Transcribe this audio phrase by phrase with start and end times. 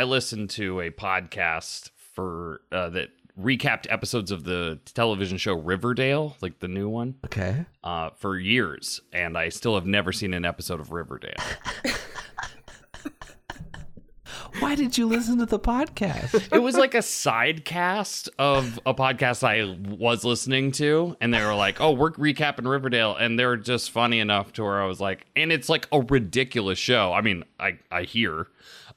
[0.00, 0.04] yeah.
[0.04, 3.08] So I I listened to a podcast for uh, that
[3.40, 7.66] recapped episodes of the television show Riverdale, like the new one, Okay.
[7.84, 11.34] uh, for years, and I still have never seen an episode of Riverdale.
[14.60, 16.52] Why did you listen to the podcast?
[16.52, 21.42] it was like a side cast of a podcast I was listening to, and they
[21.44, 25.00] were like, "Oh, we're recapping Riverdale," and they're just funny enough to where I was
[25.00, 27.12] like, and it's like a ridiculous show.
[27.12, 28.48] I mean, I I hear.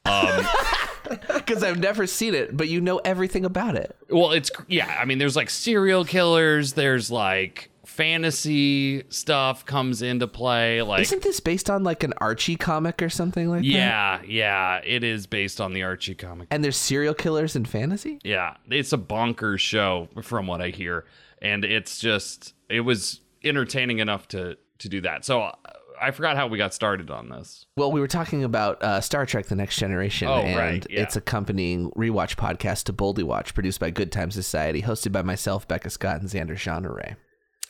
[0.05, 0.48] Um,
[1.33, 3.95] Because I've never seen it, but you know everything about it.
[4.09, 4.95] well, it's yeah.
[4.99, 6.73] I mean, there's like serial killers.
[6.73, 10.81] There's like fantasy stuff comes into play.
[10.81, 13.67] Like, Isn't this based on like an Archie comic or something like that?
[13.67, 14.81] yeah, yeah.
[14.84, 16.48] It is based on the Archie comic.
[16.51, 18.20] And there's serial killers in fantasy?
[18.23, 21.05] Yeah, it's a bonkers show from what I hear,
[21.41, 25.25] and it's just it was entertaining enough to to do that.
[25.25, 25.51] So uh,
[26.02, 27.66] I forgot how we got started on this.
[27.77, 31.02] Well, we were talking about uh, Star Trek: The Next Generation, Oh, and right, yeah.
[31.04, 35.68] its accompanying rewatch podcast to Boldly Watch, produced by Good Time Society, hosted by myself,
[35.68, 37.16] Becca Scott, and Xander Jeanneret.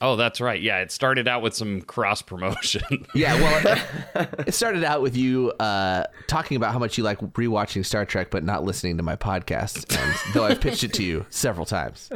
[0.04, 0.60] Oh, that's right.
[0.60, 2.82] Yeah, it started out with some cross promotion.
[3.14, 3.78] Yeah, well,
[4.48, 8.32] it started out with you uh, talking about how much you like rewatching Star Trek,
[8.32, 9.96] but not listening to my podcast.
[9.96, 12.10] And though I've pitched it to you several times,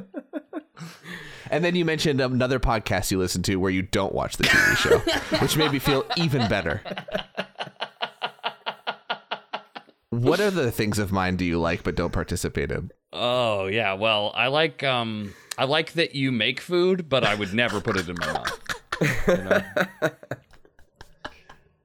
[1.52, 4.78] and then you mentioned another podcast you listen to where you don't watch the TV
[4.78, 5.00] show,
[5.40, 6.82] which made me feel even better.
[10.10, 12.92] What other things of mine do you like but don't participate in?
[13.14, 13.94] oh yeah.
[13.94, 17.98] Well, I like um I like that you make food, but I would never put
[17.98, 18.60] it in my mouth.
[19.28, 19.62] you know?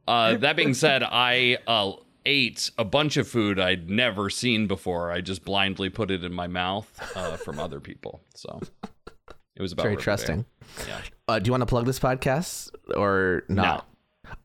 [0.08, 1.92] Uh, that being said, I uh,
[2.26, 5.12] ate a bunch of food I'd never seen before.
[5.12, 8.20] I just blindly put it in my mouth uh, from other people.
[8.34, 8.60] So
[9.60, 10.04] it was about Very Riverdale.
[10.16, 10.44] trusting.
[10.88, 11.00] Yeah.
[11.28, 13.86] Uh, do you want to plug this podcast or not?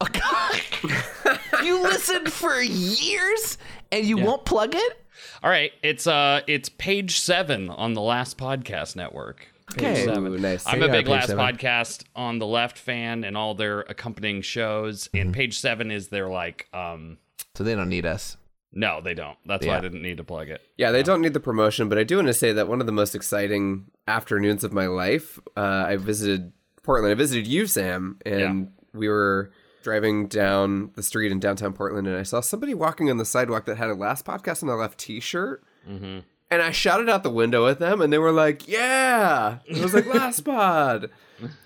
[0.02, 0.08] No.
[1.64, 3.58] you listened for years
[3.94, 5.02] and you won't plug it?
[5.42, 9.48] All right, it's uh, it's page seven on the Last Podcast Network.
[9.72, 10.06] Okay.
[10.06, 10.66] Ooh, nice.
[10.68, 11.44] I'm a big Last seven.
[11.44, 15.08] Podcast on the Left fan and all their accompanying shows.
[15.08, 15.18] Mm-hmm.
[15.18, 17.18] And page seven is their like, um,
[17.56, 18.38] So they don't need us.
[18.74, 19.38] no, they don't.
[19.46, 20.62] That's why I didn't need to plug it.
[20.78, 22.86] Yeah, they don't need the promotion, but I do want to say that one of
[22.86, 26.52] the most exciting afternoons of my life, uh, I visited
[26.84, 27.12] Portland.
[27.12, 29.52] I visited you, Sam, and we were
[29.84, 33.66] driving down the street in downtown Portland, and I saw somebody walking on the sidewalk
[33.66, 35.64] that had a last podcast on their left T-shirt.
[35.88, 36.20] Mm-hmm.
[36.52, 39.82] And I shouted out the window at them, and they were like, "Yeah!" And I
[39.82, 41.10] was like, "Last pod."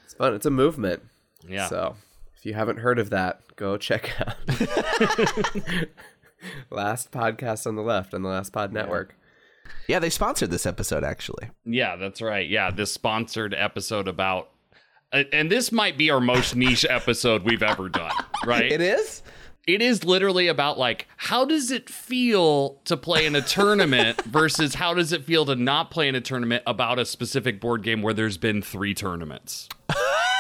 [0.06, 0.34] It's fun.
[0.34, 1.04] It's a movement.
[1.48, 1.68] Yeah.
[1.68, 1.96] So
[2.36, 4.36] if you haven't heard of that, go check out
[6.70, 9.10] Last podcast on the left on the Last Pod Network.
[9.10, 9.29] Yeah,
[10.00, 11.50] they sponsored this episode actually.
[11.66, 12.48] Yeah, that's right.
[12.48, 14.50] Yeah, this sponsored episode about,
[15.12, 18.12] uh, and this might be our most niche episode we've ever done.
[18.46, 18.72] Right?
[18.72, 19.22] It is?
[19.68, 24.76] It is literally about like how does it feel to play in a tournament versus
[24.76, 28.02] how does it feel to not play in a tournament about a specific board game
[28.02, 29.68] where there's been three tournaments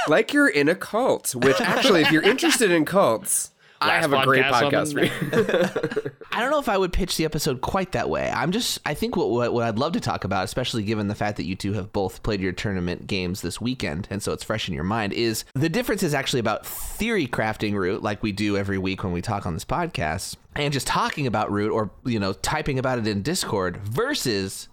[0.07, 3.51] like you're in a cult, which actually, if you're interested in cults,
[3.81, 6.11] I have a great podcast on for you.
[6.31, 8.29] I don't know if I would pitch the episode quite that way.
[8.29, 11.15] I'm just I think what, what what I'd love to talk about, especially given the
[11.15, 14.43] fact that you two have both played your tournament games this weekend, and so it's
[14.43, 18.31] fresh in your mind, is the difference is actually about theory crafting Root, like we
[18.31, 21.91] do every week when we talk on this podcast, and just talking about Root or
[22.05, 24.67] you know typing about it in Discord versus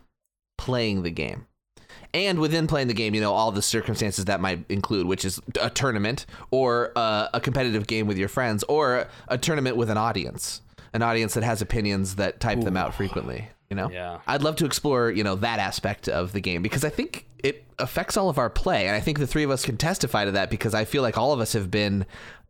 [0.59, 1.47] playing the game.
[2.17, 5.39] And within playing the game, you know, all the circumstances that might include, which is
[5.61, 9.99] a tournament or uh, a competitive game with your friends or a tournament with an
[9.99, 10.63] audience,
[10.95, 13.91] an audience that has opinions that type them out frequently, you know?
[13.91, 14.21] Yeah.
[14.27, 17.65] I'd love to explore, you know, that aspect of the game because I think it
[17.79, 18.87] affects all of our play.
[18.87, 21.19] And I think the three of us can testify to that because I feel like
[21.19, 22.07] all of us have been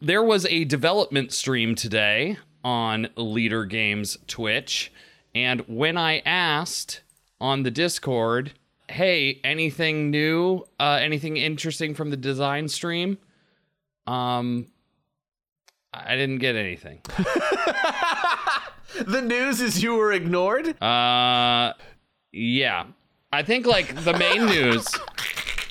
[0.00, 4.92] There was a development stream today on Leder Games Twitch,
[5.34, 7.02] and when I asked
[7.40, 8.52] on the Discord,
[8.90, 10.64] "Hey, anything new?
[10.78, 13.18] Uh, anything interesting from the design stream?"
[14.06, 14.66] Um,
[15.94, 17.00] I didn't get anything.
[19.06, 20.80] The news is you were ignored?
[20.82, 21.72] Uh,
[22.32, 22.86] yeah,
[23.32, 24.86] I think like the main news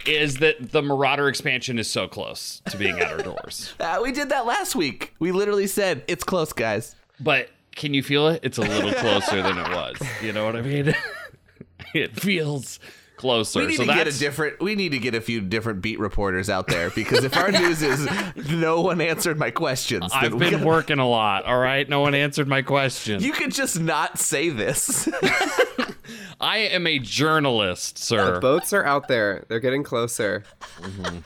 [0.06, 3.74] is that the Marauder expansion is so close to being at our doors.
[3.80, 5.14] Uh, we did that last week.
[5.20, 6.96] We literally said, it's close, guys.
[7.20, 8.40] But can you feel it?
[8.44, 9.98] It's a little closer than it was.
[10.22, 10.96] You know what I mean?
[11.94, 12.80] it feels
[13.20, 13.60] closer.
[13.60, 14.60] We need so to get a different.
[14.60, 17.84] We need to get a few different beat reporters out there because if our news
[17.84, 18.10] is
[18.50, 21.46] no one answered my questions, then I've we been gotta- working a lot.
[21.46, 23.22] All right, no one answered my question.
[23.22, 25.08] You could just not say this.
[26.42, 28.40] I am a journalist, sir.
[28.40, 29.46] Boats are out there.
[29.50, 30.44] They're getting closer.
[30.80, 31.18] Mm-hmm.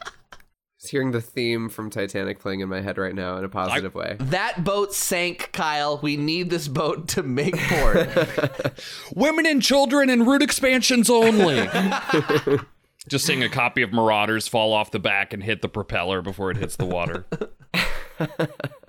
[0.84, 3.96] Just hearing the theme from Titanic playing in my head right now in a positive
[3.96, 4.18] way.
[4.20, 5.98] that boat sank, Kyle.
[6.04, 8.10] We need this boat to make port.
[9.16, 11.70] Women and children and Root expansions only.
[13.08, 16.52] Just seeing a copy of Marauders fall off the back and hit the propeller before
[16.52, 17.26] it hits the water.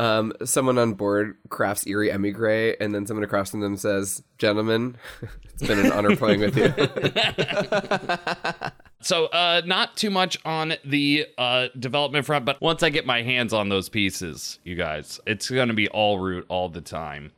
[0.00, 4.96] Um, someone on board crafts Eyrie Emigre, and then someone across from them says, "Gentlemen,
[5.52, 6.72] it's been an honor playing with you."
[9.02, 13.22] So, uh, not too much on the uh, development front, but once I get my
[13.22, 17.32] hands on those pieces, you guys, it's going to be all root all the time.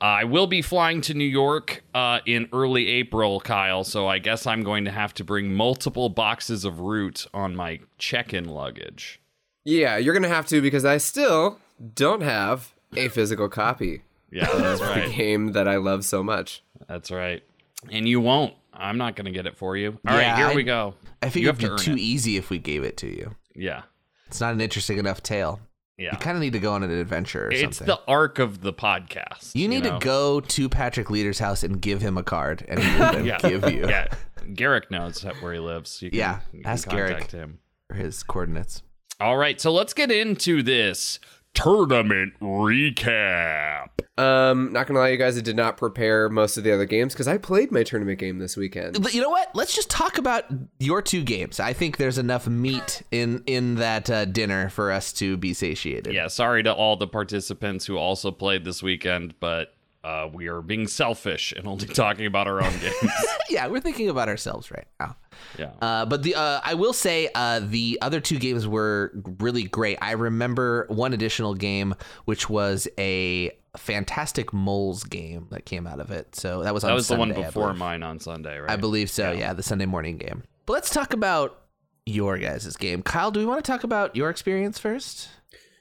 [0.00, 4.18] Uh, I will be flying to New York uh, in early April, Kyle, so I
[4.20, 8.44] guess I'm going to have to bring multiple boxes of root on my check in
[8.44, 9.20] luggage.
[9.64, 11.58] yeah, you're gonna have to because I still
[11.94, 15.12] don't have a physical copy Yeah, that's of the right.
[15.14, 16.62] game that I love so much.
[16.88, 17.42] That's right.
[17.90, 18.54] And you won't.
[18.74, 19.98] I'm not going to get it for you.
[20.06, 20.94] All right, Yeah, here I- we go.
[21.22, 21.98] I think it'd have be too it.
[21.98, 23.36] easy if we gave it to you.
[23.54, 23.82] Yeah.
[24.26, 25.60] It's not an interesting enough tale.
[25.98, 26.12] Yeah.
[26.12, 27.86] You kind of need to go on an adventure or It's something.
[27.86, 29.54] the arc of the podcast.
[29.54, 29.98] you need know?
[29.98, 33.26] to go to Patrick Leder's house and give him a card, and he will then
[33.26, 33.38] Yeah.
[33.38, 34.08] give you Yeah.
[34.54, 36.00] Garrick knows where he lives.
[36.02, 37.30] You can, Yeah, you can ask contact Garrick.
[37.30, 37.58] him.
[37.94, 38.82] his coordinates.
[39.20, 41.20] All right, so let's get into this
[41.54, 43.88] tournament recap.
[44.18, 47.14] Um, not gonna lie, you guys, I did not prepare most of the other games
[47.14, 49.02] because I played my tournament game this weekend.
[49.02, 49.54] But you know what?
[49.54, 50.44] Let's just talk about
[50.78, 51.60] your two games.
[51.60, 56.12] I think there's enough meat in in that uh, dinner for us to be satiated.
[56.12, 60.60] Yeah, sorry to all the participants who also played this weekend, but uh, we are
[60.60, 63.12] being selfish and only talking about our own games.
[63.50, 65.16] yeah, we're thinking about ourselves right now.
[65.58, 65.70] Yeah.
[65.80, 69.98] Uh, but the uh, I will say uh, the other two games were really great.
[70.02, 71.94] I remember one additional game,
[72.24, 76.34] which was a fantastic moles game that came out of it.
[76.34, 78.70] So that was on that was the one before mine on Sunday, right?
[78.70, 79.32] I believe so.
[79.32, 79.52] Yeah.
[79.52, 80.42] the Sunday morning game.
[80.66, 81.62] But let's talk about
[82.06, 83.02] your guys' game.
[83.02, 85.28] Kyle, do we want to talk about your experience first?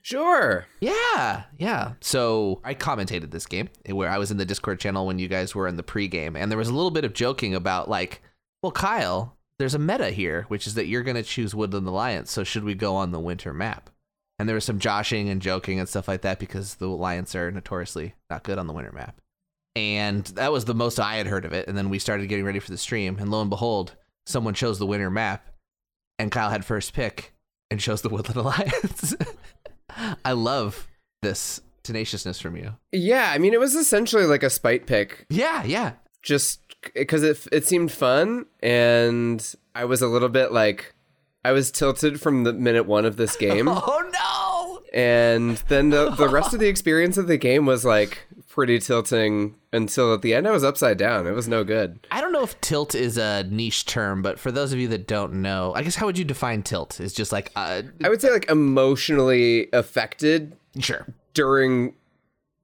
[0.02, 0.66] Sure.
[0.80, 1.94] Yeah, yeah.
[2.02, 5.28] So I commentated this game eh, where I was in the Discord channel when you
[5.28, 8.22] guys were in the pregame, and there was a little bit of joking about like,
[8.64, 12.32] well, Kyle, there's a meta here, which is that you're going to choose Woodland Alliance.
[12.32, 13.90] So should we go on the winter map?
[14.40, 17.52] And there was some joshing and joking and stuff like that because the Alliance are
[17.52, 19.22] notoriously not good on the winter map.
[19.76, 21.68] And that was the most I had heard of it.
[21.68, 23.96] And then we started getting ready for the stream, and lo and behold,
[24.26, 25.48] someone chose the winter map,
[26.18, 27.34] and Kyle had first pick
[27.70, 29.16] and chose the Woodland Alliance.
[30.26, 30.88] I love
[31.22, 32.76] this tenaciousness from you.
[32.92, 35.94] Yeah, I mean, it was essentially like a spite pick, Yeah, yeah.
[36.22, 36.60] just
[36.94, 40.94] because it it seemed fun, and I was a little bit like,
[41.46, 44.82] I was tilted from the minute one of this game, Oh no!
[44.94, 49.56] and then the the rest of the experience of the game was like pretty tilting
[49.72, 51.26] until at the end I was upside down.
[51.26, 52.06] It was no good.
[52.12, 55.08] I don't know if tilt is a niche term, but for those of you that
[55.08, 57.00] don't know, I guess how would you define tilt?
[57.00, 61.08] It's just like, uh, I would say like emotionally affected sure.
[61.34, 61.94] during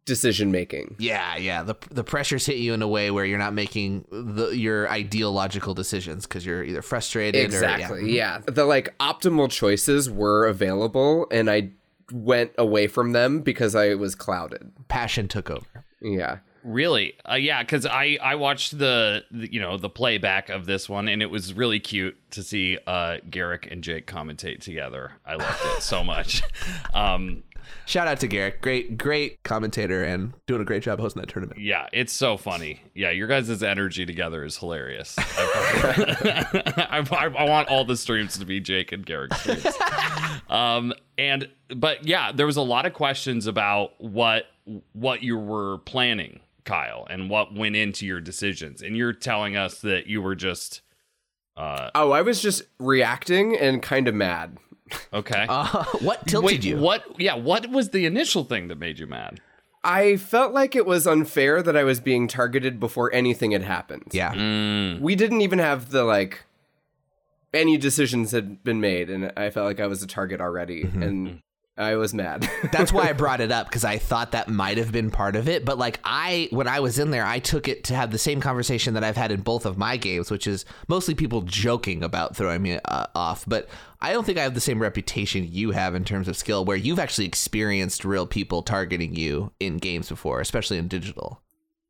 [0.06, 0.96] decision making.
[1.00, 1.64] Yeah, yeah.
[1.64, 5.32] The the pressures hit you in a way where you're not making the your ideal
[5.32, 8.00] logical decisions because you're either frustrated Exactly.
[8.00, 8.40] or yeah.
[8.46, 11.72] The like optimal choices were available and I
[12.12, 14.72] went away from them because I was clouded.
[14.88, 15.86] passion took over.
[16.02, 16.38] Yeah.
[16.64, 17.14] Really?
[17.30, 21.08] Uh, yeah, because I I watched the, the you know the playback of this one,
[21.08, 25.14] and it was really cute to see uh, Garrick and Jake commentate together.
[25.26, 26.44] I loved it so much.
[26.94, 27.44] Um,
[27.86, 31.60] Shout out to Garrick, great great commentator and doing a great job hosting that tournament.
[31.60, 32.82] yeah, it's so funny.
[32.94, 35.16] Yeah, your guys' energy together is hilarious.
[35.20, 39.64] I, I, I want all the streams to be Jake and Garrick streams.
[40.50, 44.46] Um, and but yeah, there was a lot of questions about what
[44.94, 48.82] what you were planning, Kyle, and what went into your decisions.
[48.82, 50.82] And you're telling us that you were just
[51.56, 54.58] uh, Oh, I was just reacting and kind of mad.
[55.14, 55.46] okay.
[55.50, 56.78] Uh, what tilted Wait, you?
[56.78, 57.04] what?
[57.20, 59.42] Yeah, what was the initial thing that made you mad?
[59.84, 64.04] I felt like it was unfair that I was being targeted before anything had happened.
[64.12, 64.34] Yeah.
[64.34, 66.44] Mm, We didn't even have the like
[67.58, 71.42] any decisions had been made and I felt like I was a target already and
[71.78, 72.50] I was mad.
[72.72, 75.48] That's why I brought it up because I thought that might have been part of
[75.48, 75.64] it.
[75.64, 78.42] But like I, when I was in there, I took it to have the same
[78.42, 82.36] conversation that I've had in both of my games, which is mostly people joking about
[82.36, 83.46] throwing me uh, off.
[83.48, 83.70] But
[84.02, 86.78] I don't think I have the same reputation you have in terms of skill, where
[86.78, 91.42] you've actually experienced real people targeting you in games before, especially in digital.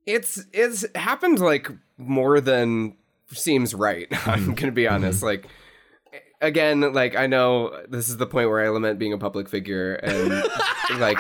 [0.05, 2.95] It's it's happened like more than
[3.31, 4.07] seems right.
[4.27, 4.53] I'm mm-hmm.
[4.53, 5.19] gonna be honest.
[5.19, 5.27] Mm-hmm.
[5.27, 5.47] Like
[6.41, 9.95] again, like I know this is the point where I lament being a public figure,
[9.95, 10.43] and
[10.99, 11.17] like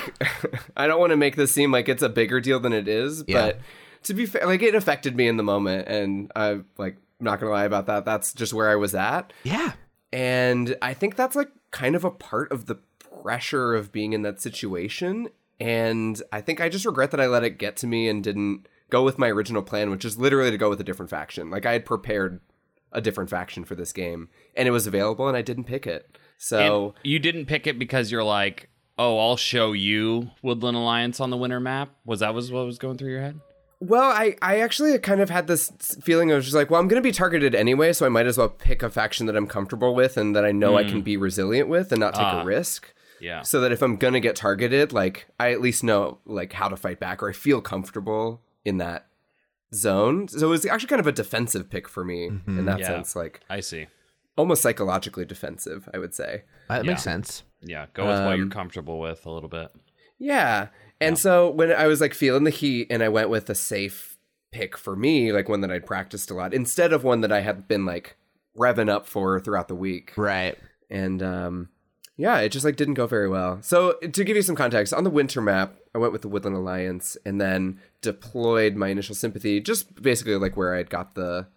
[0.77, 3.23] I don't want to make this seem like it's a bigger deal than it is,
[3.27, 3.47] Yeah.
[3.47, 3.59] but
[4.03, 7.39] to be fair, like it affected me in the moment, and I like I'm not
[7.39, 8.05] gonna lie about that.
[8.05, 9.33] That's just where I was at.
[9.43, 9.73] Yeah.
[10.13, 12.75] And I think that's like kind of a part of the
[13.21, 15.29] pressure of being in that situation.
[15.59, 18.67] And I think I just regret that I let it get to me and didn't
[18.89, 21.49] go with my original plan, which is literally to go with a different faction.
[21.49, 22.39] Like I had prepared
[22.91, 26.17] a different faction for this game and it was available and I didn't pick it.
[26.37, 31.19] So And you didn't pick it because you're like, oh, I'll show you Woodland Alliance
[31.19, 31.89] on the winter map.
[32.05, 33.39] Was that was what was going through your head?
[33.79, 35.69] Well, I, I actually kind of had this
[36.01, 38.35] feeling of just like, well, I'm going to be targeted anyway, so I might as
[38.35, 41.15] well pick a faction that I'm comfortable with and that I know I can be
[41.15, 42.41] resilient with and not take Ah.
[42.41, 42.91] a risk.
[43.21, 43.43] Yeah.
[43.43, 46.69] So that if I'm going to get targeted, like I at least know like how
[46.69, 49.07] to fight back or I feel comfortable in that
[49.73, 50.27] zone.
[50.27, 52.87] So it was actually kind of a defensive pick for me in that Yeah.
[52.87, 53.87] sense, like I see.
[54.37, 56.43] almost psychologically defensive, I would say.
[56.69, 56.91] That Yeah.
[56.91, 57.43] makes sense.
[57.61, 59.71] Yeah, go with what Um, you're comfortable with a little bit.
[60.19, 60.67] Yeah.
[61.01, 64.17] And so when I was like feeling the heat and I went with a safe
[64.51, 67.41] pick for me, like one that I'd practiced a lot, instead of one that I
[67.41, 68.15] had been like
[68.57, 70.13] revving up for throughout the week.
[70.15, 70.57] Right.
[70.89, 71.69] And um
[72.17, 73.59] yeah, it just like didn't go very well.
[73.61, 76.55] So to give you some context, on the winter map, I went with the Woodland
[76.57, 81.47] Alliance and then deployed my initial sympathy just basically like where I had got the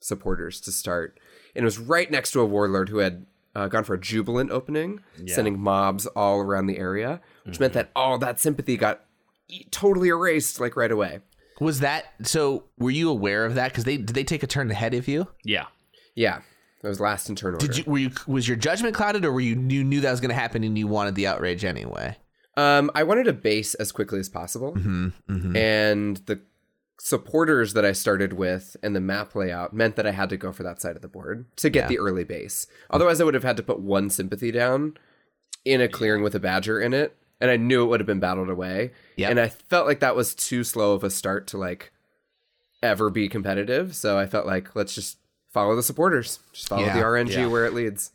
[0.00, 1.18] supporters to start.
[1.54, 4.50] And it was right next to a warlord who had uh, gone for a jubilant
[4.50, 9.04] opening, sending mobs all around the area, which meant that all that sympathy got
[9.48, 11.20] e- totally erased like right away.
[11.58, 12.64] Was that so?
[12.78, 13.68] Were you aware of that?
[13.72, 15.28] Because they did they take a turn ahead of you?
[15.42, 15.66] Yeah.
[16.14, 16.40] Yeah,
[16.82, 17.66] that was last in turn order.
[17.66, 20.20] Did you were you was your judgment clouded, or were you you knew that was
[20.20, 22.16] going to happen and you wanted the outrage anyway?
[22.56, 24.74] Um, I wanted a base as quickly as possible,
[25.28, 26.40] and the
[26.98, 30.50] supporters that I started with and the map layout meant that I had to go
[30.52, 31.88] for that side of the board to get Yeah.
[31.88, 32.66] the early base.
[32.88, 34.96] Otherwise, I would have had to put one sympathy down
[35.64, 38.20] in a clearing with a badger in it, and I knew it would have been
[38.20, 38.92] battled away.
[39.16, 39.30] Yep.
[39.30, 41.92] And I felt like that was too slow of a start to like
[42.82, 43.94] ever be competitive.
[43.94, 45.18] So I felt like let's just
[45.56, 46.94] follow the supporters, just follow Yeah.
[46.98, 47.46] the RNG Yeah.
[47.46, 48.10] where it leads.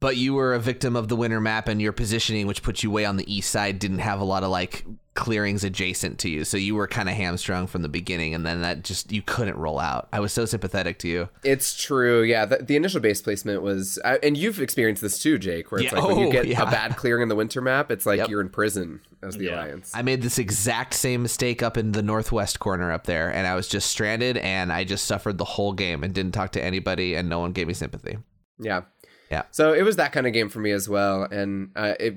[0.00, 2.90] But you were a victim of the winter map, and your positioning, which put you
[2.90, 6.44] way on the east side, didn't have a lot of like clearings adjacent to you.
[6.44, 9.56] So you were kind of hamstrung from the beginning, and then that just you couldn't
[9.56, 10.08] roll out.
[10.12, 11.28] I was so sympathetic to you.
[11.44, 12.22] It's true.
[12.22, 15.92] Yeah, the, the initial base placement was, and you've experienced this too, Jake, where it's
[15.92, 16.00] Yeah.
[16.00, 16.62] like when you Oh, get yeah.
[16.62, 18.28] a bad clearing in the winter map, it's like Yep.
[18.28, 19.54] you're in prison as the Yeah.
[19.54, 19.90] alliance.
[19.94, 23.54] I made this exact same mistake up in the northwest corner up there, and I
[23.54, 27.14] was just stranded, and I just suffered the whole game and didn't talk to anybody,
[27.14, 28.18] and no one gave me sympathy.
[28.58, 28.82] Yeah.
[29.30, 29.42] Yeah.
[29.50, 31.24] So it was that kind of game for me as well.
[31.24, 32.16] And uh, it,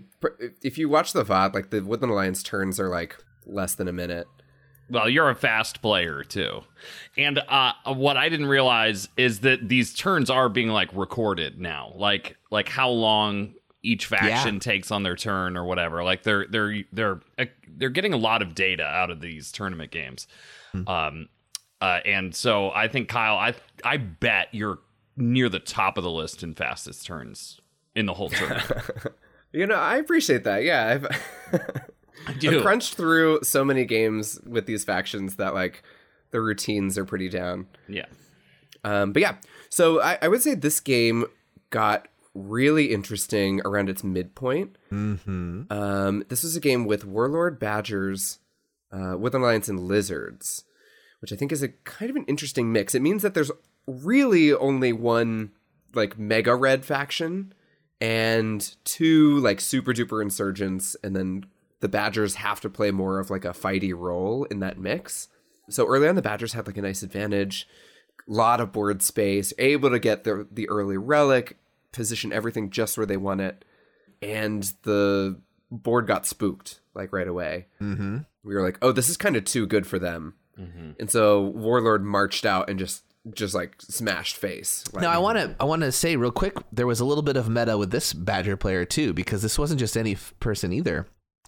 [0.62, 3.94] if you watch the VOD, like the Woodland Alliance turns are like less than a
[3.94, 4.28] minute.
[4.90, 6.62] Well, you're a fast player too.
[7.18, 11.94] And uh, what I didn't realize is that these turns are being like recorded now.
[11.96, 13.54] Like like how long
[13.88, 14.60] each faction Yeah.
[14.60, 16.04] takes on their turn or whatever.
[16.04, 17.46] Like they're they're they're uh,
[17.78, 20.28] they're getting a lot of data out of these tournament games.
[20.86, 21.30] Um
[21.80, 23.54] uh, and so I think Kyle, I
[23.84, 24.80] I bet you're
[25.16, 27.60] near the top of the list in fastest turns
[27.96, 28.66] in the whole tournament.
[29.54, 30.64] You know, I appreciate that.
[30.64, 30.86] Yeah.
[30.86, 31.08] I've,
[32.28, 35.84] I've crunched through so many games with these factions that like
[36.32, 37.66] the routines are pretty down.
[37.88, 38.06] Yeah.
[38.84, 39.36] Um, but yeah,
[39.70, 41.26] so I, I would say this game
[41.70, 44.78] got really interesting around its midpoint.
[44.92, 45.64] Mm-hmm.
[45.72, 48.40] Um, this was a game with Warlord Badgers,
[48.92, 50.64] uh, with Alliance and Lizards,
[51.20, 52.94] which I think is a kind of an interesting mix.
[52.94, 53.52] It means that there's
[53.88, 55.52] really only one
[55.94, 57.54] like mega red faction
[58.00, 61.46] and two like super duper insurgents, and then
[61.80, 65.28] the Badgers have to play more of like a fighty role in that mix.
[65.70, 67.68] So early on, the Badgers had like a nice advantage,
[68.28, 71.58] lot of board space, able to get the the early relic,
[71.92, 73.64] position everything just where they want it,
[74.22, 75.40] and the
[75.72, 77.68] board got spooked like right away.
[77.82, 78.20] Mm-hmm.
[78.44, 80.36] We were like, oh, this is kind of too good for them,
[81.00, 83.04] and so Warlord marched out and just
[83.34, 84.86] just like smashed face.
[84.94, 87.22] Like, Now I want to I want to say real quick there was a little
[87.24, 90.72] bit of meta with this Badger player too because this wasn't just any f- person
[90.72, 91.08] either.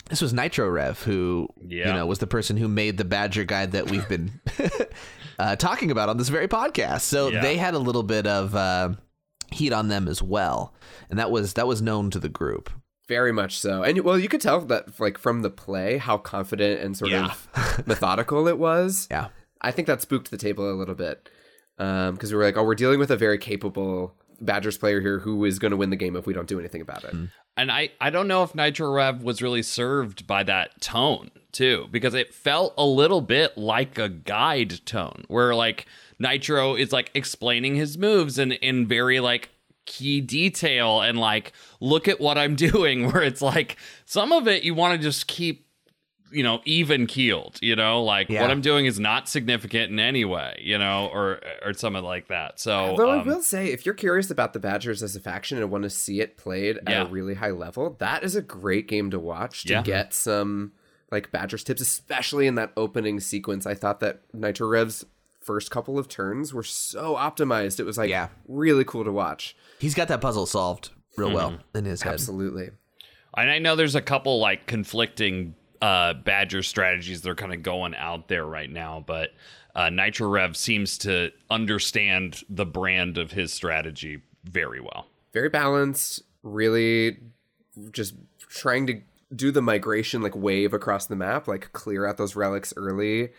[0.09, 1.87] This was Nitro Rev who Yeah.
[1.87, 4.41] you know was the person who made the Badger guide that we've been
[5.39, 7.01] uh, talking about on this very podcast.
[7.01, 7.41] So Yeah.
[7.41, 8.89] they had a little bit of uh,
[9.51, 10.73] heat on them as well,
[11.09, 12.69] and that was that was known to the group.
[13.07, 13.81] Very much so.
[13.83, 17.25] And well, you could tell that like from the play how confident and sort Yeah.
[17.55, 19.07] of methodical it was.
[19.09, 19.29] Yeah.
[19.61, 21.27] I think that spooked the table a little bit.
[21.79, 25.19] Um, because we were like, oh, we're dealing with a very capable Badgers player here
[25.19, 27.15] who is going to win the game if we don't do anything about it.
[27.57, 31.87] And I, I don't know if Nitro Rev was really served by that tone too,
[31.89, 35.85] because it felt a little bit like a guide tone where like
[36.19, 39.49] Nitro is like explaining his moves and in very like
[39.85, 44.63] key detail and like look at what I'm doing where it's like some of it
[44.63, 45.65] you want to just keep
[46.31, 48.41] you know even keeled you know like Yeah.
[48.43, 52.27] what i'm doing is not significant in any way you know or or something like
[52.27, 55.19] that so Although I um, will say, if you're curious about the Badgers as a
[55.19, 57.01] faction and want to see it played at Yeah.
[57.01, 59.81] a really high level, that is a great game to watch to Yeah.
[59.81, 60.73] get some
[61.11, 63.65] like Badgers tips, especially in that opening sequence.
[63.65, 65.03] I thought that Nitro Rev's
[65.49, 67.79] first couple of turns were so optimized.
[67.79, 68.27] It was like Yeah.
[68.47, 69.55] really cool to watch.
[69.79, 71.77] He's got that puzzle solved real well Mm-hmm.
[71.79, 72.13] in his head.
[72.13, 72.69] Absolutely.
[73.35, 77.63] And I know there's a couple like conflicting uh, Badger strategies that are kind of
[77.63, 79.29] going out there right now, but
[79.75, 85.07] uh, Nitro Rev seems to understand the brand of his strategy very well.
[85.33, 87.17] Very balanced, really
[87.91, 88.13] just
[88.49, 89.01] trying to
[89.35, 93.29] do the migration like wave across the map, like clear out those relics early,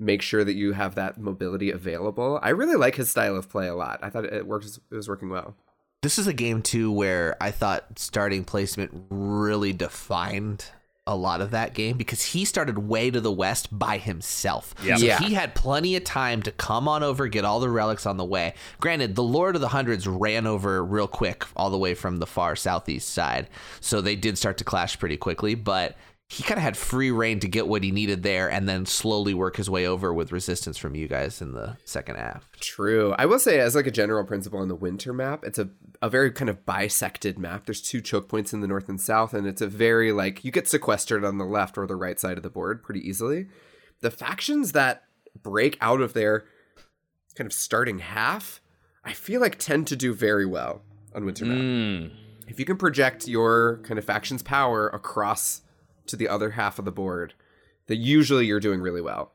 [0.00, 2.40] make sure that you have that mobility available.
[2.42, 4.00] I really like his style of play a lot.
[4.02, 5.54] I thought it works it was working well.
[6.02, 10.64] This is a game too where I thought starting placement really defined
[11.06, 14.74] a lot of that game because he started way to the west by himself.
[14.82, 14.96] Yeah.
[14.96, 15.18] So Yeah.
[15.18, 18.24] he had plenty of time to come on over, get all the relics on the
[18.24, 18.54] way.
[18.80, 22.26] Granted, the Lord of the Hundreds ran over real quick all the way from the
[22.26, 23.48] far southeast side.
[23.80, 25.96] So they did start to clash pretty quickly, but
[26.30, 29.34] he kind of had free reign to get what he needed there and then slowly
[29.34, 32.48] work his way over with resistance from you guys in the second half.
[32.60, 33.16] True.
[33.18, 35.70] I will say, as like a general principle on the winter map, it's a,
[36.00, 37.66] a very kind of bisected map.
[37.66, 40.52] There's two choke points in the north and south, and it's a very like you
[40.52, 43.48] get sequestered on the left or the right side of the board pretty easily.
[44.00, 45.02] The factions that
[45.42, 46.44] break out of their
[47.34, 48.60] kind of starting half,
[49.04, 51.58] I feel like tend to do very well on winter map.
[51.58, 52.12] Mm.
[52.46, 55.62] If you can project your kind of faction's power across
[56.06, 57.34] to the other half of the board,
[57.86, 59.32] that usually you're doing really well.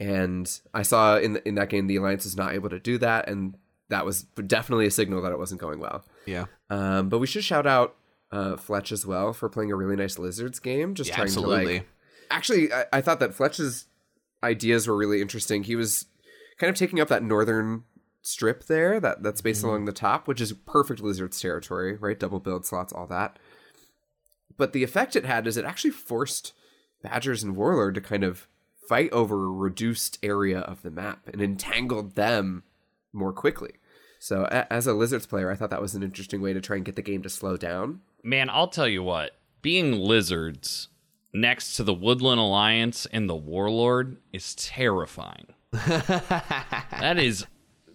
[0.00, 3.28] And I saw in in that game the alliance was not able to do that,
[3.28, 3.56] and
[3.88, 6.04] that was definitely a signal that it wasn't going well.
[6.26, 6.46] Yeah.
[6.70, 7.94] Um, but we should shout out
[8.32, 10.94] uh, Fletch as well for playing a really nice Lizards game.
[10.94, 11.66] Just Yeah, trying absolutely.
[11.66, 11.88] to like.
[12.30, 13.86] Actually, I, I thought that Fletch's
[14.42, 15.62] ideas were really interesting.
[15.62, 16.06] He was
[16.58, 17.84] kind of taking up that northern
[18.22, 22.18] strip there, that that space along the top, which is perfect Lizards territory, right?
[22.18, 23.38] Double build slots, all that.
[24.56, 26.52] But the effect it had is it actually forced
[27.02, 28.46] Badgers and Warlord to kind of
[28.88, 32.62] fight over a reduced area of the map and entangled them
[33.12, 33.72] more quickly.
[34.18, 36.76] So, a- as a Lizards player, I thought that was an interesting way to try
[36.76, 38.00] and get the game to slow down.
[38.22, 40.88] Man, I'll tell you what, being lizards
[41.32, 45.46] next to the Woodland Alliance and the Warlord is terrifying.
[45.72, 47.46] that is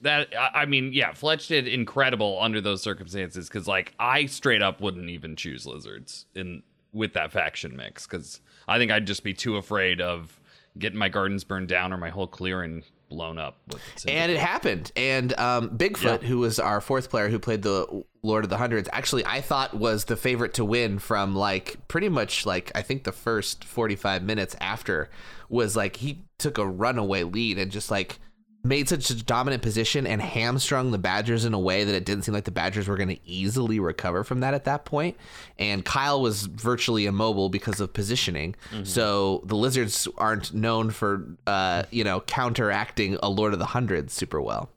[0.07, 4.81] that I mean, yeah, Fletch did incredible under those circumstances cuz like I straight up
[4.81, 9.33] wouldn't even choose lizards in with that faction mix cuz I think I'd just be
[9.33, 10.39] too afraid of
[10.77, 13.81] getting my gardens burned down or my whole clearing blown up with.
[14.07, 14.91] And it happened.
[14.95, 18.89] And um, Bigfoot, who was our fourth player who played the Lord of the Hundreds,
[18.91, 23.03] actually I thought was the favorite to win from like pretty much like I think
[23.03, 25.09] the first 45 minutes after
[25.49, 28.19] was like he took a runaway lead and just like
[28.67, 32.23] made such a dominant position and hamstrung the Badgers in a way that it didn't
[32.23, 35.17] seem like the Badgers were going to easily recover from that at that point.
[35.57, 38.55] And Kyle was virtually immobile because of positioning.
[38.83, 44.13] So the Lizards aren't known for, uh, you know, counteracting a Lord of the Hundreds
[44.13, 44.69] super well.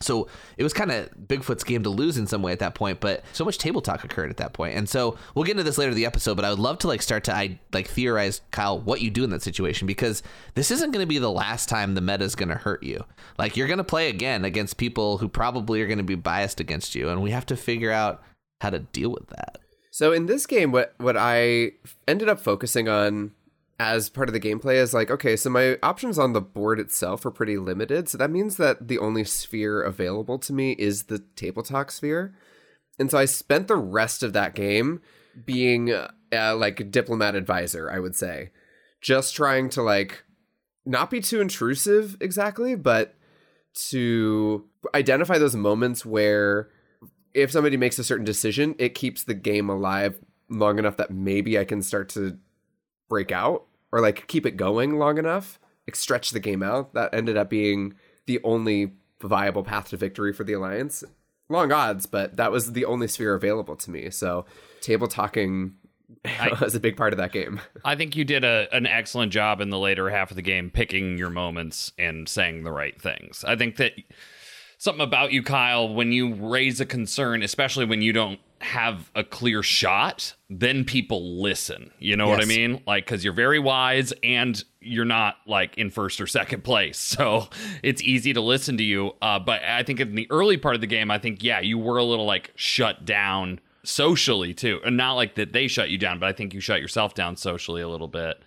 [0.00, 0.28] So
[0.58, 3.24] it was kind of Bigfoot's game to lose in some way at that point, but
[3.32, 4.76] so much table talk occurred at that point.
[4.76, 6.88] And so we'll get into this later in the episode, but I would love to
[6.88, 10.22] like start to I like theorize Kyle what you do in that situation because
[10.54, 13.04] this isn't going to be the last time the meta is going to hurt you.
[13.38, 16.60] Like you're going to play again against people who probably are going to be biased
[16.60, 18.22] against you and we have to figure out
[18.60, 19.58] how to deal with that.
[19.90, 21.72] So in this game, what what I
[22.08, 23.30] ended up focusing on
[23.78, 27.26] as part of the gameplay is like, okay, so my options on the board itself
[27.26, 28.08] are pretty limited.
[28.08, 32.34] So that means that the only sphere available to me is the table talk sphere.
[32.98, 35.00] And so I spent the rest of that game
[35.44, 38.50] being uh, like a diplomat advisor, I would say,
[39.00, 40.24] just trying to like
[40.86, 43.16] not be too intrusive exactly, but
[43.90, 46.68] to identify those moments where
[47.32, 51.58] if somebody makes a certain decision, it keeps the game alive long enough that maybe
[51.58, 52.38] I can start to
[53.14, 56.94] break out or like keep it going long enough, like stretch the game out.
[56.94, 57.94] That ended up being
[58.26, 61.04] the only viable path to victory for the Alliance.
[61.48, 64.10] Long odds, but that was the only sphere available to me.
[64.10, 64.46] So
[64.80, 65.74] table talking
[66.60, 67.60] was a big part of that game.
[67.84, 70.70] I think you did a, an excellent job in the later half of the game
[70.70, 73.44] picking your moments and saying the right things.
[73.44, 73.92] I think that
[74.78, 79.22] something about you, Kyle, when you raise a concern, especially when you don't have a
[79.22, 81.90] clear shot, then people listen.
[81.98, 82.82] You know what I mean?
[82.86, 86.98] Like, because you're very wise and you're not like in first or second place.
[87.14, 87.48] So
[87.82, 89.12] it's easy to listen to you.
[89.22, 91.78] Uh, but I think in the early part of the game, I think, yeah, you
[91.78, 94.80] were a little like shut down socially too.
[94.84, 97.36] And not like that they shut you down, but I think you shut yourself down
[97.36, 98.42] socially a little bit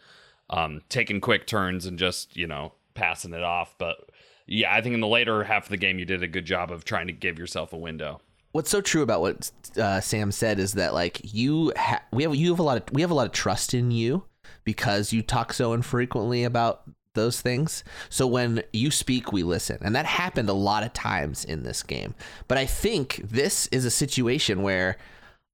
[0.49, 3.75] um, taking quick turns and just you know passing it off.
[3.77, 4.09] But
[4.45, 6.71] yeah, I think in the later half of the game, you did a good job
[6.71, 8.21] of trying to give yourself a window.
[8.51, 12.35] What's so true about what uh, Sam said is that like you ha- we have
[12.35, 14.23] you have a lot of we have a lot of trust in you
[14.63, 16.83] because you talk so infrequently about
[17.13, 17.83] those things.
[18.09, 21.83] So when you speak, we listen, and that happened a lot of times in this
[21.83, 22.15] game.
[22.47, 24.97] But I think this is a situation where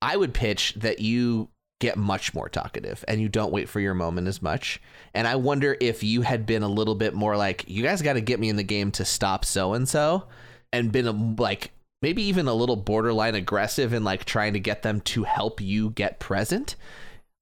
[0.02, 3.94] I would pitch that you get much more talkative and you don't wait for your
[3.94, 4.82] moment as much.
[5.14, 8.14] And I wonder if you had been a little bit more like, you guys got
[8.14, 10.28] to get me in the game to stop so and so,
[10.72, 11.72] and been like
[12.04, 15.89] maybe even a little borderline aggressive in like trying to get them to help you
[15.92, 16.76] get present.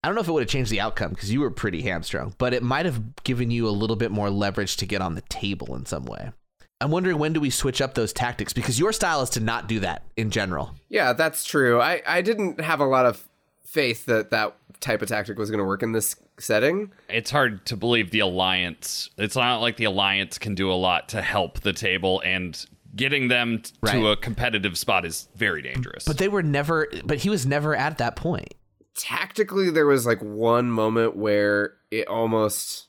[0.04, 2.36] I don't know if it would have changed the outcome because you were pretty hamstrung,
[2.38, 5.22] but it might have given you a little bit more leverage to get on the
[5.22, 6.32] table in some way.
[6.80, 9.68] I'm wondering when do we switch up those tactics because your style is to not
[9.68, 10.76] do that in general.
[10.90, 11.82] Yeah, that's true.
[11.82, 13.28] I, I didn't have a lot of
[13.66, 16.92] faith that that type of tactic was going to work in this setting.
[17.10, 19.10] It's hard to believe the alliance.
[19.18, 22.64] It's not like the alliance can do a lot to help the table, and
[22.96, 23.94] getting them t- Right.
[23.94, 26.06] to a competitive spot is very dangerous.
[26.06, 28.54] But they were never, but he was never at that point.
[28.96, 32.88] Tactically, there was like one moment where it almost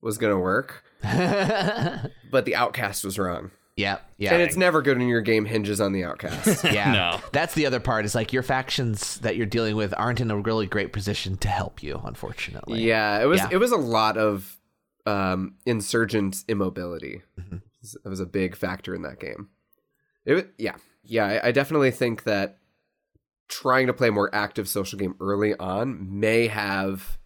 [0.00, 3.50] was going to work, but the outcast was wrong.
[3.76, 4.34] Yeah, yeah.
[4.34, 6.62] And it's never good when your game hinges on the outcast.
[6.72, 6.92] Yeah.
[6.92, 7.20] No.
[7.32, 10.36] That's the other part is like your factions that you're dealing with aren't in a
[10.36, 12.82] really great position to help you, unfortunately.
[12.82, 13.48] yeah, it was Yeah.
[13.52, 14.58] it was a lot of
[15.06, 17.22] um, insurgent immobility.
[17.82, 19.48] It was a big factor in that game.
[20.24, 20.76] It yeah.
[21.04, 22.58] Yeah, I, I definitely think that
[23.48, 27.18] trying to play a more active social game early on may have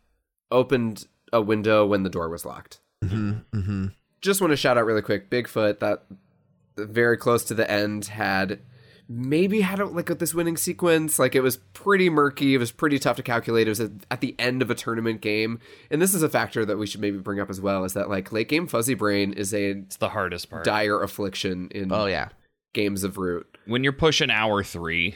[0.51, 2.81] opened a window when the door was locked.
[3.03, 3.87] hmm hmm
[4.21, 6.05] just want to shout out really quick bigfoot that
[6.77, 8.61] very close to the end had
[9.09, 12.73] maybe had a, like with this winning sequence like it was pretty murky it was
[12.73, 16.03] pretty tough to calculate it was at, at the end of a tournament game and
[16.03, 18.33] this is a factor that we should maybe bring up as well is that like
[18.33, 20.65] late game fuzzy brain is a it's the hardest part.
[20.65, 22.31] dire affliction in Oh yeah.
[22.73, 25.15] games of root when you're pushing hour three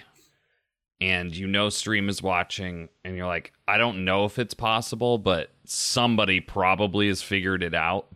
[1.00, 5.18] and you know stream is watching and you're like i don't know if it's possible
[5.18, 8.06] but somebody probably has figured it out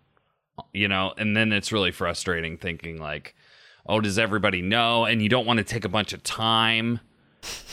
[0.72, 3.34] you know and then it's really frustrating thinking like
[3.86, 7.00] oh does everybody know and you don't want to take a bunch of time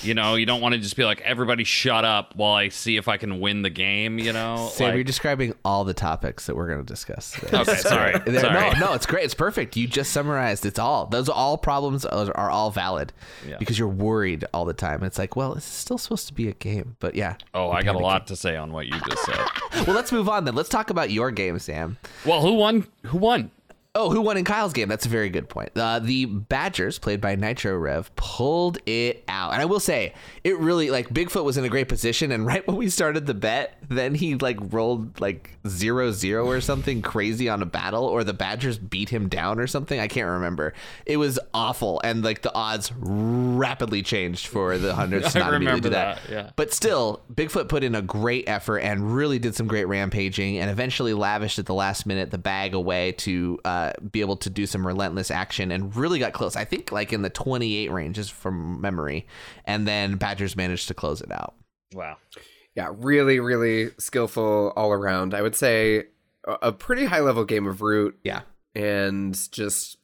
[0.04, 2.98] you know you don't want to just be like everybody shut up while i see
[2.98, 6.48] if i can win the game you know Sam, Like- you're describing all the topics
[6.48, 7.32] that we're going to discuss.
[7.32, 7.58] today.
[7.62, 9.24] okay sorry No, sorry no, it's great.
[9.24, 9.78] It's perfect.
[9.78, 10.66] You just summarized.
[10.66, 11.06] It's all.
[11.06, 13.14] Those are all problems are, are all valid
[13.48, 13.58] Yeah.
[13.60, 15.04] because you're worried all the time.
[15.04, 17.36] It's like, well, it's still supposed to be a game, but yeah.
[17.54, 19.40] oh i got a lot to say on what you just said
[19.88, 20.54] Well, let's move on then.
[20.56, 21.96] Let's talk about your game, Sam.
[22.26, 23.52] well who won who won
[23.94, 24.88] Oh, who won in Kyle's game?
[24.88, 25.72] That's a very good point.
[25.76, 29.52] Uh, the Badgers, played by Nitro Rev, pulled it out.
[29.52, 30.14] And I will say,
[30.46, 32.32] it really, like, Bigfoot was in a great position.
[32.32, 36.62] And right when we started the bet, then he, like, rolled, like, zero zero or
[36.62, 40.00] something crazy on a battle, or the Badgers beat him down or something.
[40.00, 40.74] I can't remember.
[41.06, 42.00] It was awful.
[42.02, 46.20] And, like, the odds rapidly changed for the hundreds to not immediately do that.
[46.24, 46.52] that, yeah.
[46.56, 50.72] But still, Bigfoot put in a great effort and really did some great rampaging and
[50.72, 53.81] eventually lavished at the last minute the bag away to uh,
[54.12, 56.56] be able to do some relentless action and really got close.
[56.56, 59.28] I think like in the 28 ranges from memory.
[59.66, 61.56] And then Badgers managed to close it out.
[61.94, 62.18] wow
[62.76, 66.06] yeah really really skillful all around i would say
[66.48, 68.42] a, a pretty high level game of root Yeah.
[68.76, 69.98] and just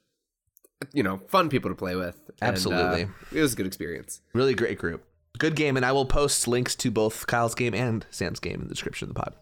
[0.93, 3.07] you know fun people to play with And, uh, Absolutely.
[3.31, 5.03] it was a good experience Really great group.
[5.39, 5.77] Good game.
[5.77, 9.07] And I will post links to both Kyle's game and Sam's game in the description
[9.07, 9.33] of the pod.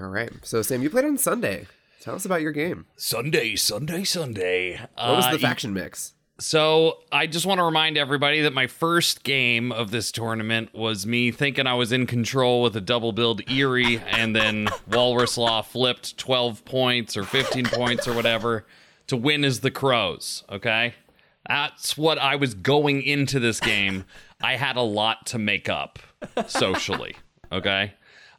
[0.00, 1.66] all right so sam you played on sunday
[2.04, 4.78] tell us about your game Sunday, Sunday, Sunday.
[4.94, 8.66] what was Uh, the faction mix So I just want to remind everybody that my
[8.66, 13.12] first game of this tournament was me thinking I was in control with a double
[13.12, 18.66] build Eyrie, and then Walrus Law flipped 12 points or 15 points or whatever
[19.06, 20.44] to win as the Crows.
[20.50, 20.94] Okay,
[21.48, 24.04] that's what I was going into this game.
[24.42, 25.98] I had a lot to make up
[26.48, 27.16] socially.
[27.52, 27.94] Okay.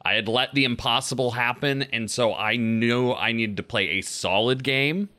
[0.05, 4.01] I had let the impossible happen, and so I knew I needed to play a
[4.01, 5.09] solid game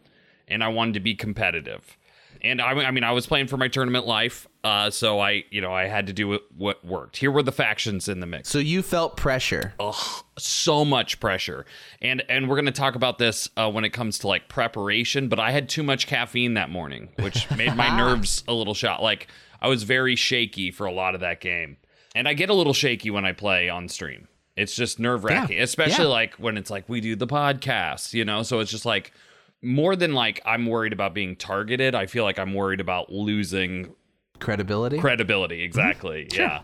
[0.49, 1.96] and I wanted to be competitive.
[2.42, 5.61] And I, I mean, I was playing for my tournament life, uh, so I, you
[5.61, 7.16] know, I had to do what worked.
[7.16, 8.49] Here were the factions in the mix.
[8.51, 9.72] So you felt pressure.
[9.81, 11.64] Ugh, so much pressure,
[12.03, 15.29] and and we're gonna talk about this uh, when it comes to like preparation.
[15.29, 19.03] But I had too much caffeine that morning, which made my nerves a little shot.
[19.03, 19.29] Like
[19.61, 21.79] I was very shaky for a lot of that game,
[22.14, 24.29] and I get a little shaky when I play on stream.
[24.57, 26.11] It's just nerve wracking, Yeah, especially yeah.
[26.11, 28.42] like when it's like we do the podcast, you know.
[28.42, 29.12] So it's just like
[29.62, 31.95] more than like I'm worried about being targeted.
[31.95, 33.95] I feel like I'm worried about losing
[34.38, 34.99] Credibility.
[34.99, 36.61] credibility exactly yeah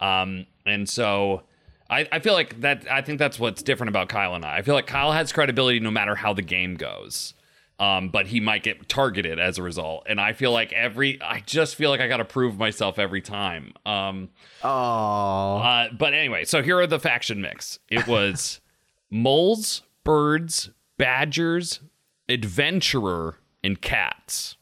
[0.00, 1.44] um and so
[1.88, 4.62] I, I feel like that i think that's what's different about kyle and i i
[4.62, 7.34] feel like kyle has credibility no matter how the game goes
[7.82, 11.40] um but he might get targeted as a result and i feel like every i
[11.40, 14.28] just feel like i gotta prove myself every time um
[14.62, 15.58] oh.
[15.58, 17.78] uh, but anyway, so here are the faction mix.
[17.88, 18.60] It was
[19.10, 21.80] moles, birds, badgers,
[22.28, 24.56] adventurer, and cats.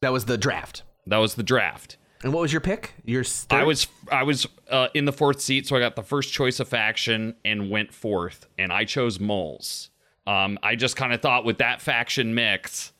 [0.00, 0.82] That was the draft.
[1.06, 1.96] That was the draft.
[2.22, 2.94] And what was your pick?
[3.04, 3.60] Your third?
[3.60, 6.60] I was I was uh, in the fourth seat, so I got the first choice
[6.60, 9.90] of faction and went fourth, and I chose moles.
[10.30, 12.92] Um, I just kind of thought with that faction mix,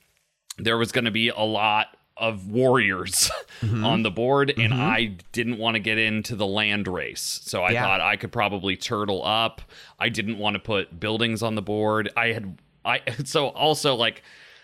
[0.59, 3.31] there was going to be a lot of warriors
[3.63, 7.71] on the board, and I didn't want to get into the land race, so I
[7.71, 7.85] Yeah.
[7.85, 9.63] thought I could probably turtle up.
[9.99, 12.11] I didn't want to put buildings on the board.
[12.17, 14.23] I had I so also like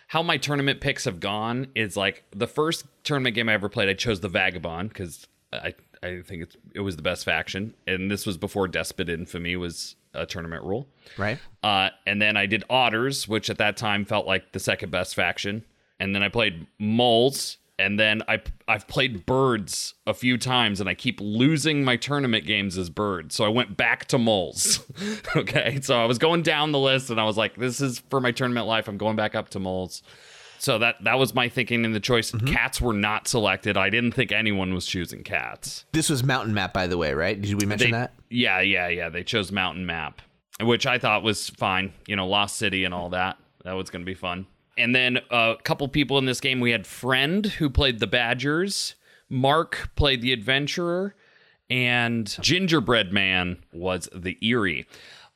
[0.08, 3.88] how my tournament picks have gone is like the first tournament game I ever played,
[3.88, 8.10] I chose the Vagabond because I I think it's it was the best faction, and
[8.10, 10.88] this was before Despot Infamy was a tournament rule.
[11.18, 11.38] right.
[11.62, 15.14] Uh, and then I did Otters, which at that time felt like the second best
[15.14, 15.64] faction.
[15.98, 20.88] And then I played Moles, and then I I've played Birds a few times, and
[20.88, 23.34] I keep losing my tournament games as Birds.
[23.34, 24.84] So I went back to Moles.
[25.36, 28.20] okay, so I was going down the list, and I was like, "This is for
[28.20, 28.88] my tournament life.
[28.88, 30.02] I'm going back up to Moles."
[30.58, 32.30] So that that was my thinking in the choice.
[32.46, 33.76] Cats were not selected.
[33.76, 35.84] I didn't think anyone was choosing cats.
[35.92, 37.40] This was Mountain Map, by the way, right?
[37.40, 38.14] Did we mention They- that?
[38.30, 39.08] Yeah, yeah, yeah.
[39.08, 40.20] They chose Mountain Map,
[40.60, 41.92] which I thought was fine.
[42.06, 43.38] You know, Lost City and all that.
[43.64, 44.46] That was going to be fun.
[44.78, 46.60] And then a couple people in this game.
[46.60, 48.94] We had Friend, who played the Badgers.
[49.28, 51.14] Mark played the Adventurer.
[51.68, 54.86] And Gingerbread Man was the Eyrie.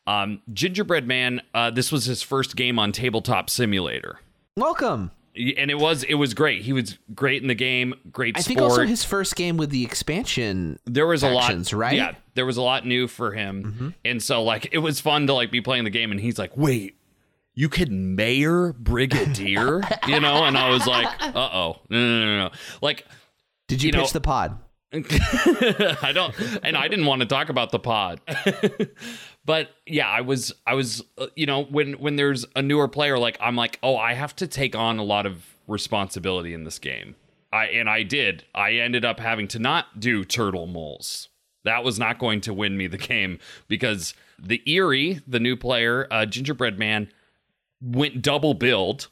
[0.06, 4.20] Um, Gingerbread Man, uh, this was his first game on Tabletop Simulator.
[4.56, 5.10] Welcome.
[5.36, 6.62] And it was it was great.
[6.62, 8.48] He was great in the game, great I sport.
[8.48, 10.78] think also his first game with the expansion.
[10.86, 11.94] there was a lot right?
[11.94, 13.88] yeah there was a lot new for him mm-hmm.
[14.04, 16.56] and so like it was fun to like be playing the game and he's like
[16.56, 16.96] wait
[17.54, 22.50] you could mayor brigadier you know and i was like uh-oh no no no no
[22.80, 23.06] like
[23.68, 24.58] Did you, You know- pitch the pod?
[24.92, 28.20] I don't, and I didn't want to talk about the pod,
[29.44, 33.18] but yeah, I was, I was, uh, you know, when when there's a newer player,
[33.18, 36.78] like I'm like, oh, I have to take on a lot of responsibility in this
[36.78, 37.16] game.
[37.52, 38.44] I and I did.
[38.54, 41.28] I ended up having to not do turtle moles.
[41.64, 46.06] That was not going to win me the game because the Eyrie, the new player,
[46.10, 47.10] uh, Gingerbread Man,
[47.82, 49.08] went double build,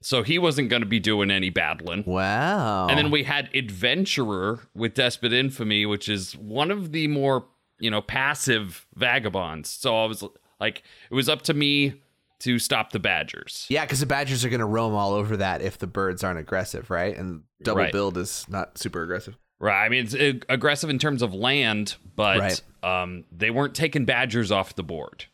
[0.00, 2.04] so he wasn't going to be doing any battling.
[2.06, 2.86] Wow.
[2.88, 7.46] And then we had Adventurer with Despot Infamy, which is one of the more,
[7.78, 9.68] you know, passive vagabonds.
[9.70, 10.22] So I was
[10.60, 12.00] like, it was up to me
[12.40, 13.66] to stop the Badgers.
[13.68, 16.38] yeah, because the Badgers are going to roam all over that if the birds aren't
[16.38, 17.16] aggressive, right?
[17.16, 17.92] And double Right.
[17.92, 19.36] build is not super aggressive.
[19.58, 19.84] Right.
[19.84, 22.62] I mean, it's uh, aggressive in terms of land, but Right.
[22.84, 25.24] um, they weren't taking Badgers off the board.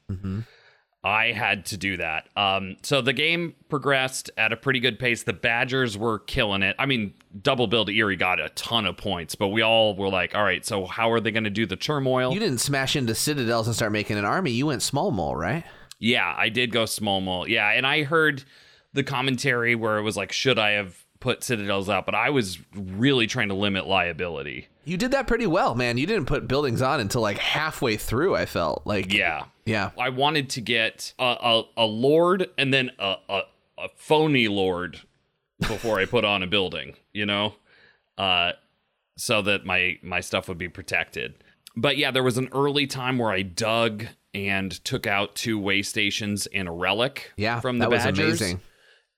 [1.04, 2.28] I had to do that.
[2.34, 5.22] Um, so the game progressed at a pretty good pace.
[5.22, 6.74] The Badgers were killing it.
[6.78, 7.12] I mean,
[7.42, 10.64] double build Eyrie got a ton of points, but we all were like, all right,
[10.64, 12.32] so how are they going to do the turmoil?
[12.32, 14.52] You didn't smash into citadels and start making an army.
[14.52, 15.64] You went small mole, right?
[15.98, 17.46] Yeah, I did go small mole.
[17.46, 18.42] Yeah, and I heard
[18.94, 22.06] the commentary where it was like, should I have put citadels out?
[22.06, 24.68] But I was really trying to limit liability.
[24.84, 25.98] You did that pretty well, man.
[25.98, 28.34] You didn't put buildings on until like halfway through.
[28.36, 29.44] I felt like Yeah.
[29.64, 29.90] yeah.
[29.98, 33.40] I wanted to get a, a, a lord and then a, a,
[33.78, 35.00] a phony lord
[35.60, 37.54] before I put on a building, you know,
[38.18, 38.52] uh,
[39.16, 41.34] so that my my stuff would be protected.
[41.76, 45.82] But yeah, there was an early time where I dug and took out two way
[45.82, 48.40] stations and a relic Yeah, from the that was Badgers.
[48.40, 48.60] amazing.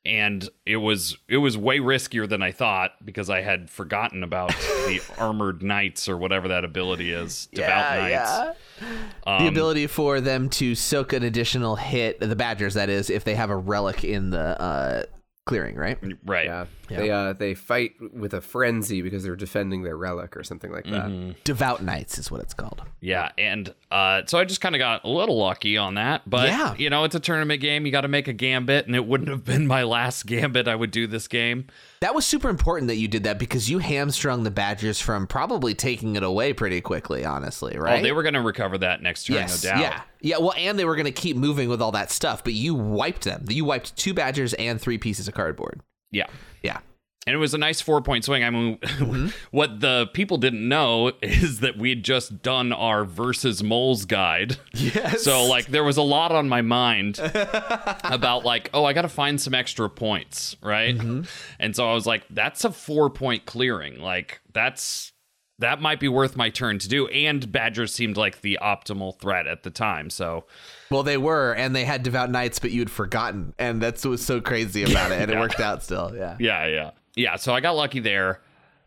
[0.07, 4.51] And it was it was way riskier than I thought because I had forgotten about
[4.87, 7.49] the armored knights or whatever that ability is.
[7.53, 8.59] Devout knights.
[9.27, 13.25] Um, the ability for them to soak an additional hit, the Badgers, that is, if
[13.25, 15.03] they have a relic in the uh,
[15.47, 15.99] clearing, right?
[16.25, 16.47] Right.
[16.47, 16.67] Yeah.
[16.89, 20.85] They uh they fight with a frenzy because they're defending their relic or something like
[20.85, 21.07] that.
[21.07, 21.33] Mm-hmm.
[21.45, 22.83] Devout Knights is what it's called.
[23.01, 26.29] Yeah, and uh, so I just kind of got a little lucky on that.
[26.29, 26.75] But Yeah.
[26.77, 27.87] you know, it's a tournament game.
[27.87, 30.75] You got to make a gambit, and it wouldn't have been my last gambit I
[30.75, 31.67] would do this game.
[32.01, 35.75] That was super important that you did that because you hamstrung the Badgers from probably
[35.75, 38.01] taking it away pretty quickly, honestly, right?
[38.01, 39.81] Oh, they were going to recover that next turn, yes, no doubt.
[39.81, 40.39] yeah, yeah.
[40.39, 43.25] Well, and they were going to keep moving with all that stuff, but you wiped
[43.25, 43.45] them.
[43.49, 45.81] You wiped two Badgers and three pieces of cardboard.
[46.17, 46.27] Yeah.
[46.63, 46.81] Yeah,
[47.27, 48.43] And it was a nice four point swing.
[48.43, 49.29] I mean, Mm-hmm.
[49.51, 54.57] what the people didn't know is that we had just done our versus moles guide.
[54.73, 55.23] Yes.
[55.23, 57.19] So, like, there was a lot on my mind
[58.05, 60.97] about, like, oh, I got to find some extra points, right?
[60.97, 61.23] Mm-hmm.
[61.59, 64.01] And so I was like, that's a four point clearing.
[64.01, 65.13] Like, that's.
[65.59, 67.07] That might be worth my turn to do.
[67.09, 70.11] And Badgers seemed like the optimal threat at the time.
[70.11, 70.45] So,
[70.91, 74.25] Well, they were, and they had devout knights, but you'd forgotten, and that's what was
[74.25, 76.13] so crazy about it, and it worked out still.
[76.15, 76.37] Yeah.
[76.39, 76.91] Yeah, yeah.
[77.15, 78.43] Yeah, so I got lucky there.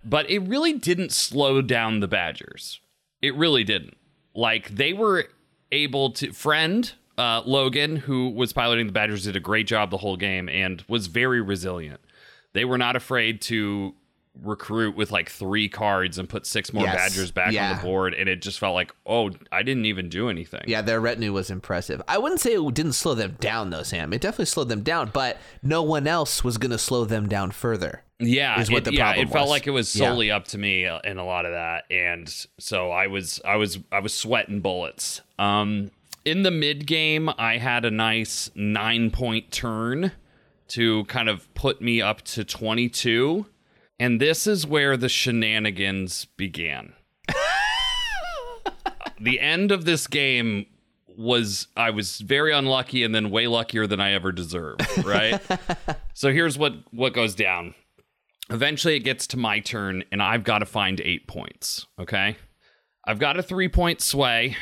[0.06, 2.80] But it really didn't slow down the Badgers.
[3.22, 3.98] It really didn't.
[4.34, 5.26] Like they were
[5.72, 9.98] able to friend uh, Logan, who was piloting the Badgers, did a great job the
[9.98, 12.00] whole game and was very resilient.
[12.54, 13.94] They were not afraid to
[14.44, 16.96] recruit with like three cards and put six more Yes.
[16.96, 20.30] Badgers back on the board, and it just felt like, oh, I didn't even do
[20.30, 20.64] anything.
[20.68, 22.02] Yeah, their retinue was impressive.
[22.08, 24.14] I wouldn't say it didn't slow them down, though, Sam.
[24.14, 27.52] It definitely slowed them down, but no one else was going to slow them down
[27.52, 28.04] further.
[28.20, 30.10] yeah, is what it, the yeah, problem it felt like it was Yeah.
[30.10, 32.28] solely up to me uh, in a lot of that, and
[32.60, 35.22] so I was, I was, I was sweating bullets.
[35.38, 35.92] Um,
[36.26, 40.12] in the mid game, I had a nice nine point turn
[40.70, 43.46] to kind of put me up to twenty two,
[44.00, 46.94] and this is where the shenanigans began.
[49.20, 50.66] the end of this game
[51.08, 55.42] was I was very unlucky and then way luckier than I ever deserved, right?
[56.14, 57.76] so here's what what goes down.
[58.50, 62.38] Eventually it gets to my turn and I've got to find 8 points, okay?
[63.06, 64.56] I've got a 3-point sway.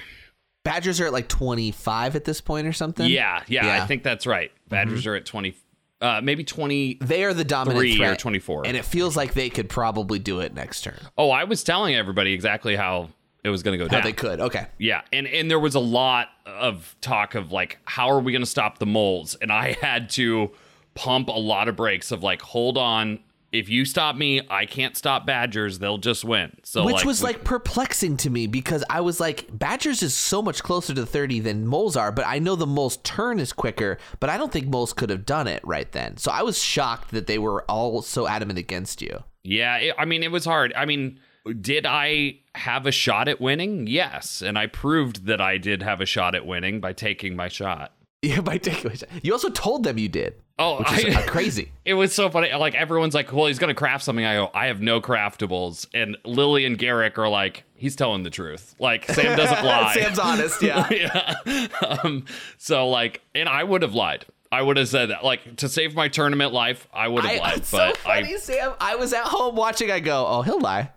[0.64, 3.10] Badgers are at like 25 at this point or something.
[3.10, 3.76] Yeah, yeah, Yeah.
[3.76, 3.84] Mm-hmm.
[3.84, 4.52] I think that's right.
[4.68, 5.56] Badgers are at 20
[6.02, 8.68] uh maybe 20 They are the dominant Three or 24.
[8.68, 11.00] And it feels like they could probably do it next turn.
[11.18, 13.10] Oh, I was telling everybody exactly how
[13.44, 14.04] it was going to go How down.
[14.04, 14.40] they could.
[14.42, 14.68] Okay.
[14.78, 18.42] Yeah, and and there was a lot of talk of like, how are we going
[18.42, 19.36] to stop the moles?
[19.36, 20.52] And I had to
[20.96, 23.20] pump a lot of brakes of like, hold on,
[23.58, 25.80] if you stop me, I can't stop Badgers.
[25.80, 26.56] They'll just win.
[26.64, 30.14] So Which like, was we- like perplexing to me because I was like, Badgers is
[30.14, 33.54] so much closer to 30 than Moles are, but I know the Moles turn is
[33.54, 36.18] quicker, but I don't think Moles could have done it right then.
[36.18, 39.24] So I was shocked that they were all so adamant against you.
[39.44, 39.78] yeah.
[39.78, 40.74] It, I mean, it was hard.
[40.76, 41.20] I mean,
[41.62, 43.88] did I have a shot at winning?
[43.88, 47.48] Yes, and I proved that I did have a shot at winning by taking my
[47.48, 47.94] shot.
[48.22, 50.36] Yeah, by taking You also told them you did.
[50.60, 51.72] Oh, which is I- uh, crazy.
[51.86, 52.52] It was so funny.
[52.54, 56.18] Like everyone's like, "Well, he's gonna craft something." I go, "I have no craftables," and
[56.26, 59.94] Lily and Garrick are like, "He's telling the truth." Like Sam doesn't lie.
[59.94, 60.90] Sam's honest, yeah.
[60.92, 61.68] yeah.
[62.04, 62.26] Um,
[62.58, 64.26] so like, and I would have lied.
[64.52, 65.24] I would have said that.
[65.24, 67.56] Like to save my tournament life, I would have lied.
[67.56, 68.74] but so funny, I, Sam.
[68.82, 69.92] I was at home watching.
[69.92, 70.90] I go, oh, he'll lie.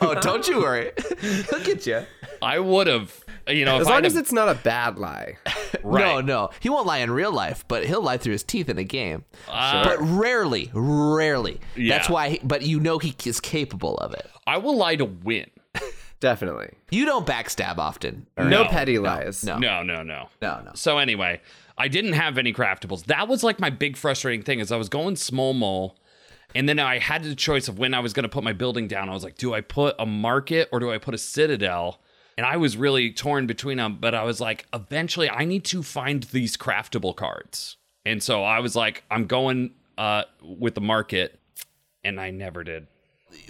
[0.00, 0.92] oh, don't you worry.
[1.20, 2.04] he'll get you.
[2.42, 3.24] I would have.
[3.48, 5.38] You know, As long as it's not a bad lie.
[5.82, 6.04] right.
[6.04, 8.78] No, no, he won't lie in real life, but he'll lie through his teeth in
[8.78, 9.24] a game.
[9.48, 11.60] Uh, but rarely, rarely.
[11.76, 12.30] That's why.
[12.30, 14.30] He, but you know he is capable of it.
[14.46, 15.50] I will lie to win.
[16.20, 16.70] Definitely.
[16.90, 18.26] You don't backstab often.
[18.36, 19.44] No, No, petty lies.
[19.44, 19.58] no.
[19.58, 20.28] No, no, no.
[20.42, 20.72] no, no.
[20.74, 21.40] So anyway,
[21.76, 23.04] I didn't have any craftables.
[23.04, 25.96] That was like my big frustrating thing is I was going small mole
[26.54, 28.88] and then I had the choice of when I was going to put my building
[28.88, 29.08] down.
[29.08, 32.00] I was like, do I put a market or do I put a citadel?
[32.38, 35.82] And I was really torn between them, but I was like, eventually I need to
[35.82, 37.76] find these craftable cards.
[38.06, 41.36] And so I was like, I'm going uh, with the market,
[42.04, 42.86] and I never did.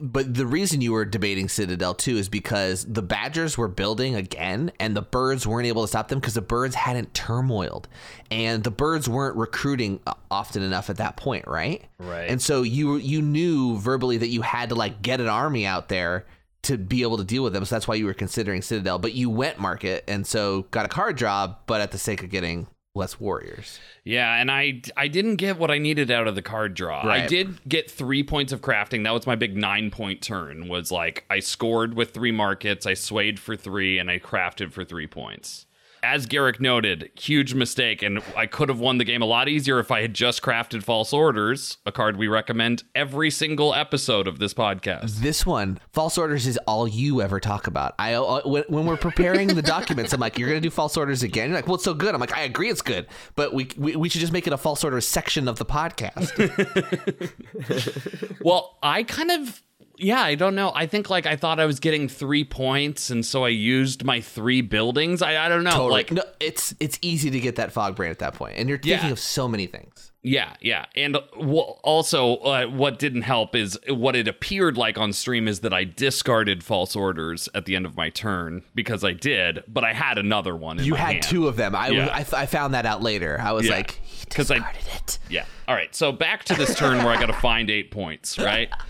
[0.01, 4.73] But the reason you were debating Citadel too is because the Badgers were building again,
[4.81, 7.89] and the Birds weren't able to stop them because the Birds hadn't turmoiled,
[8.31, 11.85] and the Birds weren't recruiting uh, often enough at that point, right?
[11.99, 12.31] Right.
[12.31, 15.91] And so you you knew verbally that you had to like get an army out
[15.91, 16.25] there
[16.63, 17.65] to be able to deal with them.
[17.65, 18.99] So that's why you were considering Citadel.
[18.99, 22.31] But you went market, and so got a card job, but at the sake of
[22.31, 23.79] getting less warriors.
[24.05, 27.07] Yeah, and I I didn't get what I needed out of the card draw.
[27.07, 29.05] I did get three points of crafting.
[29.05, 30.69] That was my big nine point turn.
[30.69, 34.85] Was like I scored with three markets, I swayed for three, and I crafted for
[34.85, 35.67] three points.
[36.03, 39.79] As Garrick noted, huge mistake, and I could have won the game a lot easier
[39.79, 44.39] if I had just crafted False Orders, a card we recommend every single episode of
[44.39, 45.17] this podcast.
[45.21, 47.95] This one, false orders, is all you ever talk about.
[47.99, 51.23] I uh, when, when we're preparing the documents, I'm like, "You're gonna do false orders
[51.23, 53.69] again?" You're like, "Well, it's so good." I'm like, "I agree, it's good, but we
[53.77, 56.33] we, we should just make it a false orders section of the podcast."
[58.41, 59.63] Well, I kind of
[59.99, 60.73] yeah, I don't know.
[60.75, 64.21] I think like I thought I was getting three points, and so I used my
[64.21, 65.23] three buildings.
[65.23, 65.87] I I don't know.
[65.87, 68.79] Like no, it's it's easy to get that fog brain at that point, and you're
[68.79, 69.13] thinking Yeah.
[69.13, 70.13] of so many things.
[70.21, 70.87] Yeah, yeah.
[70.97, 75.61] And well, also, uh, what didn't help is what it appeared like on stream is
[75.61, 79.85] that I discarded false orders at the end of my turn because I did, but
[79.85, 80.81] I had another one.
[80.81, 81.23] In You had hand.
[81.23, 81.75] two of them.
[81.77, 82.09] I, Yeah.
[82.13, 83.39] I, I found that out later.
[83.41, 83.77] I was Yeah.
[83.77, 84.57] like, because I-
[84.97, 85.19] it.
[85.31, 85.45] Yeah.
[85.69, 85.95] All right.
[85.95, 88.69] So back to this turn where I got to find eight points, right?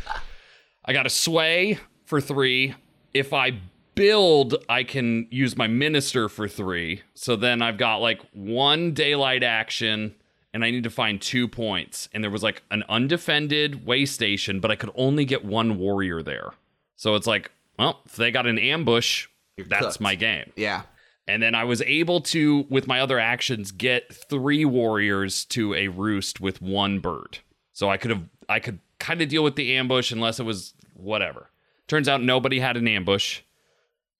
[0.88, 2.74] I got a sway for three.
[3.12, 3.60] If I
[3.94, 7.02] build, I can use my minister for three.
[7.14, 10.14] So then I've got like one daylight action
[10.54, 12.08] and I need to find two points.
[12.14, 16.22] And there was like an undefended way station, but I could only get one warrior
[16.22, 16.52] there.
[16.96, 19.26] So it's like, well, if they got an ambush,
[19.58, 20.00] that's cooked.
[20.00, 20.52] my game.
[20.56, 20.82] Yeah.
[21.26, 25.88] And then I was able to, with my other actions, get three warriors to a
[25.88, 27.40] roost with one bird.
[27.74, 30.72] So I could have, I could kind of deal with the ambush unless it was
[30.98, 31.50] whatever.
[31.86, 33.40] Turns out nobody had an ambush,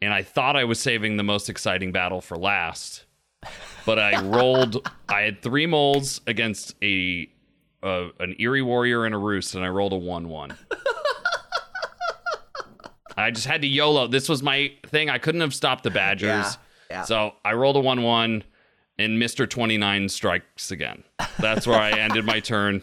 [0.00, 3.04] and I thought I was saving the most exciting battle for last.
[3.84, 4.88] But I rolled.
[5.08, 7.28] I had three moles against a,
[7.82, 10.56] uh, an Eyrie warrior and a roost, and I rolled a one-one.
[13.16, 14.06] I just had to YOLO.
[14.06, 15.10] This was my thing.
[15.10, 16.28] I couldn't have stopped the Badgers.
[16.28, 16.52] Yeah,
[16.90, 17.02] yeah.
[17.02, 18.44] So I rolled a 1 1,
[18.98, 19.48] and Mr.
[19.50, 21.02] 29 strikes again.
[21.38, 22.82] That's where I ended my turn.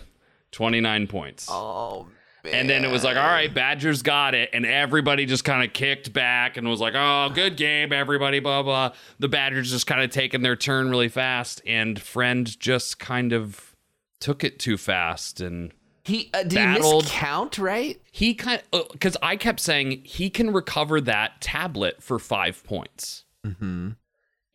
[0.51, 1.47] 29 points.
[1.49, 2.07] Oh.
[2.53, 4.49] And then it was like, all right, Badgers got it.
[4.53, 8.63] And everybody just kind of kicked back and was like, oh, good game, everybody, blah,
[8.63, 8.91] blah.
[9.19, 11.61] The Badgers just kind of taking their turn really fast.
[11.65, 13.75] And Friend just kind of
[14.19, 15.41] took it too fast.
[15.41, 15.71] And
[16.03, 18.01] He uh, did battled- he miscount, right?
[18.11, 23.23] he kind of because I kept saying he can recover that tablet for five points,
[23.45, 23.89] Mm-hmm.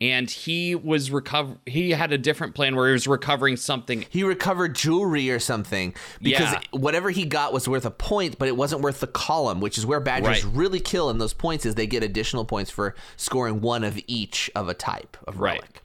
[0.00, 1.56] And he was recover.
[1.66, 4.06] He had a different plan where he was recovering something.
[4.08, 6.60] He recovered jewelry or something because Yeah.
[6.72, 9.84] whatever he got was worth a point, but it wasn't worth the column, which is
[9.84, 10.54] where Badgers Right.
[10.54, 11.66] really kill in those points.
[11.66, 15.60] Is they get additional points for scoring one of each of a type of Right.
[15.60, 15.82] relic.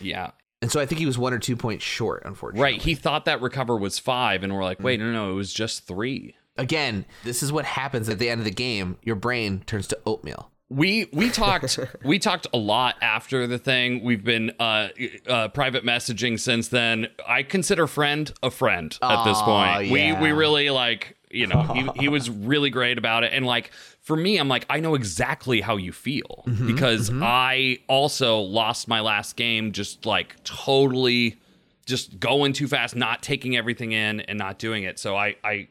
[0.00, 2.62] Yeah, And so I think he was one or two points short, unfortunately.
[2.72, 2.82] right.
[2.82, 5.04] He thought that recover was five, and we're like, wait, mm.
[5.04, 6.34] no, no, it was just three.
[6.56, 8.96] Again, this is what happens at the end of the game.
[9.04, 10.50] Your brain turns to oatmeal.
[10.70, 14.04] We we talked we talked a lot after the thing.
[14.04, 14.88] We've been uh,
[15.26, 17.08] uh, private messaging since then.
[17.26, 19.90] I consider friend a friend at this point.
[19.90, 20.20] We yeah.
[20.20, 24.16] we really like you know he he was really great about it and like for
[24.16, 29.00] me I'm like I know exactly how you feel Mm-hmm, because I also lost my
[29.00, 31.38] last game just like totally
[31.86, 34.98] just going too fast, not taking everything in and not doing it.
[34.98, 35.68] So I I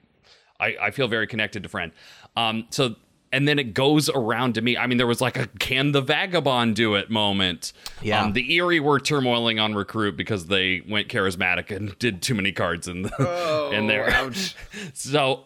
[0.59, 1.91] I, I feel very connected to friend.
[2.35, 2.95] Um, so
[3.37, 4.75] and then it goes around to me.
[4.77, 7.71] I mean, there was like a can the vagabond do it moment.
[8.01, 8.23] Yeah.
[8.23, 12.51] Um, the Eyrie were turmoiling on recruit because they went charismatic and did too many
[12.51, 14.31] cards in the in there.
[14.93, 15.43] So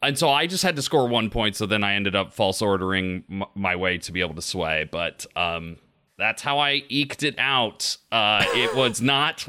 [0.00, 1.56] and so I just had to score one point.
[1.56, 4.88] So then I ended up false ordering m- my way to be able to sway.
[4.88, 5.78] But um,
[6.16, 7.96] that's how I eked it out.
[8.12, 9.48] Uh, it was not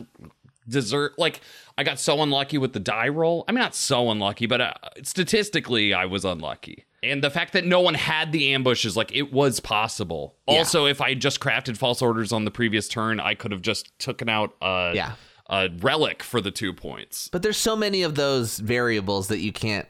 [0.67, 1.19] dessert.
[1.19, 1.41] like
[1.77, 3.45] I got so unlucky with the die roll.
[3.47, 4.73] I mean, not so unlucky, but uh,
[5.03, 6.85] statistically, I was unlucky.
[7.03, 10.35] And the fact that no one had the ambushes like it was possible.
[10.47, 13.61] Also, if I had just crafted false orders on the previous turn, I could have
[13.61, 15.11] just taken out a, Yeah.
[15.49, 17.27] a relic for the two points.
[17.31, 19.87] But there's so many of those variables that you can't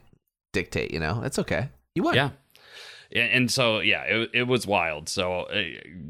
[0.53, 1.21] dictate, you know?
[1.23, 1.69] It's okay.
[1.95, 2.15] You won.
[2.15, 2.31] Yeah.
[3.15, 5.07] And and so, yeah, it, it was wild.
[5.07, 5.61] So, uh,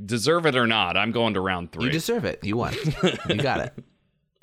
[0.06, 1.86] deserve it or not, I'm going to round three.
[1.86, 2.40] You deserve it.
[2.44, 2.74] You won.
[3.30, 3.74] you got it.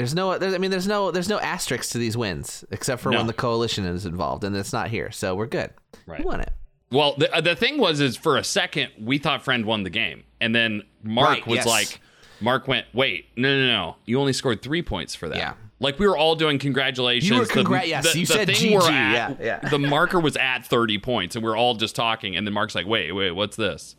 [0.01, 3.11] There's no there's, I mean there's no there's no asterisks to these wins except for
[3.11, 3.19] No.
[3.19, 5.11] when the coalition is involved and it's not here.
[5.11, 5.71] So we're good.
[6.07, 6.21] Right.
[6.21, 6.53] You won it.
[6.91, 9.91] Well, the, uh, the thing was, is for a second we thought friend won the
[9.91, 11.67] game, and then Mark Right, was yes.
[11.67, 12.01] like,
[12.41, 15.37] Mark went, wait, no, no, no, you only scored three points for that.
[15.37, 15.55] Yeah.
[15.79, 17.31] Like we were all doing congratulations.
[17.31, 19.69] You were The- congra- yes, you said thing we're GG, at- yeah, yeah.
[19.69, 22.75] The marker was at thirty points, and we are all just talking, and then Mark's
[22.75, 23.95] like, wait, wait, what's this?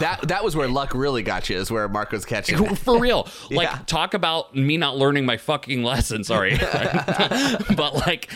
[0.00, 1.56] That that was where luck really got you.
[1.58, 2.62] Is where Mark was catching.
[2.62, 2.78] it.
[2.78, 3.26] For real.
[3.50, 3.78] Like, Yeah.
[3.86, 6.24] talk about me not learning my fucking lesson.
[6.24, 6.56] Sorry.
[7.76, 8.30] but, like,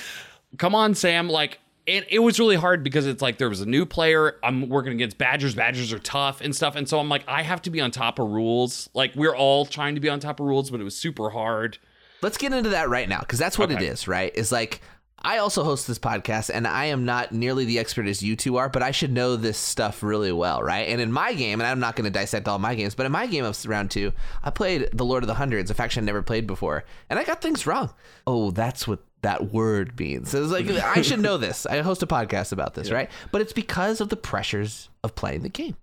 [0.58, 1.28] come on, Sam.
[1.28, 4.36] Like, it, it was really hard because it's like there was a new player.
[4.42, 5.54] I'm working against Badgers.
[5.54, 6.74] Badgers are tough and stuff.
[6.74, 8.88] And so I'm like, I have to be on top of rules.
[8.92, 11.78] Like, we're all trying to be on top of rules, but it was super hard.
[12.22, 13.86] Let's get into that right now because that's what it Okay.
[13.86, 14.34] is, right?
[14.34, 14.80] Is like
[15.26, 18.58] I also host this podcast, and I am not nearly the expert as you two
[18.58, 20.88] are, but I should know this stuff really well, right?
[20.88, 23.12] And in my game, and I'm not going to dissect all my games, but in
[23.12, 24.12] my game of round two,
[24.44, 27.24] I played The Lord of the Hundreds, a faction I never played before, and I
[27.24, 27.92] got things wrong.
[28.24, 30.30] Oh, that's what that word means.
[30.30, 31.66] So it's like I should know this.
[31.66, 33.10] I host a podcast about this, right?
[33.32, 35.76] But it's because of the pressures of playing the game.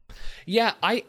[0.46, 1.04] Yeah, I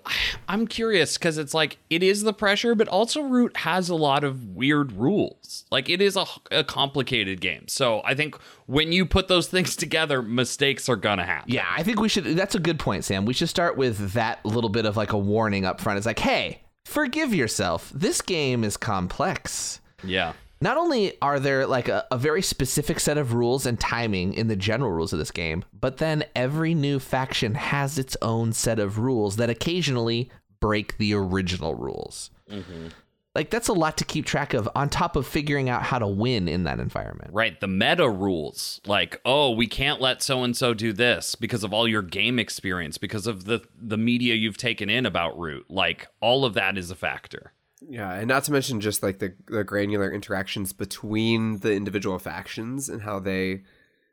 [0.49, 4.25] I'm curious because it's like it is the pressure, but also Root has a lot
[4.25, 5.65] of weird rules.
[5.71, 8.37] Like it is a, a complicated game, so I think
[8.67, 11.53] when you put those things together, mistakes are gonna happen.
[11.53, 12.25] Yeah, I think we should.
[12.25, 13.25] That's a good point, Sam.
[13.25, 15.97] We should start with that little bit of like a warning up front.
[15.97, 17.91] It's like, hey, forgive yourself.
[17.95, 19.81] This game is complex.
[20.03, 20.35] Yeah.
[20.65, 24.49] Not only are there like a, a, very specific set of rules and timing in
[24.49, 28.79] the general rules of this game, but then every new faction has its own set
[28.79, 32.31] of rules that occasionally break the original rules.
[32.51, 32.87] Mm-hmm.
[33.35, 36.07] Like that's a lot to keep track of on top of figuring out how to
[36.07, 37.35] win in that environment.
[37.35, 41.63] Right, the meta rules like, "Oh, we can't let so and so do this because
[41.63, 45.67] of all your game experience, because of the the media you've taken in about Root."
[45.69, 47.53] Like all of that is a factor.
[47.89, 52.89] Yeah, and not to mention just like the the granular interactions between the individual factions
[52.89, 53.63] and how they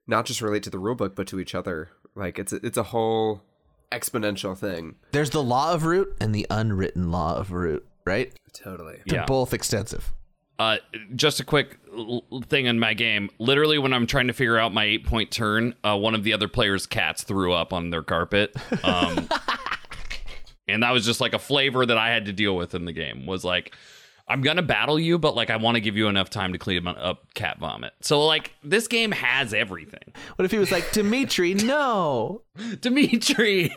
[0.08, 1.90] not just relate to the rulebook but to each other.
[2.16, 3.42] Like it's a, it's a whole
[3.92, 4.96] exponential thing.
[5.12, 8.34] There's the law of root and the unwritten law of root, right?
[8.54, 9.00] Totally.
[9.06, 9.26] They're yeah.
[9.26, 10.14] both extensive.
[10.60, 10.78] Uh,
[11.16, 11.80] just a quick
[12.46, 13.32] thing in my game.
[13.40, 16.34] Literally, when I'm trying to figure out my eight point turn, uh, one of the
[16.34, 18.56] other players' cats threw up on their carpet.
[18.84, 19.28] Um,
[20.72, 22.94] and that was just like a flavor that I had to deal with in the
[22.94, 23.26] game.
[23.26, 23.76] Was like,
[24.28, 26.88] I'm gonna battle you, but like I want to give you enough time to clean
[26.88, 27.94] up cat vomit.
[28.02, 30.14] So like this game has everything.
[30.36, 31.54] What if he was like Dimitri?
[31.56, 32.42] no,
[32.80, 33.76] Dimitri.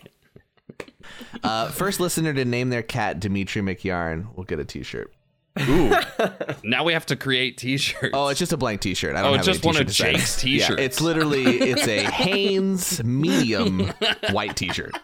[1.43, 5.13] Uh, first listener to name their cat Dimitri McYarn will get a T-shirt.
[5.61, 5.95] Ooh.
[6.65, 8.11] now we have to create T-shirts.
[8.13, 9.15] Oh, it's just a blank T-shirt.
[9.15, 10.79] I don't oh, it's just one of Jake's T-shirts.
[10.79, 13.93] Yeah, it's literally it's a Hanes medium
[14.31, 14.97] white T-shirt.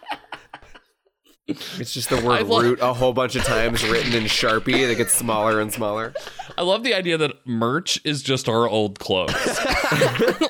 [1.47, 4.95] It's just the word love- root a whole bunch of times written in Sharpie that
[4.95, 6.13] gets smaller and smaller.
[6.57, 9.33] I love the idea that merch is just our old clothes.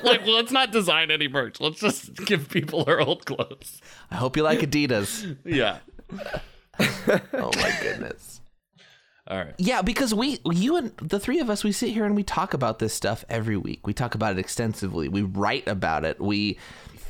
[0.02, 1.60] like, well, let's not design any merch.
[1.60, 3.80] Let's just give people our old clothes.
[4.10, 5.36] I hope you like Adidas.
[5.44, 5.78] yeah.
[6.78, 8.40] oh my goodness.
[9.28, 9.54] All right.
[9.56, 12.54] Yeah, because we, you and the three of us, we sit here and we talk
[12.54, 13.86] about this stuff every week.
[13.86, 15.08] We talk about it extensively.
[15.08, 16.20] We write about it.
[16.20, 16.58] We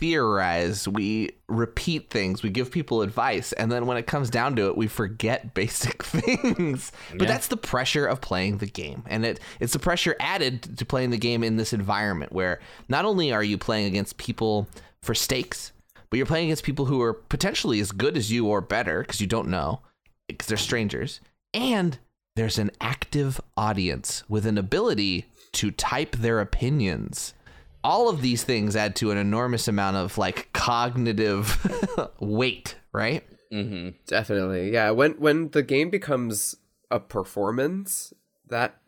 [0.02, 4.66] theorize, we repeat things, we give people advice, and then when it comes down to
[4.66, 6.90] it, we forget basic things.
[7.12, 7.28] But yeah.
[7.28, 9.04] that's the pressure of playing the game.
[9.06, 13.04] And it it's the pressure added to playing the game in this environment where not
[13.04, 14.66] only are you playing against people
[15.04, 15.70] for stakes,
[16.10, 19.20] but you're playing against people who are potentially as good as you or better because
[19.20, 19.82] you don't know
[20.26, 21.20] because they're strangers.
[21.54, 21.96] And
[22.34, 27.34] there's an active audience with an ability to type their opinions
[27.84, 31.58] all of these things add to an enormous amount of like cognitive
[32.20, 33.24] weight, right?
[33.52, 33.96] Mm-hmm.
[34.06, 34.90] Definitely, yeah.
[34.90, 36.54] When when the game becomes
[36.90, 38.12] a performance,
[38.48, 38.78] that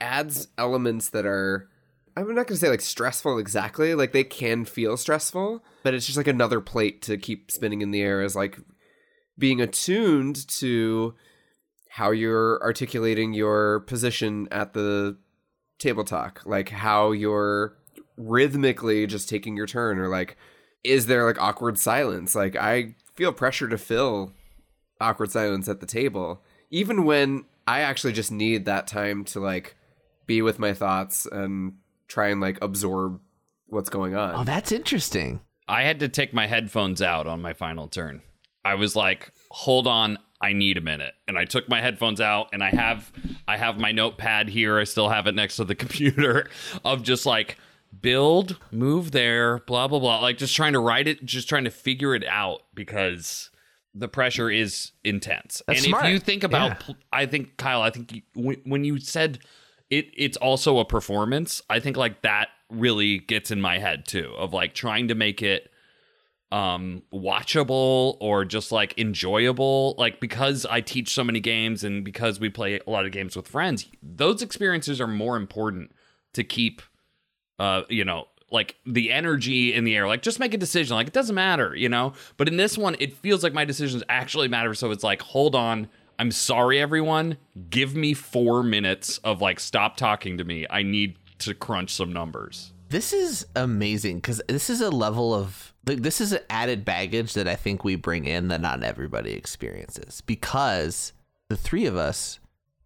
[0.00, 1.68] adds elements that are
[2.16, 3.94] I'm not to say like stressful exactly.
[3.94, 7.90] Like they can feel stressful, but it's just like another plate to keep spinning in
[7.90, 8.58] the air is like
[9.38, 11.14] being attuned to
[11.90, 15.18] how you're articulating your position at the
[15.78, 17.76] table talk, like how you're
[18.16, 20.36] rhythmically just taking your turn or like
[20.84, 24.32] is there like awkward silence like i feel pressure to fill
[25.00, 29.76] awkward silence at the table even when i actually just need that time to like
[30.26, 31.74] be with my thoughts and
[32.08, 33.20] try and like absorb
[33.66, 37.52] what's going on oh that's interesting i had to take my headphones out on my
[37.52, 38.22] final turn
[38.64, 41.14] i was like hold on I need a minute.
[41.26, 43.10] And I took my headphones out and I have
[43.48, 44.78] I have my notepad here.
[44.78, 46.50] I still have it next to the computer
[46.84, 47.56] of just like
[48.00, 50.20] build, move there, blah blah blah.
[50.20, 53.50] Like just trying to write it, just trying to figure it out because
[53.94, 55.62] the pressure is intense.
[55.66, 56.06] That's and smart.
[56.06, 56.94] if you think about, yeah.
[57.12, 59.40] I think Kyle, I think you, when you said
[59.90, 61.62] it, it's also a performance.
[61.70, 65.42] I think like that really gets in my head too, of like trying to make
[65.42, 65.70] it
[66.52, 72.38] um watchable or just like enjoyable like because i teach so many games and because
[72.38, 75.90] we play a lot of games with friends those experiences are more important
[76.32, 76.82] to keep
[77.58, 80.06] uh, you know, like the energy in the air.
[80.06, 80.96] Like just make a decision.
[80.96, 82.12] Like it doesn't matter, you know?
[82.36, 84.74] But in this one, it feels like my decisions actually matter.
[84.74, 85.88] So it's like, hold on.
[86.18, 87.36] I'm sorry, everyone.
[87.68, 90.66] Give me four minutes of like, stop talking to me.
[90.70, 92.72] I need to crunch some numbers.
[92.88, 97.34] This is amazing because this is a level of like this is an added baggage
[97.34, 101.12] that I think we bring in that not everybody experiences because
[101.48, 102.38] the three of us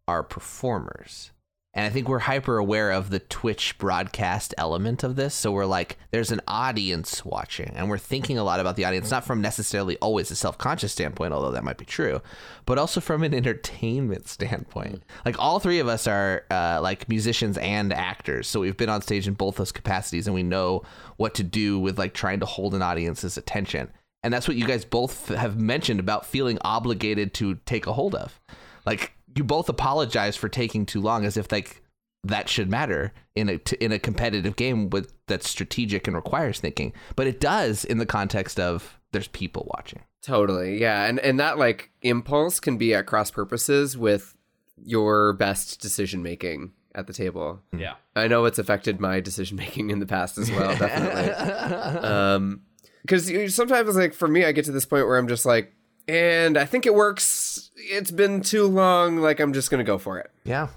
[0.09, 1.33] are performers
[1.73, 5.35] And I think we're hyper aware of the Twitch broadcast element of this.
[5.35, 9.13] So we're like, there's an audience watching, and we're thinking a lot about the audience,
[9.13, 12.23] not from necessarily always a self conscious standpoint, although that might be true,
[12.67, 15.05] but also from an entertainment standpoint.
[15.25, 18.49] Like, all three of us are uh, like musicians and actors.
[18.49, 20.83] So we've been on stage in both those capacities, and we know
[21.19, 23.93] what to do with like trying to hold an audience's attention.
[24.25, 28.17] And that's what you guys both have mentioned about feeling obligated to take a hold
[28.17, 28.41] of.
[28.85, 31.83] Like, you both apologize for taking too long as if like
[32.25, 36.61] that should matter in a t- in a competitive game with that's strategic and requires
[36.61, 40.79] thinking but it does in the context of there's people watching Totally.
[40.81, 41.07] Yeah.
[41.07, 44.37] And and that like impulse can be at cross purposes with
[44.77, 47.61] your best decision making at the table.
[47.77, 47.95] Yeah.
[48.15, 52.07] I know it's affected my decision making in the past as well, definitely.
[52.07, 52.63] um
[53.09, 55.73] cuz sometimes like for me I get to this point where I'm just like
[56.11, 57.71] and I think it works.
[57.77, 60.69] It's been too long like I'm just going to go for it yeah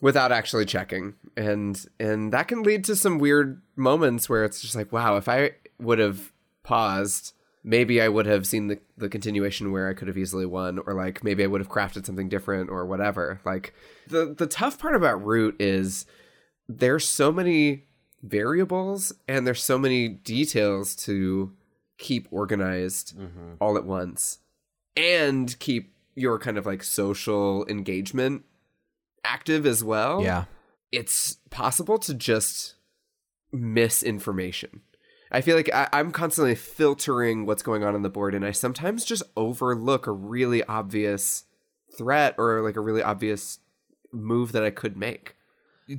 [0.00, 1.14] without actually checking.
[1.36, 5.28] And and that can lead to some weird moments where it's just like, wow, if
[5.28, 6.32] I would have
[6.62, 7.32] paused
[7.66, 10.92] maybe I would have seen the, the continuation where I could have easily won, or
[10.92, 13.40] like maybe I would have crafted something different or whatever.
[13.44, 13.72] Like
[14.08, 16.04] the the tough part about Root is
[16.68, 17.84] there's so many
[18.22, 21.52] variables and there's so many details to
[21.96, 23.54] keep organized mm-hmm.
[23.60, 24.38] all at once
[24.96, 28.44] and keep your kind of like social engagement
[29.24, 30.44] active as well yeah
[30.94, 32.74] it's possible to just
[33.52, 34.82] miss information.
[35.30, 38.52] I feel like I, I'm constantly filtering what's going on on the board, and I
[38.52, 41.44] sometimes just overlook a really obvious
[41.96, 43.58] threat or like a really obvious
[44.12, 45.34] move that I could make.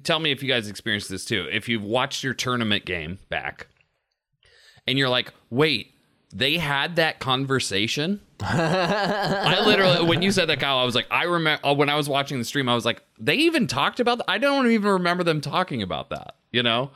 [0.04, 1.48] Tell me if you guys experienced this too.
[1.52, 3.68] If you've watched your tournament game back
[4.88, 5.92] and you're like, wait,
[6.34, 8.22] they had that conversation?
[8.42, 11.96] I literally, when you said that, Kyle, I was like, I remember uh, when I
[11.96, 14.30] was watching the stream, I was like, they even talked about that.
[14.30, 16.92] I don't even remember them talking about that, you know?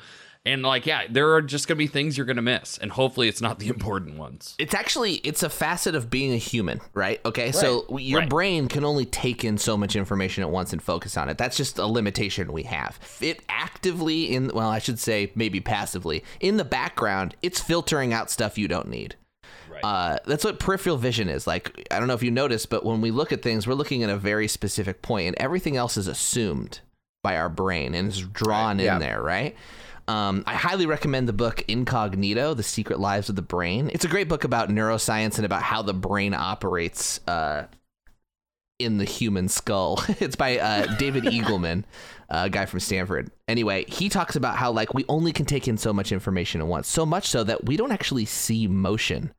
[0.46, 3.42] And like, yeah, there are just gonna be things you're gonna miss, and hopefully it's
[3.42, 4.56] not the important ones.
[4.58, 8.30] it's actually it's a facet of being a human right okay so your Right.
[8.30, 11.58] brain can only take in so much information at once and focus on it that's
[11.58, 16.56] just a limitation we have it actively in well i should say maybe passively in
[16.58, 19.16] the background it's filtering out stuff you don't need
[19.84, 21.48] Uh, that's what peripheral vision is.
[21.48, 24.04] Like, I don't know if you noticed, but when we look at things, we're looking
[24.04, 26.82] at a very specific point, and everything else is assumed
[27.24, 29.00] by our brain and is drawn in yeah.
[29.00, 29.56] there, right?
[30.08, 33.92] Um, I highly recommend the book Incognito: The Secret Lives of the Brain.
[33.94, 37.68] It's a great book about neuroscience and about how the brain operates uh,
[38.80, 40.04] in the human skull.
[40.08, 41.84] it's by uh, David Eagleman,
[42.30, 43.30] a guy from Stanford.
[43.48, 46.68] Anyway, he talks about how like we only can take in so much information at
[46.68, 49.32] once, so much so that we don't actually see motion.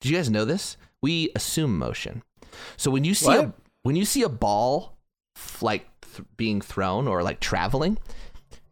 [0.00, 0.76] Did you guys know this?
[1.02, 2.22] We assume motion.
[2.76, 4.98] So when you see a when you see a ball
[5.60, 7.98] like th- being thrown or like traveling,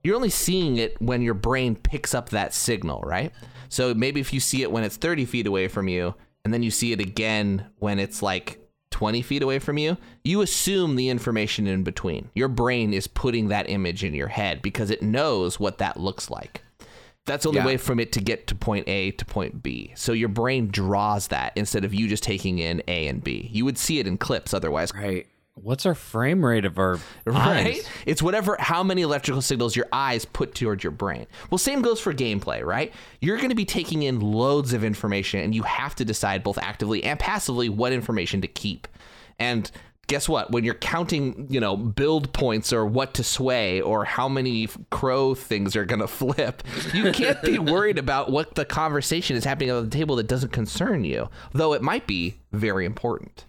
[0.03, 3.33] you're only seeing it when your brain picks up that signal, right?
[3.69, 6.15] So maybe if you see it when it's 30 feet away from you,
[6.45, 8.61] and then you see it again when it's like
[8.93, 12.31] 20 feet away from you, you assume the information in between.
[12.35, 16.31] Your brain is putting that image in your head because it knows what that looks
[16.31, 16.63] like.
[17.27, 17.67] That's the only Yeah.
[17.67, 19.93] way from it to get to point A to point B.
[19.97, 23.51] So your brain draws that instead of you just taking in A and B.
[23.53, 24.91] You would see it in clips otherwise.
[24.95, 25.27] Right.
[25.55, 27.67] What's our frame rate of our Right?
[27.79, 27.89] eyes?
[28.05, 31.27] It's whatever how many electrical signals your eyes put towards your brain.
[31.51, 32.93] Well, same goes for gameplay, right?
[33.23, 36.59] You're going to be taking in loads of information and you have to decide both
[36.59, 38.87] actively and passively what information to keep.
[39.39, 39.71] And
[40.07, 40.51] guess what?
[40.51, 45.35] When you're counting, you know, build points or what to sway or how many crow
[45.35, 49.71] things are going to flip, you can't be worried about what the conversation is happening
[49.71, 53.47] on the table that doesn't concern you, though it might be very important.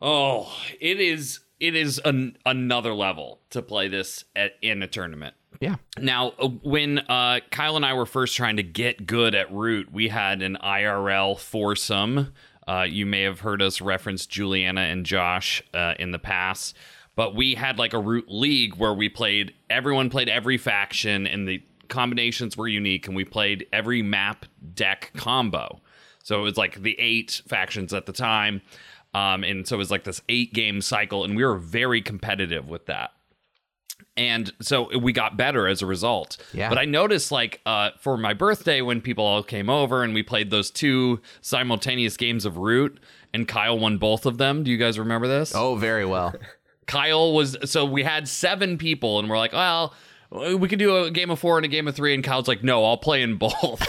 [0.00, 5.36] Oh, it is it is an, another level to play this at, in a tournament.
[5.60, 5.76] Yeah.
[5.96, 9.92] Now, uh, when uh, Kyle and I were first trying to get good at Root,
[9.92, 12.32] we had an IRL foursome.
[12.66, 16.76] Uh, you may have heard us reference Juliana and Josh uh, in the past,
[17.16, 19.52] but we had like a Root league where we played.
[19.68, 25.12] Everyone played every faction, and the combinations were unique, and we played every map deck
[25.16, 25.80] combo.
[26.22, 28.62] So it was like the eight factions at the time.
[29.14, 32.68] Um, and so it was like this eight game cycle, and we were very competitive
[32.68, 33.12] with that
[34.16, 36.36] and so we got better as a result.
[36.52, 36.68] Yeah.
[36.68, 40.22] But I noticed, like, uh, for my birthday, when people all came over and we
[40.22, 42.98] played those two simultaneous games of Root,
[43.34, 44.62] and Kyle won both of them.
[44.64, 45.54] Do you guys remember this?
[45.54, 46.34] Oh, very well.
[46.86, 49.94] Kyle was so we had seven people, and we're like, well.
[50.34, 52.64] We could do a game of four and a game of three, and Kyle's like,
[52.64, 53.86] "No, I'll play in both."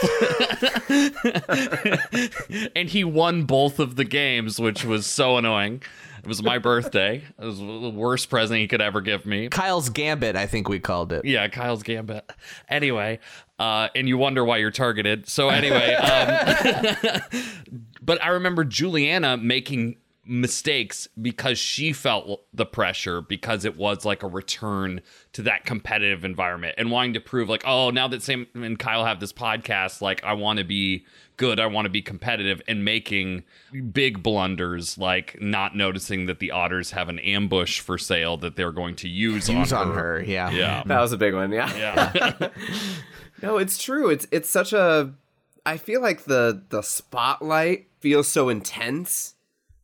[2.76, 5.80] and he won both of the games, which was so annoying.
[6.24, 7.22] It was my birthday.
[7.38, 9.48] It was the worst present he could ever give me.
[9.48, 11.26] Kyle's Gambit, I think we called it.
[11.26, 12.30] Yeah, Kyle's Gambit.
[12.66, 13.18] Anyway,
[13.58, 15.28] uh, and you wonder why you're targeted.
[15.28, 17.20] So anyway, um,
[18.02, 19.96] but I remember Juliana making
[20.26, 25.00] mistakes because she felt the pressure because it was like a return
[25.32, 29.04] to that competitive environment and wanting to prove like oh now that Sam and Kyle
[29.04, 31.04] have this podcast like I want to be
[31.36, 33.44] good I want to be competitive and making
[33.92, 38.72] big blunders like not noticing that the otters have an ambush for sale that they're
[38.72, 40.50] going to use, Use on, on her, yeah.
[40.50, 40.88] yeah mm-hmm.
[40.88, 42.10] That was a big one, yeah.
[42.12, 42.48] yeah
[43.42, 44.08] No, it's true.
[44.08, 45.12] It's it's such a
[45.66, 49.33] I feel like the the spotlight feels so intense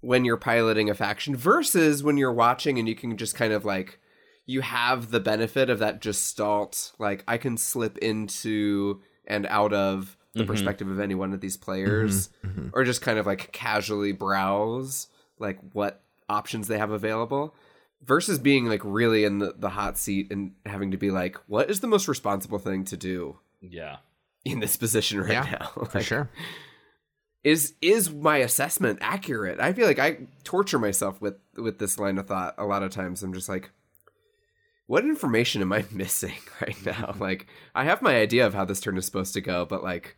[0.01, 3.65] when you're piloting a faction versus when you're watching and you can just kind of
[3.65, 3.99] like
[4.47, 10.17] you have the benefit of that gestalt like I can slip into and out of
[10.33, 10.51] the mm-hmm.
[10.51, 11.65] perspective of any one of these mm-hmm.
[11.65, 12.69] players mm-hmm.
[12.73, 17.55] or just kind of like casually browse like what options they have available
[18.03, 21.71] versus being like really in the, the hot seat and having to be like what
[21.71, 23.97] is the most responsible thing to do yeah.
[24.45, 25.85] in this position right Yeah, now?
[25.91, 26.31] For sure.
[27.43, 29.61] Is is my assessment accurate?
[29.61, 32.91] I feel like i torture myself with with this line of thought a lot of
[32.91, 33.23] times.
[33.23, 33.71] I'm just like
[34.87, 37.15] what information am i missing right now?
[37.19, 40.17] Like i have my idea of how this turn is supposed to go but like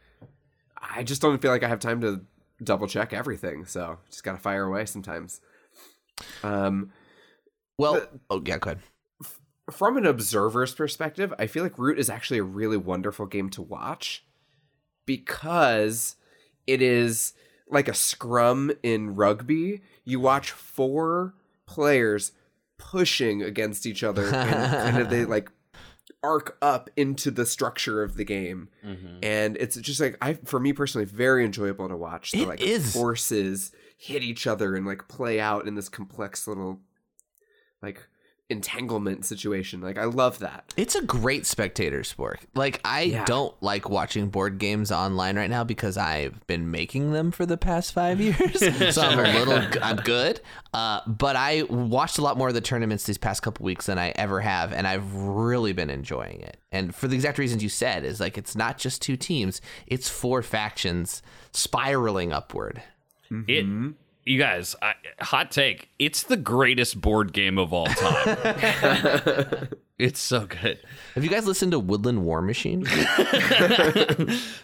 [0.81, 2.23] i just don't feel like i have time to
[2.63, 5.41] double check everything so just gotta fire away sometimes.
[6.43, 6.93] Um
[7.79, 8.83] Well, oh, yeah, go ahead.
[9.71, 13.63] from an observer's perspective, I feel like Root is actually a really wonderful game to
[13.63, 14.25] watch
[15.07, 16.17] because
[16.67, 17.33] it is
[17.69, 19.83] like a scrum in rugby.
[20.05, 21.35] You watch four
[21.67, 22.33] players
[22.79, 24.33] pushing against each other and
[24.93, 25.51] kind of they like
[26.23, 28.69] arc up into the structure of the game.
[28.85, 29.19] Mm-hmm.
[29.23, 32.61] And it's just like I for me personally very enjoyable to watch the It like
[32.61, 32.93] is.
[32.93, 36.81] forces hit each other and like play out in this complex little
[37.81, 38.07] like
[38.51, 39.81] entanglement situation.
[39.81, 40.75] Like I love that.
[40.77, 42.41] It's a great spectator sport.
[42.55, 43.25] Like I Yeah.
[43.25, 47.57] don't like watching board games online right now because I've been making them for the
[47.57, 48.59] past five years,
[48.95, 50.41] so I'm a little I'm good.
[50.75, 53.99] Uh, but I watched a lot more of the tournaments these past couple weeks than
[53.99, 56.59] I ever have, and I've really been enjoying it.
[56.71, 60.09] And for the exact reasons you said, is like it's not just two teams; it's
[60.11, 61.23] four factions
[61.53, 62.83] spiraling upward.
[63.49, 63.65] It,
[64.25, 65.89] you guys, I, hot take.
[65.99, 69.69] It's the greatest board game of all time.
[69.99, 70.79] it's so good.
[71.15, 72.87] Have you guys listened to Woodland War Machine?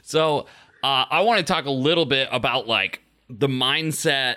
[0.03, 0.47] So,
[0.83, 4.37] uh, I want to talk a little bit about like the mindset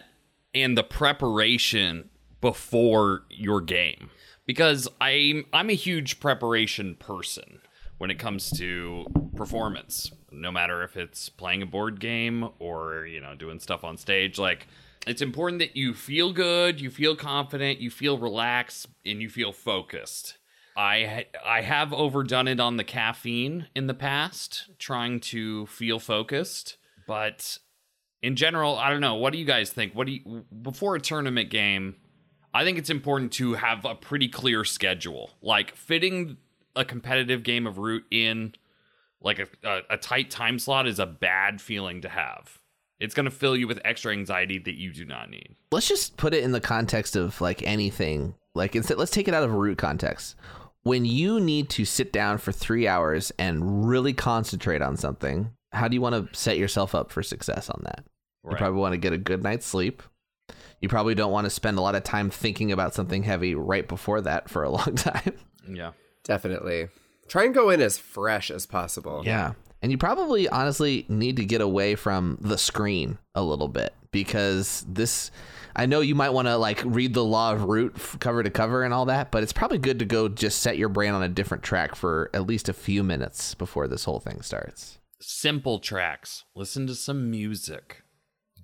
[0.53, 2.09] and the preparation
[2.41, 4.09] before your game
[4.45, 7.61] because I'm I'm a huge preparation person
[7.99, 9.05] when it comes to
[9.36, 10.11] performance.
[10.32, 14.38] No matter if it's playing a board game or you know doing stuff on stage,
[14.38, 14.67] like
[15.07, 19.51] it's important that you feel good, you feel confident, you feel relaxed, and you feel
[19.51, 20.37] focused.
[20.77, 26.77] I I have overdone it on the caffeine in the past, trying to feel focused,
[27.07, 27.57] but
[28.21, 29.15] in general, I don't know.
[29.15, 29.93] What do you guys think?
[29.93, 31.95] What do you before a tournament game?
[32.53, 35.31] I think it's important to have a pretty clear schedule.
[35.41, 36.37] Like fitting
[36.75, 38.53] a competitive game of Root in
[39.21, 42.61] like a, a, a tight time slot is a bad feeling to have.
[43.01, 45.55] It's going to fill you with extra anxiety that you do not need.
[45.71, 48.35] let's just put it in the context of like anything.
[48.53, 50.35] Like instead, let's take it out of a root context.
[50.83, 55.87] When you need to sit down for three hours and really concentrate on something, how
[55.87, 58.03] do you want to set yourself up for success on that?
[58.49, 60.01] You probably want to get a good night's sleep.
[60.79, 63.87] You probably don't want to spend a lot of time thinking about something heavy right
[63.87, 65.33] before that for a long time.
[65.67, 65.91] Yeah.
[66.23, 66.87] Definitely.
[67.27, 69.21] Try and go in as fresh as possible.
[69.25, 69.53] Yeah.
[69.82, 74.86] And you probably honestly need to get away from the screen a little bit because
[74.88, 75.32] this
[75.75, 78.84] I know you might want to like read the law of root cover to cover
[78.84, 81.29] and all that, but it's probably good to go just set your brain on a
[81.29, 84.99] different track for at least a few minutes before this whole thing starts.
[85.19, 86.43] Simple tracks.
[86.55, 88.03] Listen to some music.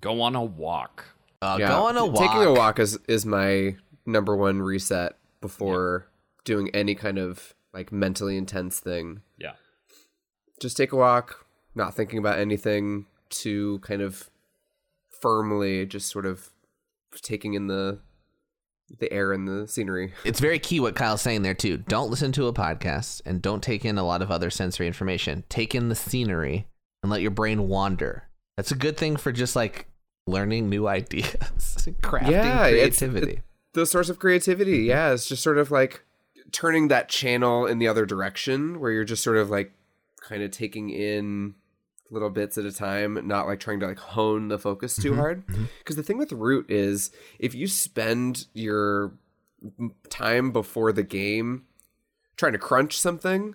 [0.00, 1.04] Go on a walk.
[1.40, 1.68] Uh, Yeah.
[1.68, 2.30] Go on a T- walk.
[2.32, 6.06] Taking a walk is is my number one reset before
[6.44, 9.22] doing any kind of like mentally intense thing.
[10.60, 14.30] Just take a walk, not thinking about anything too kind of
[15.20, 16.50] firmly, just sort of
[17.22, 17.98] taking in the
[18.98, 20.14] the air and the scenery.
[20.24, 21.76] It's very key what Kyle's saying there too.
[21.76, 25.44] Don't listen to a podcast and don't take in a lot of other sensory information.
[25.50, 26.66] Take in the scenery
[27.02, 28.24] and let your brain wander.
[28.56, 29.86] That's a good thing for just like
[30.26, 31.36] learning new ideas,
[32.02, 33.42] crafting Yeah, it's- creativity.
[33.74, 34.88] the source of creativity, mm-hmm.
[34.88, 36.02] yeah, it's just sort of like
[36.50, 39.72] turning that channel in the other direction where you're just sort of like
[40.28, 41.54] kind of taking in
[42.10, 45.20] little bits at a time, not like trying to like hone the focus too mm-hmm.
[45.20, 45.46] hard.
[45.46, 45.64] Mm-hmm.
[45.78, 49.12] Because the thing with Root is if you spend your
[50.08, 51.64] time before the game
[52.36, 53.54] trying to crunch something,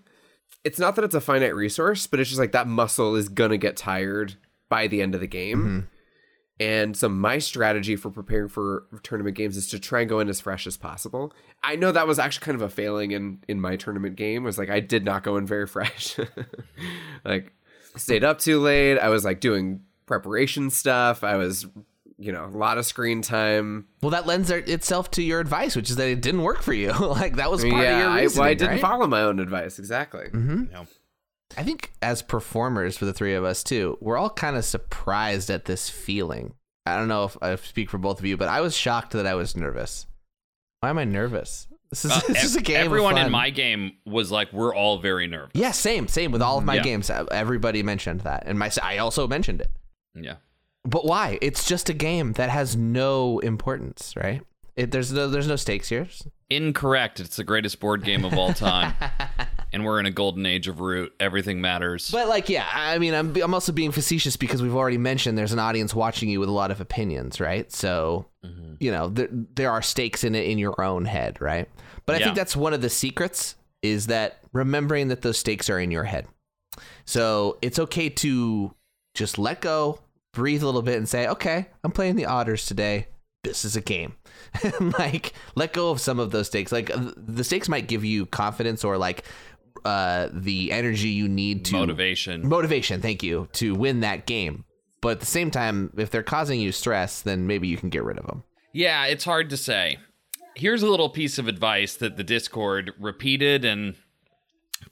[0.63, 3.57] it's not that it's a finite resource, but it's just like that muscle is gonna
[3.57, 4.35] get tired
[4.69, 5.57] by the end of the game.
[5.57, 5.79] Mm-hmm.
[6.63, 10.29] And so my strategy for preparing for tournament games is to try and go in
[10.29, 11.33] as fresh as possible.
[11.61, 14.43] I know that was actually kind of a failing in in my tournament game.
[14.43, 16.17] Was like I did not go in very fresh.
[17.25, 17.51] like
[17.97, 18.97] stayed up too late.
[18.97, 21.23] I was like doing preparation stuff.
[21.23, 21.65] I was
[22.17, 23.87] you know, a lot of screen time.
[24.01, 26.91] Well, that lends itself to your advice, which is that it didn't work for you.
[26.99, 28.81] like that was part of yeah, your I, well, I didn't right?
[28.81, 30.27] follow my own advice exactly.
[30.27, 30.63] Mm-hmm.
[30.71, 30.85] Yeah.
[31.57, 35.49] I think as performers for the three of us too, we're all kind of surprised
[35.49, 36.53] at this feeling.
[36.85, 39.25] I don't know if I speak for both of you, but I was shocked that
[39.27, 40.05] I was nervous.
[40.81, 41.67] Why am I nervous?
[41.89, 42.81] This is, Uh, this is a game.
[42.81, 45.51] of Everyone in my game was like, we're all very nervous.
[45.53, 46.81] yeah, same, same with all of my Yeah.
[46.83, 47.09] games.
[47.09, 49.71] Uh, Everybody mentioned that, and my I also mentioned it.
[50.15, 50.35] Yeah.
[50.83, 51.37] But why?
[51.41, 54.41] It's just a game that has no importance, right?
[54.75, 56.07] It, there's no there's no stakes here.
[56.49, 57.19] Incorrect.
[57.19, 58.93] It's the greatest board game of all time.
[59.73, 61.13] and we're in a golden age of root.
[61.19, 62.09] Everything matters.
[62.11, 65.51] But like, yeah, I mean, I'm I'm also being facetious because we've already mentioned there's
[65.53, 67.71] an audience watching you with a lot of opinions, right?
[67.71, 68.27] So,
[68.79, 71.67] you know, there there are stakes in it in your own head, right?
[72.05, 72.25] But I Yeah.
[72.25, 76.03] think that's one of the secrets is that remembering that those stakes are in your
[76.05, 76.27] head.
[77.05, 78.73] So it's okay to
[79.15, 79.99] just let go,
[80.33, 83.07] breathe a little bit, and say, okay, I'm playing the otters today.
[83.43, 84.15] This is a game.
[84.97, 86.71] Like, let go of some of those stakes.
[86.71, 89.25] Like, uh, the stakes might give you confidence or like
[89.85, 92.47] uh, the energy you need to Motivation.
[92.47, 94.65] motivation thank you to win that game
[95.01, 98.03] but at the same time if they're causing you stress then maybe you can get
[98.03, 99.97] rid of them Yeah, it's hard to say.
[100.55, 103.95] Here's a little piece of advice that the Discord repeated and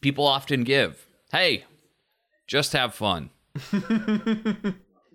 [0.01, 1.07] people often give.
[1.31, 1.65] Hey,
[2.47, 3.29] just have fun.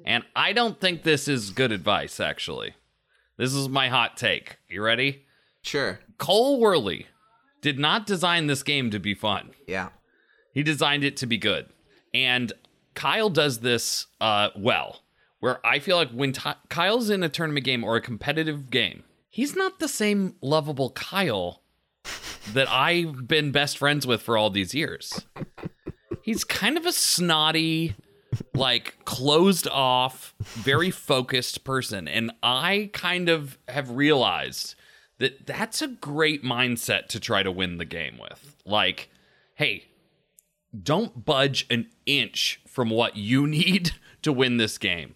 [0.04, 2.74] and I don't think this is good advice, actually.
[3.36, 4.58] This is my hot take.
[4.68, 5.24] You ready?
[5.62, 7.06] sure Cole Wehrle
[7.66, 9.50] did not design this game to be fun.
[9.66, 9.88] yeah
[10.52, 11.66] He designed it to be good.
[12.14, 12.52] And
[12.94, 15.02] Kyle does this uh, well,
[15.40, 19.02] where I feel like when Ty- Kyle's in a tournament game or a competitive game,
[19.28, 21.60] he's not the same lovable Kyle
[22.52, 25.26] that I've been best friends with for all these years.
[26.22, 27.96] He's kind of a snotty,
[28.54, 32.06] like closed off, very focused person.
[32.06, 34.76] And I kind of have realized
[35.18, 38.56] that that's a great mindset to try to win the game with.
[38.64, 39.08] Like,
[39.54, 39.84] hey,
[40.82, 43.92] don't budge an inch from what you need
[44.22, 45.14] to win this game.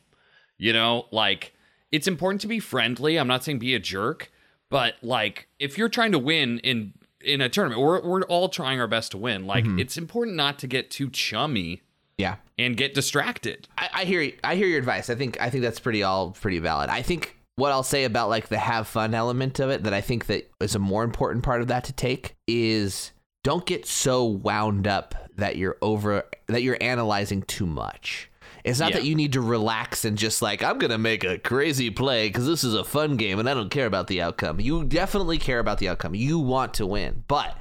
[0.57, 1.55] You know, like
[1.91, 3.19] it's important to be friendly.
[3.19, 4.31] I'm not saying be a jerk,
[4.69, 8.81] but like if you're trying to win in in a tournament, we're we're all trying
[8.81, 9.47] our best to win.
[9.47, 9.79] Like mm-hmm.
[9.79, 11.83] it's important not to get too chummy
[12.21, 13.67] yeah and get distracted.
[13.79, 16.59] I, I hear I hear your advice i think i think that's pretty all pretty
[16.59, 19.95] valid i think what i'll say about like the have fun element of it that
[19.95, 23.13] i think that is a more important part of that to take is
[23.45, 28.29] don't get so wound up that you're over that you're analyzing too much.
[28.65, 28.97] It's not Yeah.
[28.97, 32.47] that you need to relax and just like i'm gonna make a crazy play because
[32.47, 34.61] this is a fun game and i don't care about the outcome.
[34.61, 36.15] You definitely care about the outcome.
[36.15, 37.25] You want to win.
[37.29, 37.57] But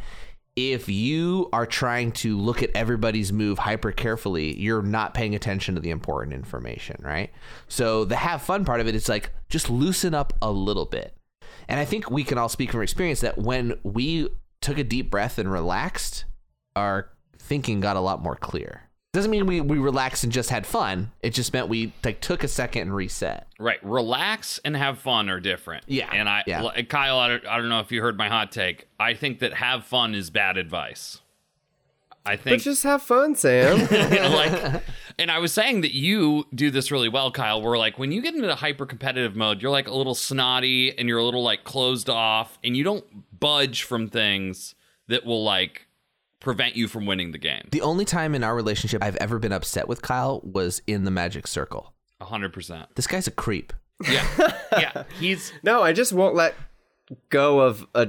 [0.60, 5.76] if you are trying to look at everybody's move hyper carefully, you're not paying attention
[5.76, 7.32] to the important information, right?
[7.68, 11.16] So the have fun part of it is like just loosen up a little bit.
[11.68, 14.30] And I think we can all speak from experience that when we
[14.62, 16.26] took a deep breath and relaxed,
[16.76, 18.88] our thinking got a lot more clear.
[19.12, 21.12] Doesn't mean we, we relaxed and just had fun.
[21.24, 23.47] It just meant we like took a second and reset.
[23.60, 25.84] Right, relax and have fun are different.
[25.88, 26.62] Yeah, and I, yeah.
[26.62, 28.88] li- Kyle, I don't, I don't know if you heard my hot take.
[28.99, 31.22] I think that have fun is bad advice.
[32.24, 33.80] I But think just have fun, Sam.
[33.89, 34.84] like
[35.18, 38.22] and i was saying that you do this really well kyle where like when you
[38.22, 41.64] get into hyper competitive mode you're like a little snotty and you're a little like
[41.66, 43.05] closed off and you don't
[43.39, 44.76] budge from things
[45.07, 45.88] that will like
[46.39, 49.51] prevent you from winning the game The only time in our relationship I've ever been
[49.51, 51.93] upset with Kyle was in the Magic Circle.
[52.21, 53.73] 100% This guy's a creep.
[54.09, 54.25] yeah
[54.73, 56.55] yeah he's no, I just won't let
[57.29, 58.07] go of a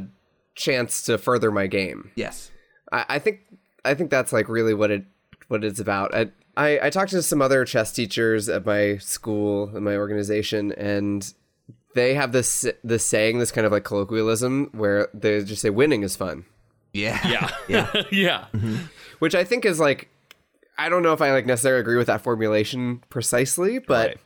[0.55, 2.11] chance to further my game.
[2.15, 2.51] Yes.
[2.93, 3.41] I, I think
[3.85, 5.05] I think that's like really what it
[5.49, 6.15] what it's about.
[6.15, 10.73] I, I I talked to some other chess teachers at my school and my organization,
[10.73, 11.33] and
[11.95, 16.03] they have this this saying, this kind of like colloquialism, where they just say winning
[16.03, 16.45] is fun,
[16.93, 17.21] Yeah.
[17.29, 18.77] yeah yeah yeah mm-hmm.
[19.19, 20.09] which I think is like
[20.79, 24.19] I don't know if I like necessarily agree with that formulation precisely, but Right.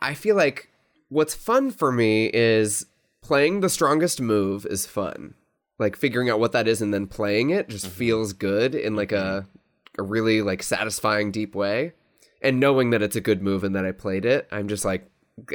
[0.00, 0.70] I feel like
[1.08, 2.86] what's fun for me is
[3.20, 5.34] playing the strongest move is fun.
[5.78, 7.94] Like figuring out what that is and then playing it just mm-hmm.
[7.94, 10.00] feels good in like a mm-hmm.
[10.00, 11.92] a really like satisfying deep way.
[12.40, 15.10] and knowing that it's a good move and that I played it, I'm just like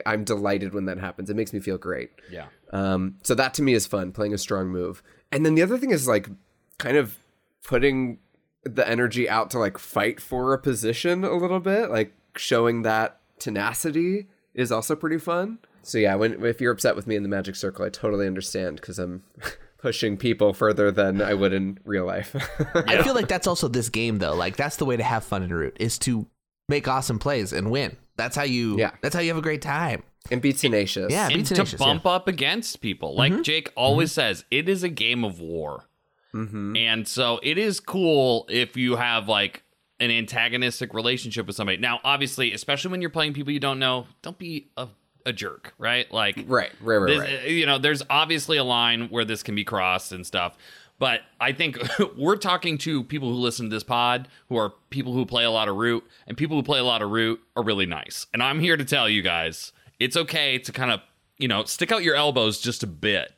[0.05, 1.29] I'm delighted when that happens.
[1.29, 2.11] It makes me feel great.
[2.29, 2.47] Yeah.
[2.71, 5.01] Um, so that to me is fun, playing a strong move.
[5.33, 6.29] And then the other thing is like
[6.77, 7.17] kind of
[7.63, 8.19] putting
[8.63, 13.19] the energy out to like fight for a position a little bit, like showing that
[13.39, 15.59] tenacity is also pretty fun.
[15.81, 18.77] So yeah, when if you're upset with me in the magic circle, I totally understand
[18.77, 19.23] because I'm
[19.77, 22.35] pushing people further than I would in real life.
[22.75, 24.35] I feel like that's also this game though.
[24.35, 26.27] Like that's the way to have fun in Root is to
[26.69, 27.97] make awesome plays and win.
[28.15, 28.77] That's how you.
[28.77, 28.91] Yeah.
[29.01, 30.03] That's how you have a great time.
[30.31, 31.11] And be tenacious.
[31.11, 31.27] Yeah.
[31.27, 31.85] Be and tenacious, to yeah.
[31.85, 33.15] bump up against people.
[33.15, 33.41] Like mm-hmm.
[33.41, 34.21] Jake always mm-hmm.
[34.21, 35.85] says, it is a game of war.
[36.33, 36.75] Mm-hmm.
[36.75, 39.63] And so it is cool if you have like
[39.99, 41.77] an antagonistic relationship with somebody.
[41.77, 44.87] Now, obviously, especially when you're playing people you don't know, don't be a,
[45.25, 46.11] a jerk, right?
[46.11, 47.39] Like, Right, right, right, this- right.
[47.43, 50.57] Uh, you know, there's obviously a line where this can be crossed and stuff.
[50.99, 51.77] But I think
[52.17, 55.51] we're talking to people who listen to this pod, who are people who play a
[55.51, 58.25] lot of Root, and people who play a lot of Root are really nice.
[58.33, 59.71] And I'm here to tell you guys,
[60.03, 60.99] it's okay to kind of,
[61.37, 63.33] you know, stick out your elbows just a bit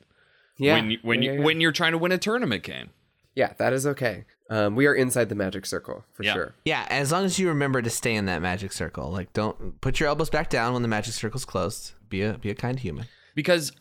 [0.58, 0.74] Yeah.
[0.76, 1.46] when you, when yeah, you yeah.
[1.46, 2.90] when you're trying to win a tournament game.
[3.36, 4.26] Yeah, that is okay.
[4.50, 6.34] Um, we are inside the magic circle for Yeah.
[6.34, 6.56] sure.
[6.66, 9.12] Yeah, as long as you remember to stay in that magic circle.
[9.12, 11.94] Like, don't put your elbows back down when the magic circle's closed.
[12.10, 13.06] Be a be a kind human.
[13.34, 13.72] because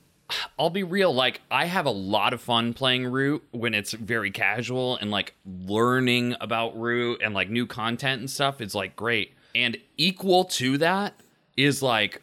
[0.59, 4.31] I'll be real, like I have a lot of fun playing Root when it's very
[4.31, 9.35] casual and like learning about Root and like new content and stuff is like great.
[9.55, 11.15] And equal to that
[11.59, 12.23] is like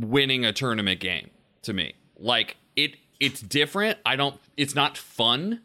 [0.00, 1.30] winning a tournament game
[1.62, 1.94] to me.
[2.18, 3.98] Like it it's different.
[4.04, 5.62] I don't it's not fun,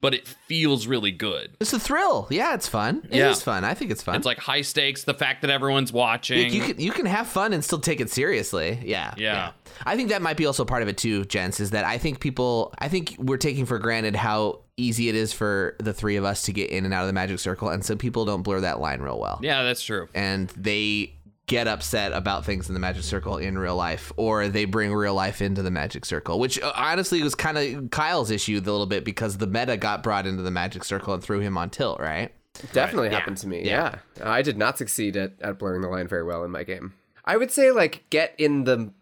[0.00, 1.50] but it feels really good.
[1.60, 2.26] It's a thrill.
[2.30, 3.02] Yeah, it's fun.
[3.10, 3.34] It is Yeah.
[3.34, 3.64] fun.
[3.64, 4.16] I think it's fun.
[4.16, 6.42] It's like high stakes, the fact that everyone's watching.
[6.44, 8.80] Like, you can you can have fun and still take it seriously.
[8.84, 9.52] Yeah, Yeah.
[9.86, 12.20] I think that might be also part of it too, gents, Is that I think
[12.20, 16.24] people, I think we're taking for granted how easy it is for the three of
[16.24, 18.60] us to get in and out of the magic circle, and so people don't blur
[18.60, 20.08] that line real well, yeah, that's true.
[20.14, 21.14] and they
[21.52, 25.14] get upset about things in the magic circle in real life, or they bring real
[25.14, 28.86] life into the magic circle, which uh, honestly was kind of Kyle's issue a little
[28.86, 32.00] bit because the meta got brought into the magic circle and threw him on tilt,
[32.00, 32.32] right?
[32.72, 33.18] Definitely Yeah.
[33.18, 33.64] happened to me.
[33.64, 33.96] Yeah.
[34.18, 34.30] Yeah.
[34.30, 36.94] I did not succeed at, at blurring the line very well in my game.
[37.24, 38.92] I would say like get in the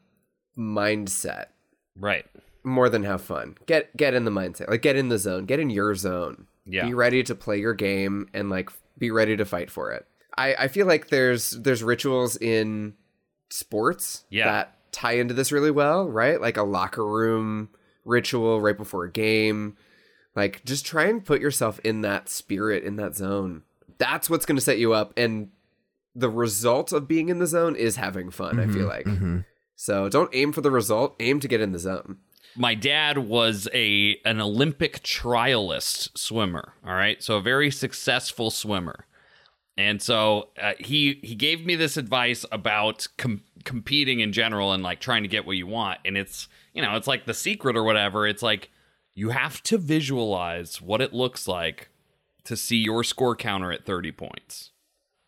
[0.59, 1.47] mindset
[1.97, 2.27] Right.
[2.65, 3.57] more than have fun.
[3.67, 4.69] Get get in the mindset.
[4.69, 5.47] Like get in the zone.
[5.47, 6.47] Get in your zone.
[6.65, 6.87] Yeah.
[6.87, 10.07] Be ready to play your game and like be ready to fight for it.
[10.41, 12.95] I, I feel like there's there's rituals in
[13.51, 14.47] sports Yeah.
[14.47, 16.41] that tie into this really well, right?
[16.41, 17.69] Like a locker room
[18.05, 19.77] ritual right before a game.
[20.35, 23.63] Like just try and put yourself in that spirit, in that zone.
[23.99, 25.13] That's what's gonna set you up.
[25.17, 25.51] And
[26.15, 29.07] the result of being in the zone is having fun, I feel mm-hmm, like.
[29.07, 29.39] Mm-hmm.
[29.77, 32.19] So don't aim for the result, aim to get in the zone.
[32.57, 36.75] my dad was a an Olympic trialist swimmer.
[36.85, 39.07] All right, so a very successful swimmer,
[39.81, 44.83] and so uh, he he gave me this advice about com- competing in general and
[44.83, 45.99] like trying to get what you want.
[46.05, 48.27] And it's you know it's like the secret or whatever.
[48.27, 48.71] It's like
[49.15, 51.89] you have to visualize what it looks like
[52.45, 54.71] to see your score counter at thirty points.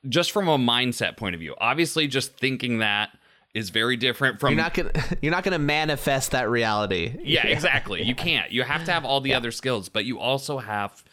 [0.08, 3.10] Just from a mindset point of view, obviously, just thinking that
[3.54, 4.92] is very different from You're not gonna
[5.22, 7.16] you're not gonna manifest that reality.
[7.22, 8.02] yeah, exactly.
[8.02, 8.50] You can't.
[8.50, 11.04] You have to have all the other skills, but you also have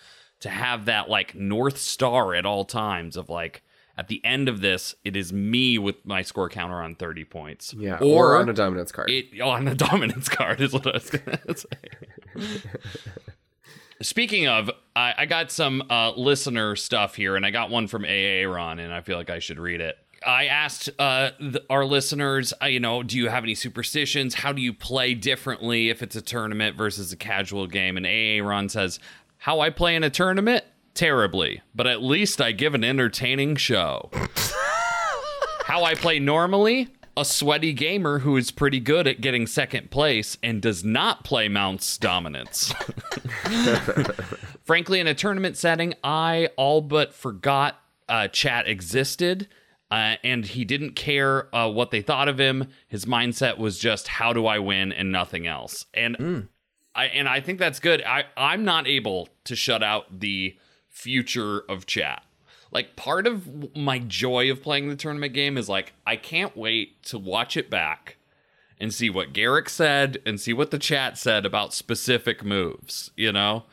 [0.42, 3.62] to have that like north star at all times of like
[3.98, 7.74] at the end of this, it is me with my score counter on 30 points.
[7.78, 7.98] Yeah.
[7.98, 9.10] Or, Or, on a dominance card.
[9.10, 12.62] it oh, on a dominance card is what I was gonna say.
[14.02, 18.06] Speaking of, I, I got some uh, listener stuff here, and I got one from
[18.06, 19.98] AA Ron, and I feel like I should read it.
[20.26, 24.36] I asked uh, th- our listeners, uh, you know, do you have any superstitions?
[24.36, 27.98] How do you play differently if it's a tournament versus a casual game?
[27.98, 29.00] And AA Ron says,
[29.44, 30.66] How I play in a tournament?
[30.94, 34.10] Terribly, but at least I give an entertaining show.
[35.64, 36.90] How I play normally?
[37.16, 41.48] A sweaty gamer who is pretty good at getting second place and does not play
[41.48, 42.74] mouse dominance.
[44.66, 47.80] Frankly, in a tournament setting, I all but forgot
[48.10, 49.48] uh, chat existed.
[49.90, 52.68] Uh, and he didn't care uh, what they thought of him.
[52.90, 55.86] His mindset was just, "How do I win?" and nothing else.
[55.96, 56.50] And
[56.96, 58.04] I and I think that's good.
[58.04, 60.58] I I'm not able to shut out the
[60.90, 62.24] future of chat.
[62.72, 67.02] Like part of my joy of playing the tournament game is like I can't wait
[67.04, 68.18] to watch it back
[68.80, 73.32] and see what Garrick said and see what the chat said about specific moves, you
[73.32, 73.66] know?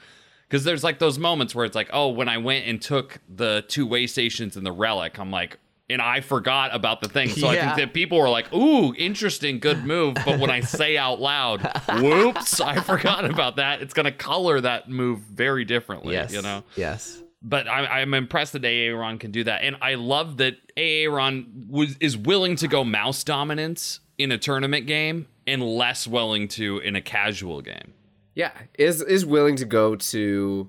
[0.48, 3.64] Because there's like those moments where it's like, oh, when I went and took the
[3.68, 5.58] two way stations and the relic, I'm like,
[5.88, 7.28] and I forgot about the thing.
[7.28, 10.14] So I think that people were like, ooh, interesting, good move.
[10.24, 11.60] But when I say out loud,
[12.00, 16.32] whoops, I forgot about that, it's going to color that move very differently, Yes.
[16.32, 16.64] you know?
[16.76, 17.22] Yes.
[17.42, 21.96] but I'm, I'm impressed that Aaron can do that, and I love that Aaron was
[22.00, 26.96] is willing to go mouse dominance in a tournament game and less willing to in
[26.96, 27.92] a casual game.
[28.34, 30.68] Yeah, is is willing to go to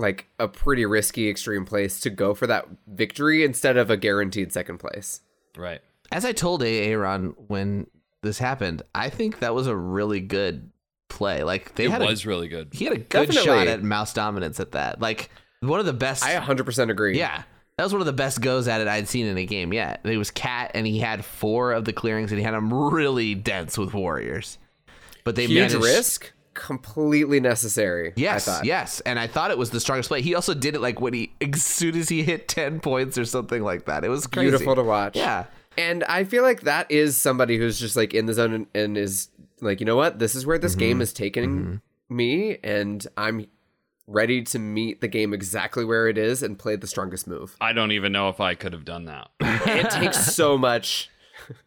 [0.00, 4.52] like a pretty risky extreme place to go for that victory instead of a guaranteed
[4.52, 5.20] second place.
[5.56, 5.80] Right.
[6.12, 7.86] As I told Aaron when
[8.22, 10.70] this happened, I think that was a really good
[11.08, 11.42] play.
[11.42, 12.68] Like they It had was a, really good.
[12.72, 13.44] he had a good Definitely.
[13.44, 15.00] shot at mouse dominance at that.
[15.00, 15.30] Like
[15.60, 16.24] one of the best.
[16.24, 17.18] I 100% agree.
[17.18, 17.42] yeah,
[17.76, 20.00] that was one of the best goes at it I'd seen in a game yet.
[20.04, 23.34] It was Cat, and he had four of the clearings, and he had them really
[23.34, 24.58] dense with warriors.
[25.24, 28.12] But they Huge managed, risk, completely necessary.
[28.16, 30.20] Yes, yes, and I thought it was the strongest play.
[30.20, 33.24] He also did it like when he, as soon as he hit ten points or
[33.24, 34.04] something like that.
[34.04, 34.50] It was crazy.
[34.50, 35.16] Beautiful to watch.
[35.16, 35.44] Yeah,
[35.76, 38.98] And I feel like that is somebody who's just like in the zone and, and
[38.98, 39.28] is
[39.60, 40.18] like, you know what?
[40.18, 41.02] This is where this game mm-hmm.
[41.02, 42.16] is taking mm-hmm.
[42.16, 43.46] me, and I'm
[44.08, 47.56] ready to meet the game exactly where it is and play the strongest move.
[47.60, 49.28] I don't even know if I could have done that.
[49.40, 51.10] it takes so much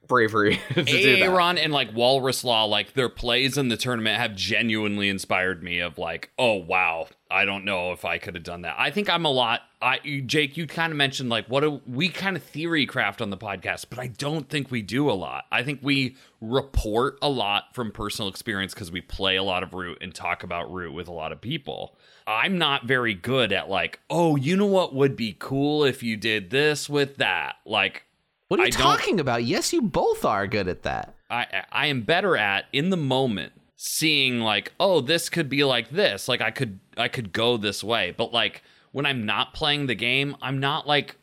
[0.07, 0.59] bravery.
[0.75, 5.79] Aaron and like Walrus Law, like their plays in the tournament have genuinely inspired me
[5.79, 8.75] of like, oh wow, I don't know if I could have done that.
[8.77, 12.09] I think I'm a lot I Jake, you kind of mentioned like what do we
[12.09, 15.45] kind of theory craft on the podcast, but I don't think we do a lot.
[15.51, 19.73] I think we report a lot from personal experience because we play a lot of
[19.73, 21.95] root and talk about root with a lot of people.
[22.27, 26.15] I'm not very good at like, oh, you know what would be cool if you
[26.15, 27.55] did this with that.
[27.65, 28.03] Like
[28.51, 29.45] what are you I talking about?
[29.45, 31.15] Yes, you both are good at that.
[31.29, 35.89] I I am better at in the moment seeing like oh this could be like
[35.89, 36.27] this.
[36.27, 38.13] Like I could I could go this way.
[38.15, 41.15] But like when I'm not playing the game I'm not like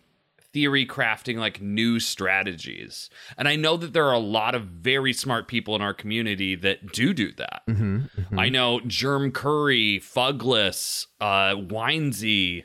[0.55, 3.11] theory crafting like new strategies.
[3.37, 6.55] And I know that there are a lot of very smart people in our community
[6.55, 7.63] that do do that.
[8.39, 12.65] I know Germ Curry Fugless uh Winesy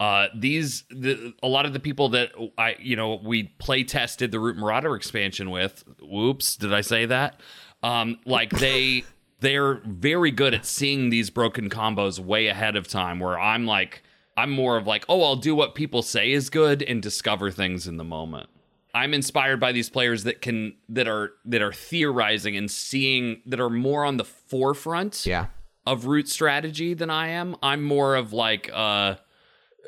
[0.00, 4.32] uh, these the, a lot of the people that I you know we play tested
[4.32, 5.84] the Root Marauder expansion with.
[6.02, 7.38] Whoops, did I say that?
[7.82, 9.04] Um, like they
[9.40, 13.20] they're very good at seeing these broken combos way ahead of time.
[13.20, 14.02] Where I'm like
[14.36, 17.86] I'm more of like oh I'll do what people say is good and discover things
[17.86, 18.48] in the moment.
[18.92, 23.60] I'm inspired by these players that can that are that are theorizing and seeing that
[23.60, 25.46] are more on the forefront Yeah.
[25.86, 27.54] of root strategy than I am.
[27.62, 29.16] I'm more of like uh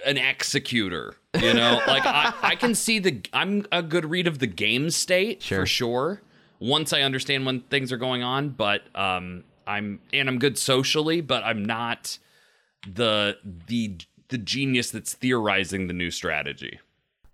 [0.06, 1.80] an executor, you know?
[1.86, 5.60] like I, I can see the I'm a good read of the game state Sure.
[5.60, 6.22] for sure.
[6.58, 11.20] Once I understand when things are going on, but um I'm and I'm good socially,
[11.20, 12.18] but I'm not
[12.90, 13.36] the
[13.66, 13.96] the
[14.28, 16.80] the genius that's theorizing the new strategy.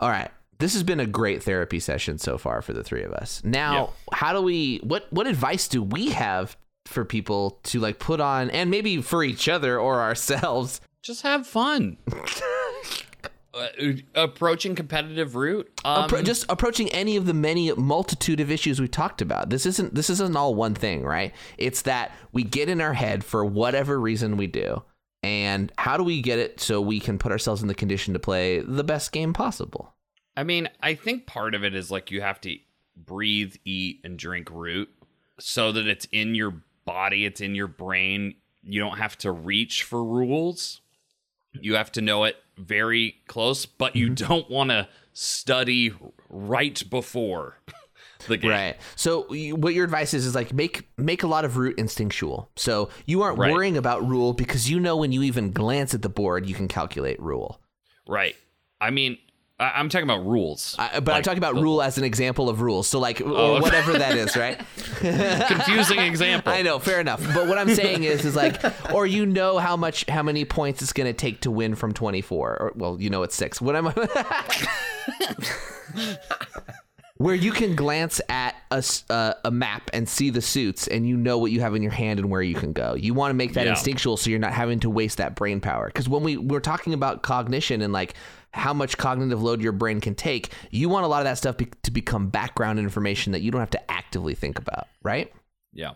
[0.01, 0.31] All right.
[0.59, 3.41] This has been a great therapy session so far for the three of us.
[3.45, 6.57] Now, how do we what what advice do we have
[6.87, 10.81] for people to like put on and maybe for each other or ourselves?
[11.09, 11.97] Just have fun.
[13.55, 13.67] Uh,
[14.15, 15.67] approaching competitive root.
[15.83, 19.49] Um, Appro- just approaching any of the many multitude of issues we talked about.
[19.49, 21.33] This isn't this isn't all one thing, right?
[21.57, 24.83] It's that we get in our head for whatever reason we do.
[25.23, 28.21] And how do we get it so we can put ourselves in the condition to
[28.21, 29.95] play the best game possible?
[30.37, 32.55] I mean, I think part of it is like you have to
[32.95, 34.91] breathe, eat, and drink root
[35.41, 38.35] so that it's in your body, it's in your brain.
[38.63, 40.83] You don't have to reach for rules.
[41.63, 44.27] You have to know it very close, but you mm-hmm.
[44.27, 45.93] don't want to study
[46.29, 47.59] right before
[48.27, 48.51] the game.
[48.51, 48.77] Right.
[48.97, 52.51] So you, what your advice is is like make make a lot of root instinctual.
[52.57, 53.53] So you aren't Right.
[53.53, 56.69] worrying about rule because you know when you even glance at the board you can
[56.69, 57.61] calculate rule.
[58.07, 58.37] Right.
[58.81, 59.19] I mean,
[59.61, 60.77] I- I'm talking about rules.
[60.79, 62.87] I, but I'm talking about the- rule as an example of rules.
[62.89, 63.61] So like or okay.
[63.61, 64.57] whatever that is, right?
[65.49, 66.53] confusing example.
[66.53, 67.21] I know, fair enough.
[67.35, 68.63] But what I'm saying is, is like,
[68.95, 71.93] or you know how much, how many points it's going to take to win from
[71.93, 73.61] 24, or well, you know it's six.
[73.61, 74.47] What am I?
[77.17, 81.17] Where you can glance at a, uh, a map and see the suits, and you
[81.17, 82.95] know what you have in your hand and where you can go.
[82.95, 83.71] You want to make that Yeah.
[83.73, 85.87] instinctual, so you're not having to waste that brain power.
[85.89, 88.15] Because when we we're talking about cognition and like
[88.59, 91.57] how much cognitive load your brain can take, you want a lot of that stuff
[91.57, 95.33] be- to become background information that you don't have to actively think about, right?
[95.73, 95.93] Yeah.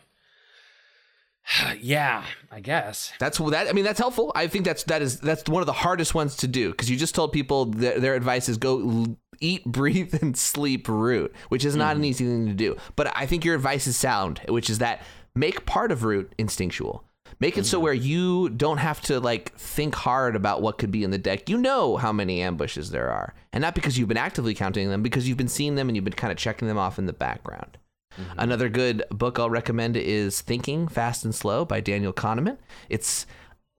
[1.81, 3.13] yeah, I guess.
[3.19, 3.69] That's that.
[3.69, 4.33] I mean, that's helpful.
[4.35, 6.97] I think that's that is that's one of the hardest ones to do because you
[6.97, 11.65] just told people their, their advice is go l- eat, breathe, and sleep root, which
[11.65, 12.07] is not an mm-hmm.
[12.07, 12.77] easy thing to do.
[12.97, 15.03] But I think your advice is sound, which is that
[15.35, 17.05] make part of root instinctual.
[17.41, 17.85] Make it so mm-hmm.
[17.85, 21.49] where you don't have to like think hard about what could be in the deck.
[21.49, 25.03] You know how many ambushes there are, and not because you've been actively counting them,
[25.03, 27.13] because you've been seeing them and you've been kind of checking them off in the
[27.13, 27.79] background.
[28.19, 28.39] Mm-hmm.
[28.39, 32.59] Another good book I'll recommend is Thinking Fast and Slow by Daniel Kahneman.
[32.89, 33.27] It's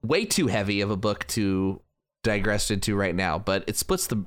[0.04, 1.82] way too heavy of a book to
[2.24, 4.26] digress into right now, but it splits the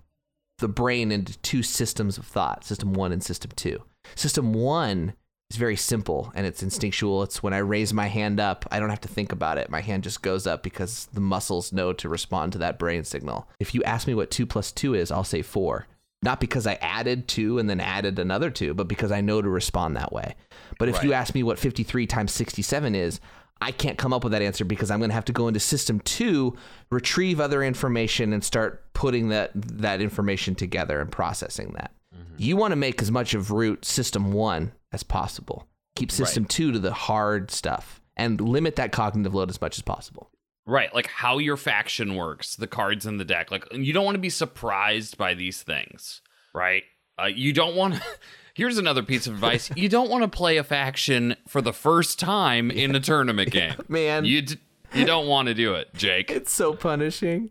[0.58, 3.82] the brain into two systems of thought, system 1 and system 2.
[4.14, 5.12] System 1
[5.50, 7.22] is very simple and it's instinctual.
[7.22, 9.70] It's when I raise my hand up, I don't have to think about it.
[9.70, 13.48] My hand just goes up because the muscles know to respond to that brain signal.
[13.58, 15.86] If you ask me what 2 plus 2 is, I'll say 4.
[16.22, 19.48] Not because I added 2 and then added another 2, but because I know to
[19.48, 20.34] respond that way.
[20.78, 23.20] But if you ask me what 53 times 67 is,
[23.60, 25.60] I can't come up with that answer because I'm going to have to go into
[25.60, 26.54] system 2,
[26.90, 31.92] retrieve other information and start putting that that information together and processing that.
[32.38, 35.66] You want to make as much of root system 1 as possible.
[35.94, 39.82] Keep system 2 to the hard stuff and limit that cognitive load as much as
[39.82, 40.30] possible.
[40.66, 43.50] Right, like how your faction works, the cards in the deck.
[43.50, 46.22] Like you don't want to be surprised by these things,
[46.52, 46.82] right?
[47.18, 48.02] Uh, you don't want to.
[48.54, 52.18] Here's another piece of advice: you don't want to play a faction for the first
[52.18, 54.24] time in a tournament game, Man.
[54.24, 54.58] You d-
[54.92, 57.50] you don't want to do it, Jake, It's so punishing.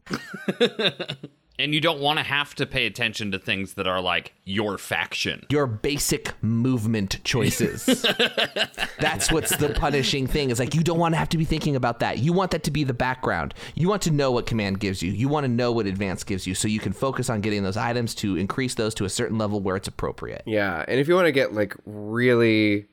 [1.58, 4.78] And you don't want to have to pay attention to things that are like your
[4.78, 5.46] faction.
[5.50, 7.86] Your basic movement choices.
[9.00, 10.50] That's what's the punishing thing.
[10.50, 12.20] Is like you don't want to have to be thinking about that.
[12.20, 13.54] You want that to be the background.
[13.76, 15.12] You want to know what command gives you.
[15.12, 17.78] You want to know what advance gives you so you can focus on getting those
[17.78, 20.44] items to increase those to a certain level where it's appropriate.
[20.46, 22.88] Yeah, and if you want to get like really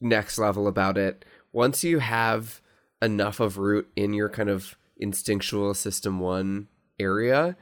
[0.00, 2.60] next level about it, once you have
[3.02, 6.68] enough of root in your kind of instinctual system 1
[6.98, 7.56] area,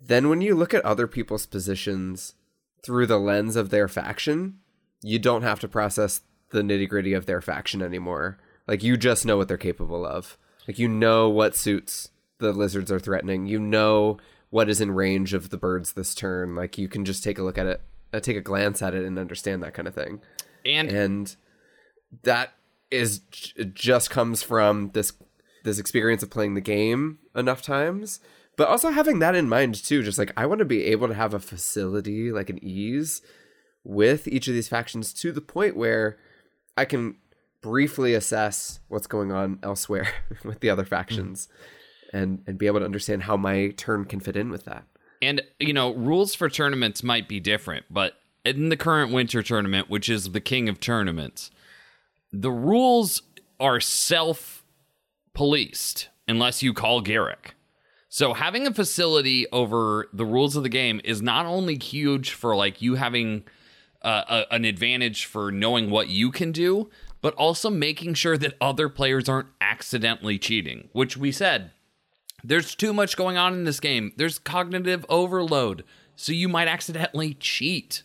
[0.00, 2.34] then when you look at other people's positions
[2.82, 4.58] through the lens of their faction,
[5.02, 8.38] you don't have to process the nitty-gritty of their faction anymore.
[8.66, 10.36] Like you just know what they're capable of.
[10.66, 13.46] Like you know what suits the lizards are threatening.
[13.46, 14.18] You know
[14.50, 16.54] what is in range of the birds this turn.
[16.54, 17.80] Like you can just take a look at it,
[18.12, 20.20] uh, take a glance at it, and understand that kind of thing.
[20.64, 21.36] And And
[22.22, 22.54] that
[22.90, 23.20] is
[23.72, 25.12] just comes from this
[25.64, 28.20] this experience of playing the game enough times,
[28.58, 30.02] but also having that in mind too.
[30.02, 33.22] Just like I want to be able to have a facility, like an ease,
[33.84, 36.18] with each of these factions to the point where
[36.76, 37.16] I can
[37.62, 40.08] briefly assess what's going on elsewhere
[40.44, 40.90] with the other hmm.
[40.90, 41.48] factions
[42.12, 44.84] and and be able to understand how my turn can fit in with that.
[45.22, 48.14] And you know, rules for tournaments might be different, but
[48.44, 51.52] in the current winter tournament, which is the king of tournaments,
[52.32, 53.22] the rules
[53.60, 54.64] are self
[55.32, 57.54] policed unless you call Garrick.
[58.08, 62.56] So having a facility over the rules of the game is not only huge for
[62.56, 63.44] like you having
[64.02, 66.88] uh, a, an advantage for knowing what you can do,
[67.20, 71.72] but also making sure that other players aren't accidentally cheating, which we said
[72.44, 74.12] there's too much going on in this game.
[74.16, 75.84] There's cognitive overload.
[76.16, 78.04] So you might accidentally cheat.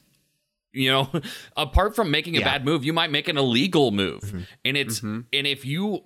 [0.74, 1.10] You know,
[1.56, 2.46] apart from making a Yeah.
[2.46, 4.48] bad move, you might make an illegal move.
[4.66, 6.04] And it's and if you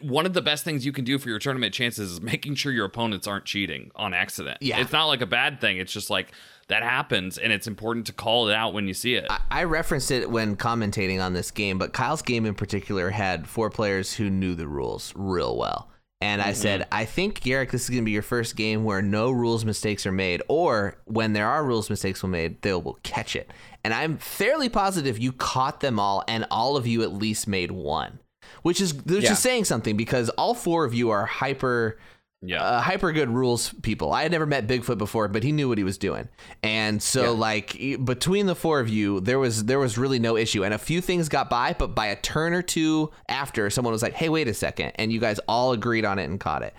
[0.00, 2.72] one of the best things you can do for your tournament chances is making sure
[2.72, 4.58] your opponents aren't cheating on accident.
[4.60, 4.80] Yeah.
[4.80, 5.76] It's not like a bad thing.
[5.76, 6.32] It's just like
[6.68, 9.26] that happens and it's important to call it out when you see it.
[9.50, 13.70] I referenced it when commentating on this game, but Kyle's game in particular had four
[13.70, 15.90] players who knew the rules real well.
[16.22, 16.54] And I mm-hmm.
[16.54, 19.66] said, I think, Garrick, this is going to be your first game where no rules
[19.66, 23.50] mistakes are made, or when there are rules mistakes were made, they will catch it.
[23.84, 27.70] And I'm fairly positive you caught them all, and all of you at least made
[27.70, 28.18] one,
[28.62, 29.32] which is which Yeah.
[29.32, 31.98] is saying something because all four of you are hyper
[32.42, 32.62] yeah.
[32.62, 34.12] uh, hyper good rules people.
[34.12, 36.28] I had never met Bigfoot before, but he knew what he was doing,
[36.62, 40.36] and so like e- between the four of you, there was there was really no
[40.36, 43.92] issue, and a few things got by, but by a turn or two after, someone
[43.92, 44.92] was like, "Hey, wait a second.
[44.96, 46.74] and you guys all agreed on it and caught it.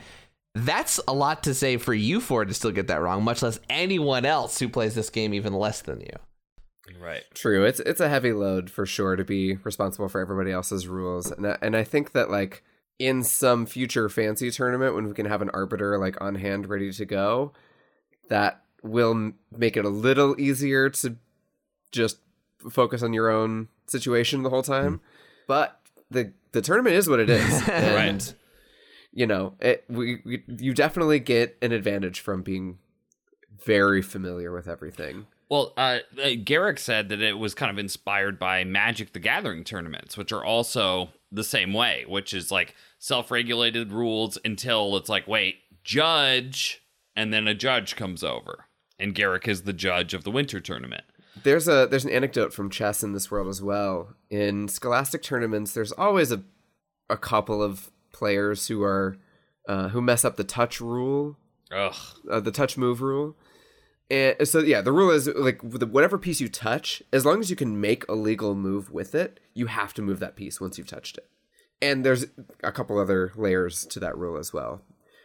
[0.56, 3.60] That's a lot to say for you four to still get that wrong, much less
[3.70, 6.14] anyone else who plays this game even less than you.
[7.02, 7.24] Right.
[7.34, 7.66] True.
[7.66, 11.48] It's it's a heavy load for sure to be responsible for everybody else's rules, and
[11.48, 12.64] I, and I think that like
[13.00, 16.92] in some future fancy tournament when we can have an arbiter like on hand ready
[16.92, 17.54] to go,
[18.30, 21.16] that will m- make it a little easier to
[21.92, 22.18] just
[22.70, 24.72] focus on your own situation the whole mm-hmm.
[24.72, 25.02] time.
[25.48, 28.34] But the the tournament is what it is, and Right.
[29.12, 29.84] you know it.
[29.90, 32.80] We, we you definitely get an advantage from being
[33.64, 35.28] very familiar with everything.
[35.50, 39.64] Well, uh, uh, Garrick said that it was kind of inspired by Magic the Gathering
[39.64, 45.10] tournaments, which are also the same way, which is like self regulated rules until it's
[45.10, 46.82] like, wait, judge,
[47.16, 48.66] and then a judge comes over.
[49.00, 51.04] And Garrick is the judge of the winter tournament.
[51.44, 54.16] There's a there's an anecdote from chess in this world as well.
[54.30, 56.44] In scholastic tournaments, there's always a
[57.10, 59.18] a couple of players who are
[59.68, 61.38] uh, who mess up the touch rule,
[61.72, 61.96] Ugh.
[62.30, 63.36] uh, the touch move rule.
[64.10, 67.56] And so yeah, the rule is like whatever piece you touch, as long as you
[67.56, 70.88] can make a legal move with it, you have to move that piece once you've
[70.88, 71.30] touched it.
[71.82, 72.26] And there's
[72.64, 74.82] a couple other layers to that rule as well.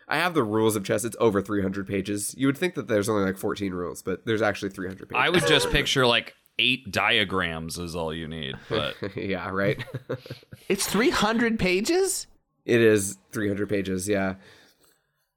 [0.09, 1.05] I have the rules of chess.
[1.05, 2.35] It's over 300 pages.
[2.37, 5.23] You would think that there's only like 14 rules, but there's actually 300 pages.
[5.25, 8.57] I would just picture like eight diagrams is all you need.
[8.69, 9.83] But yeah, right.
[10.69, 12.27] It's 300 pages?
[12.65, 14.09] it is 300 pages.
[14.09, 14.35] Yeah.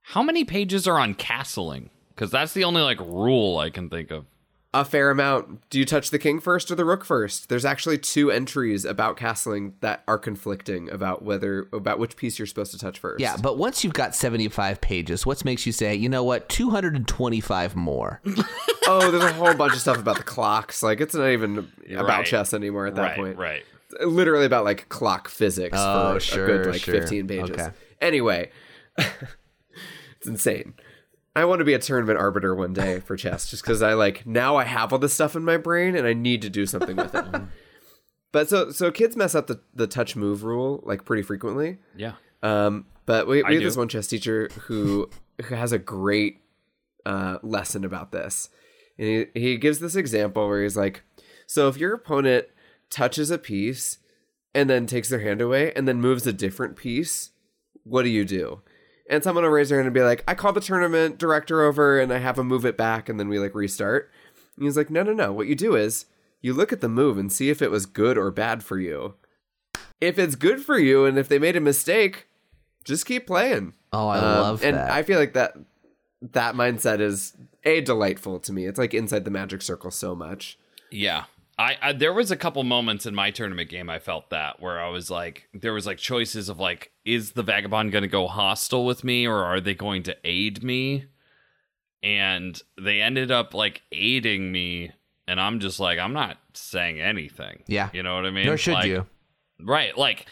[0.02, 1.90] how many pages are on castling?
[2.16, 4.26] Because that's the only like rule I can think of.
[4.74, 5.70] A fair amount.
[5.70, 7.48] Do you touch the king first or the rook first?
[7.48, 12.46] There's actually two entries about castling that are conflicting about whether about which piece you're
[12.46, 13.22] supposed to touch first.
[13.22, 17.76] Yeah, but once you've got 75 pages, what makes you say, you know what, 225
[17.78, 18.20] more?
[18.88, 20.84] oh, there's a whole bunch of stuff about the clocks.
[20.84, 22.26] Like it's not even about Right.
[22.26, 23.38] chess anymore at that right, point.
[23.38, 23.64] right.
[23.92, 26.96] It's literally about like clock physics Oh, for sure, a good like sure.
[27.00, 27.50] 15 pages.
[27.52, 27.70] Okay.
[28.02, 28.50] Anyway,
[28.98, 30.74] it's insane.
[31.36, 34.26] I want to be a tournament arbiter one day for chess just because I like
[34.26, 36.96] now I have all this stuff in my brain and I need to do something
[36.96, 37.42] with it.
[38.32, 41.80] but so so kids mess up the, the touch move rule like pretty frequently.
[41.96, 42.14] Yeah.
[42.42, 43.68] Um, but we, I we have do.
[43.68, 45.10] this one chess teacher who
[45.44, 46.40] who has a great
[47.06, 48.50] uh, lesson about this,
[48.98, 51.04] and he, he gives this example where he's like,
[51.48, 52.48] "So if your opponent
[52.90, 54.00] touches a piece
[54.54, 57.32] and then takes their hand away and then moves a different piece,
[57.84, 58.62] what do you do?"
[59.10, 62.00] And someone will raise their hand and be like, "I call the tournament director over
[62.00, 64.10] and I have him move it back, and then we like restart."
[64.56, 65.32] And he's like, "No, no, no.
[65.32, 66.06] What you do is
[66.42, 69.14] you look at the move and see if it was good or bad for you."
[70.02, 72.28] If it's good for you and if they made a mistake,
[72.84, 73.74] just keep playing.
[73.94, 74.84] Oh, I Um, love and that.
[74.86, 75.56] And I feel like that
[76.34, 78.66] that mindset is a delightful to me.
[78.66, 80.58] It's like inside the magic circle so much.
[80.90, 81.26] Yeah.
[81.58, 84.80] I, I there was a couple moments in my tournament game I felt that where
[84.80, 88.28] I was like there was like choices of like is the vagabond going to go
[88.28, 91.06] hostile with me or are they going to aid me?
[92.04, 94.92] And they ended up like aiding me
[95.28, 97.64] and I'm just like I'm not saying anything.
[97.68, 97.90] Yeah.
[97.94, 98.46] You know what I mean?
[98.46, 99.06] Nor should Like, you.
[99.62, 99.98] Right.
[99.98, 100.26] Like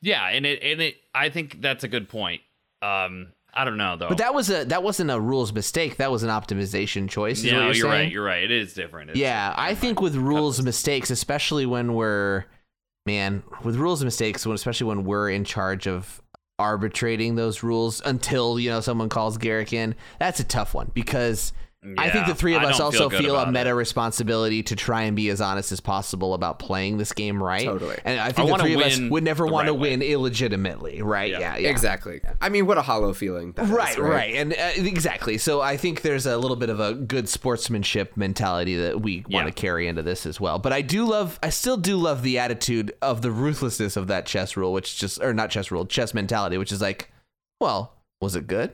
[0.00, 2.42] yeah, and it and it I think that's a good point.
[2.82, 4.08] Um I don't know though.
[4.08, 5.96] But that was a that wasn't a rules mistake.
[5.96, 7.42] That was an optimization choice.
[7.42, 8.12] Yeah, you're, you're right.
[8.12, 8.44] You're right.
[8.44, 9.10] It is different.
[9.10, 9.68] It's Yeah, different.
[9.68, 12.44] I think with rules mistakes, especially when we're
[13.04, 16.22] man with rules mistakes, when especially when we're in charge of
[16.60, 21.52] arbitrating those rules until you know someone calls Garrick in, that's a tough one because.
[21.96, 23.74] I think the three of I us also feel feel a meta it.
[23.74, 27.64] responsibility to try and be as honest as possible about playing this game right.
[27.64, 27.96] Totally.
[28.04, 29.90] And I I think the three of us would never the want to right way.
[29.90, 31.30] win illegitimately, right?
[31.30, 31.38] Yeah.
[31.38, 31.68] Yeah, yeah.
[31.70, 32.20] Exactly.
[32.40, 33.52] I mean, what a hollow feeling.
[33.52, 35.38] that is, Right, right, and uh, exactly.
[35.38, 39.46] So I think there's a little bit of a good sportsmanship mentality that we want
[39.46, 40.58] to carry into this as well.
[40.58, 44.26] But I do love, I still do love the attitude of the ruthlessness of that
[44.26, 47.12] chess rule, which just, or not chess rule, chess mentality, which is like,
[47.60, 48.72] well, was it good?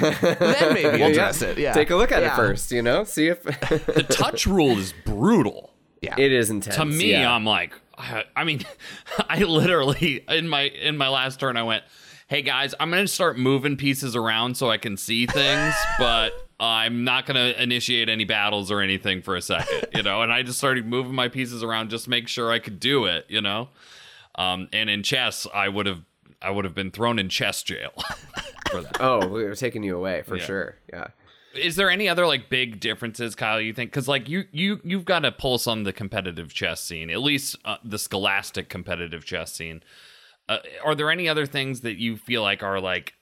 [0.00, 1.58] Then maybe Yeah, address it.
[1.58, 2.32] Yeah, Take a look at Yeah.
[2.32, 3.04] it first, you know?
[3.04, 5.72] See if the touch rule is brutal.
[6.02, 6.76] Yeah, it is intense.
[6.76, 7.32] to me yeah.
[7.34, 8.60] i'm like I I mean
[9.30, 11.84] i literally in my in my last turn i went
[12.28, 17.02] hey guys i'm gonna start moving pieces around so i can see things but i'm
[17.02, 20.58] not gonna initiate any battles or anything for a second you know and i just
[20.58, 23.68] started moving my pieces around just to make sure i could do it you know
[24.36, 26.02] um and in chess i would have
[26.46, 27.92] i would have been thrown in chess jail
[28.70, 28.96] for that.
[29.00, 30.76] Oh, we were taking you away for sure.
[30.92, 31.08] Yeah.
[31.54, 33.90] is there any other like big differences kyle you think?
[33.90, 37.56] Because like you you you've got a pulse on the competitive chess scene at least
[37.64, 39.82] uh, the scholastic competitive chess scene.
[40.48, 43.14] Uh, are there any other things that you feel like are like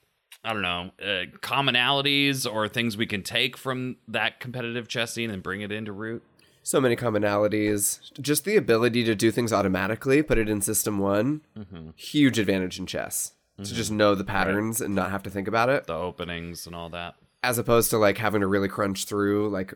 [0.43, 5.31] i don't know uh, commonalities or things we can take from that competitive chess scene
[5.31, 6.21] and bring it into root
[6.65, 7.99] So many commonalities.
[8.19, 11.41] Just the ability to do things automatically, put it in system one.
[11.57, 11.91] Mm-hmm.
[11.95, 13.33] Huge advantage in chess.
[13.57, 15.87] To just know the patterns and not have to think about it.
[15.87, 17.15] the openings and all that
[17.45, 19.73] as opposed to like having to really crunch through like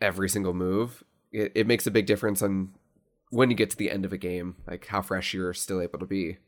[0.00, 1.02] every single move
[1.32, 2.70] it, it makes a big difference on
[3.30, 5.98] when you get to the end of a game like how fresh you're still able
[5.98, 6.38] to be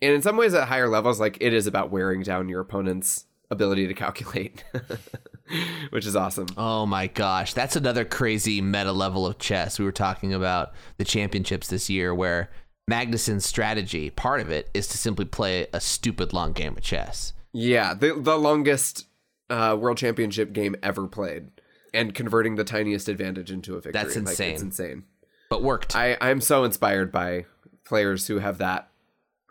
[0.00, 3.26] and in some ways at higher levels like it is about wearing down your opponent's
[3.54, 4.62] ability to calculate
[5.90, 9.78] which is awesome Oh my gosh, that's another crazy meta level of chess.
[9.78, 12.50] We were talking about the championships this year where
[12.88, 17.32] Magnus's strategy, part of it is to simply play a stupid long game of chess.
[17.52, 19.06] yeah the, the longest
[19.50, 21.48] uh, world championship game ever played
[21.92, 24.52] and converting the tiniest advantage into a victory That's Like, insane.
[24.54, 25.04] it's insane
[25.50, 25.94] But worked.
[25.94, 27.44] I, I'm so inspired by
[27.84, 28.88] players who have that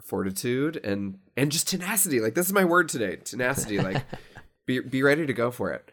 [0.04, 2.20] fortitude and and just tenacity.
[2.20, 3.18] Like this is my word today.
[3.18, 3.80] Tenacity.
[3.80, 4.04] Like
[4.66, 5.90] be be ready to go for it.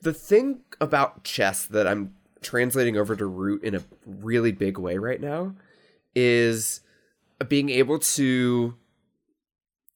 [0.00, 4.96] The thing about chess that I'm translating over to root in a really big way
[4.98, 5.54] right now
[6.14, 6.80] is
[7.48, 8.76] being able to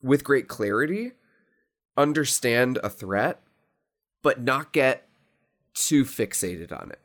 [0.03, 1.13] with great clarity
[1.97, 3.41] understand a threat
[4.23, 5.09] but not get
[5.75, 6.99] too fixated on it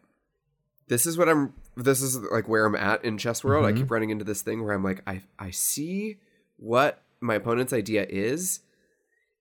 [0.87, 3.65] this is what I'm this is like where I'm at in chess world.
[3.65, 3.93] I keep mm-hmm.
[3.93, 6.17] running into this thing where I'm like I I see
[6.57, 8.61] what my opponent's idea is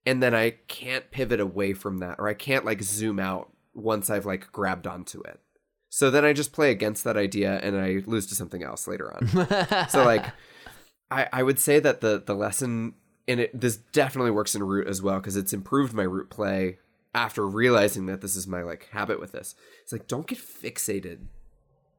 [0.05, 4.09] and then I can't pivot away from that or I can't like zoom out once
[4.09, 5.39] I've like grabbed onto it.
[5.89, 9.13] So then I just play against that idea and I lose to something else later
[9.13, 9.87] on.
[9.89, 10.25] so like
[11.11, 12.93] I I would say that the the lesson
[13.27, 16.79] and it this definitely works in root as well because it's improved my root play
[17.13, 19.55] after realizing that this is my like habit with this.
[19.83, 21.25] It's like don't get fixated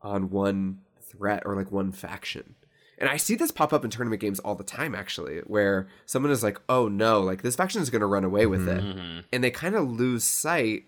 [0.00, 2.54] on one threat or like one faction.
[3.00, 6.32] And I see this pop up in tournament games all the time, actually, where someone
[6.32, 9.18] is like, oh no, like this faction is going to run away with Mm-hmm.
[9.18, 9.24] it.
[9.32, 10.84] And they kind of lose sight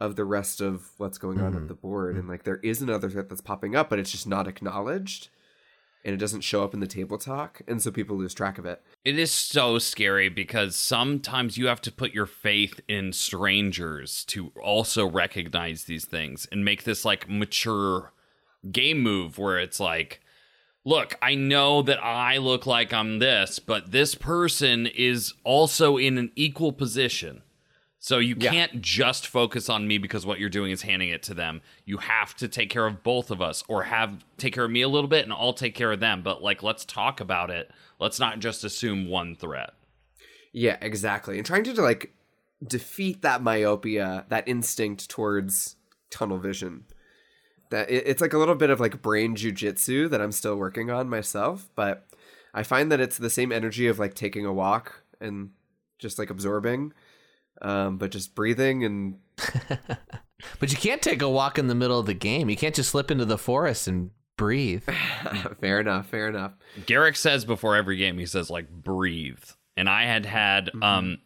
[0.00, 2.16] of the rest of what's going on at the board.
[2.16, 5.28] And like there is another threat that's popping up, but it's just not acknowledged.
[6.04, 7.60] And it doesn't show up in the table talk.
[7.66, 8.80] And so people lose track of it.
[9.04, 14.52] It is so scary because sometimes you have to put your faith in strangers to
[14.62, 18.12] also recognize these things and make this like mature
[18.70, 20.20] game move where it's like,
[20.84, 26.18] look, I know that I look like I'm this, but this person is also in
[26.18, 27.42] an equal position.
[28.00, 28.50] So you Yeah.
[28.52, 31.60] can't just focus on me because what you're doing is handing it to them.
[31.84, 34.82] You have to take care of both of us or have take care of me
[34.82, 36.22] a little bit and I'll take care of them.
[36.22, 37.70] But like let's talk about it.
[37.98, 39.70] Let's not just assume one threat.
[40.52, 41.38] Yeah, exactly.
[41.38, 42.12] And trying to like
[42.66, 45.76] defeat that myopia, that instinct towards
[46.10, 46.84] tunnel vision.
[47.70, 50.90] That it, it's like a little bit of like brain jujitsu that I'm still working
[50.90, 52.06] on myself, but
[52.54, 55.50] I find that it's the same energy of like taking a walk and
[55.98, 56.92] just like absorbing,
[57.60, 59.18] um, but just breathing and
[60.60, 62.48] But you can't take a walk in the middle of the game.
[62.48, 64.84] You can't just slip into the forest and breathe.
[65.60, 66.52] fair enough, fair enough.
[66.86, 69.42] Garrick says before every game, he says like breathe.
[69.76, 71.18] And I had had um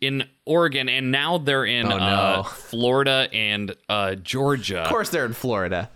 [0.00, 1.86] in Oregon and now they're in.
[1.90, 2.42] Oh, uh.
[2.42, 4.82] Florida and uh, Georgia.
[4.82, 5.90] Of course, they're in Florida.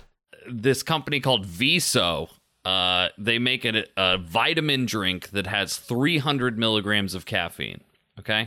[0.51, 2.29] this company called Viso.
[2.65, 7.81] Uh, they make it a vitamin drink that has 300 milligrams of caffeine.
[8.19, 8.47] Okay,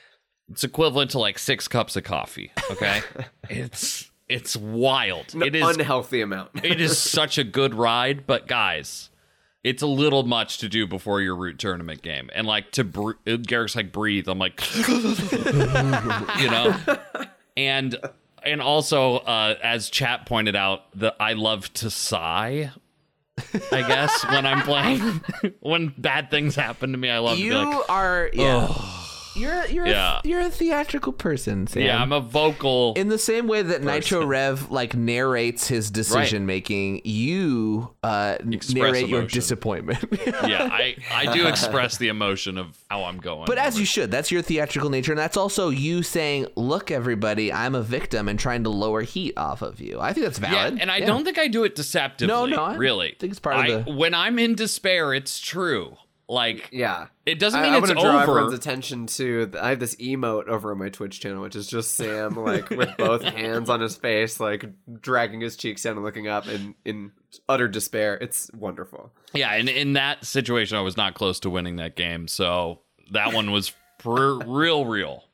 [0.50, 2.52] it's equivalent to like six cups of coffee.
[2.70, 3.00] Okay,
[3.50, 5.34] it's it's wild.
[5.34, 6.50] An it is unhealthy amount.
[6.62, 9.10] it is such a good ride, but guys,
[9.66, 12.30] it's a little much to do before your root tournament game.
[12.32, 14.28] And like to br- Garrick's like breathe.
[14.28, 16.76] I'm like, you know,
[17.56, 17.98] and
[18.44, 22.70] and also uh, as chat pointed out, that I love to sigh.
[23.72, 25.20] I guess when I'm playing,
[25.60, 28.68] when bad things happen to me, I love You to be like, are yeah.
[29.36, 30.20] You're you're Yeah.
[30.24, 31.82] a, you're a theatrical person, Sam.
[31.82, 32.94] yeah, I'm a vocal.
[32.96, 38.74] in the same way that Nitro Rev like narrates his decision making, you uh, Express
[38.74, 40.04] narrate your disappointment.
[40.26, 43.46] yeah, I I do express the emotion of how I'm going.
[43.46, 47.52] But as you should, that's your theatrical nature, and that's also you saying, "Look, everybody,
[47.52, 49.98] I'm a victim," and trying to lower heat off of you.
[50.00, 50.78] I think that's Yeah, valid.
[50.80, 51.06] and I Yeah.
[51.06, 52.32] don't think I do it deceptively.
[52.32, 53.14] No, no, I really.
[53.18, 55.96] think it's part of I- the- When I'm in despair, it's true.
[56.28, 57.06] Like, Yeah.
[57.24, 58.32] It doesn't mean I'm it's gonna draw over.
[58.32, 59.50] everyone's attention to.
[59.60, 62.90] I have this emote over on my Twitch channel, which is just Sam, like with
[62.98, 64.64] both hands on his face, like
[65.00, 67.12] dragging his cheeks down and looking up in in
[67.48, 68.16] utter despair.
[68.20, 69.12] It's wonderful.
[69.34, 72.80] yeah, and in that situation, I was not close to winning that game, so
[73.12, 75.24] that one was for real, real.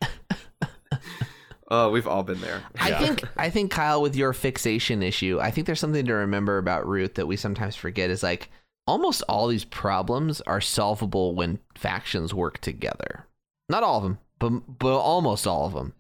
[1.75, 2.63] Oh, we've all been there.
[2.79, 6.59] I think I think Kyle, with your fixation issue, I think there's something to remember
[6.59, 8.51] about Root that we sometimes forget is like
[8.87, 13.27] almost all these problems are solvable when factions work together.
[13.69, 15.95] Not all of them, but but almost all of them.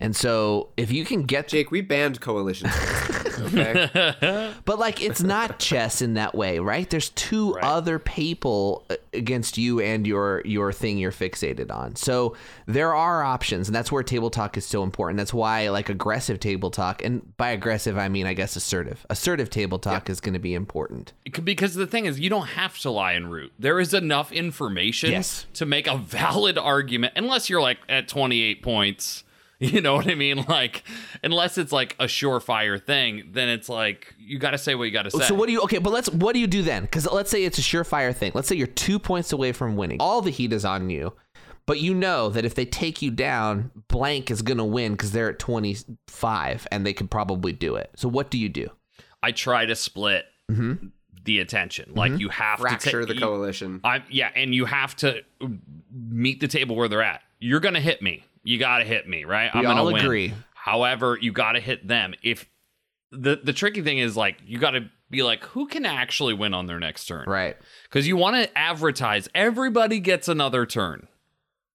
[0.00, 2.72] And so if you can get Jake, we banned coalitions.
[3.40, 4.52] okay.
[4.64, 6.88] But like it's not chess in that way, right?
[6.88, 11.96] There's two other people uh, against you and your your thing you're fixated on.
[11.96, 15.18] So there are options, and that's where table talk is so important.
[15.18, 19.04] That's why like aggressive table talk, and by aggressive I mean I guess assertive.
[19.10, 21.12] Assertive table talk is going to be important.
[21.44, 23.52] Because the thing is, you don't have to lie in root.
[23.58, 25.46] There is enough information Yes.
[25.54, 29.24] to make a valid argument, unless you're like at 28 points.
[29.60, 30.44] You know what I mean?
[30.48, 30.84] Like,
[31.24, 34.92] unless it's like a surefire thing, then it's like you got to say what you
[34.92, 35.24] got to say.
[35.24, 35.78] So what do you okay?
[35.78, 36.84] But let's what do you do then?
[36.84, 38.30] Because let's say it's a surefire thing.
[38.36, 39.96] Let's say you're two points away from winning.
[39.98, 41.12] All the heat is on you,
[41.68, 45.12] but you know that if they take you down, blank is going to win because
[45.12, 47.90] they're at 25 and they could probably do it.
[47.96, 48.68] So what do you do?
[49.22, 50.86] I try to split mm-hmm.
[51.24, 51.92] the attention.
[51.94, 52.20] Like mm-hmm.
[52.20, 53.80] you have Fracture to fracture the coalition.
[53.84, 55.22] I yeah, and you have to
[55.92, 57.22] meet the table where they're at.
[57.38, 58.24] You're gonna hit me.
[58.42, 59.50] You gotta hit me, right?
[59.52, 60.04] I'm We gonna all win.
[60.04, 60.34] agree.
[60.54, 62.14] However, you gotta hit them.
[62.22, 62.46] If
[63.10, 66.66] the the tricky thing is like you gotta be like, who can actually win on
[66.66, 67.26] their next turn?
[67.28, 67.56] Right.
[67.84, 71.08] Because you want to advertise everybody gets another turn.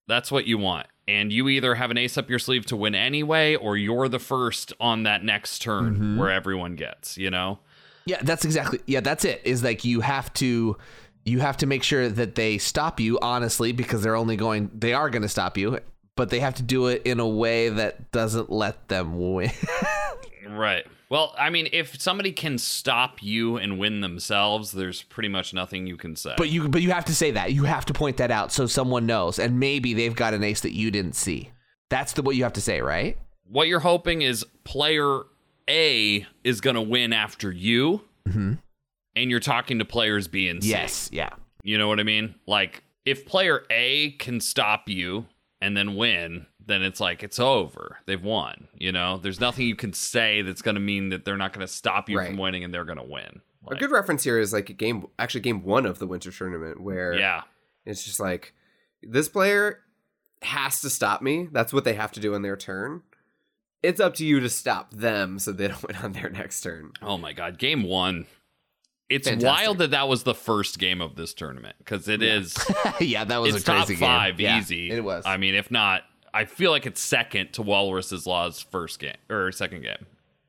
[0.08, 0.86] That's what you want.
[1.08, 4.20] And you either have an ace up your sleeve to win anyway, or you're the
[4.20, 6.18] first on that next turn Mm-hmm.
[6.20, 7.60] where everyone gets, you know?
[8.06, 8.80] Yeah, that's exactly.
[8.86, 9.42] Yeah, that's it.
[9.44, 10.78] Is like you have to
[11.26, 14.94] you have to make sure that they stop you honestly because they're only going they
[14.94, 15.80] are going to stop you
[16.16, 19.52] but they have to do it in a way that doesn't let them win.
[20.46, 20.86] Right.
[21.10, 25.88] Well, I mean, if somebody can stop you and win themselves, there's pretty much nothing
[25.88, 26.36] you can say.
[26.38, 27.54] but you but you have to say that.
[27.54, 30.62] You have to point that out so someone knows and maybe they've got an ace
[30.62, 31.52] that you didn't see.
[31.90, 33.18] That's the what you have to say, right?
[33.54, 35.22] what you're hoping is player
[35.70, 38.54] A is going to win after you, mm-hmm.
[39.16, 40.70] And you're talking to players B and C.
[40.70, 41.30] Yes, yeah.
[41.64, 42.36] You know what I mean?
[42.48, 45.26] Like, if player A can stop you
[45.62, 47.98] and then win, then it's like it's over.
[48.06, 48.68] They've won.
[48.78, 51.66] You know, there's nothing you can say that's going to mean that they're not going
[51.66, 52.28] to stop you Right.
[52.28, 53.42] from winning and they're going to win.
[53.70, 56.82] A good reference here is like a game, actually game one of the winter tournament,
[56.82, 57.44] where yeah.
[57.86, 58.54] it's just like
[59.02, 59.80] this player
[60.42, 61.48] has to stop me.
[61.50, 63.04] That's what they have to do on their turn.
[63.82, 66.92] It's up to you to stop them so they don't win on their next turn.
[67.02, 68.26] Oh my god, game one.
[69.10, 69.68] It's Fantastic.
[69.68, 72.56] wild that that was the first game of this tournament because it is.
[73.00, 74.46] yeah, that was it's a crazy top five game.
[74.46, 74.92] Yeah, easy.
[74.92, 75.24] it was.
[75.26, 76.04] I mean, if not,
[76.34, 80.06] I feel like it's second to Walrus's Law's first game or second game.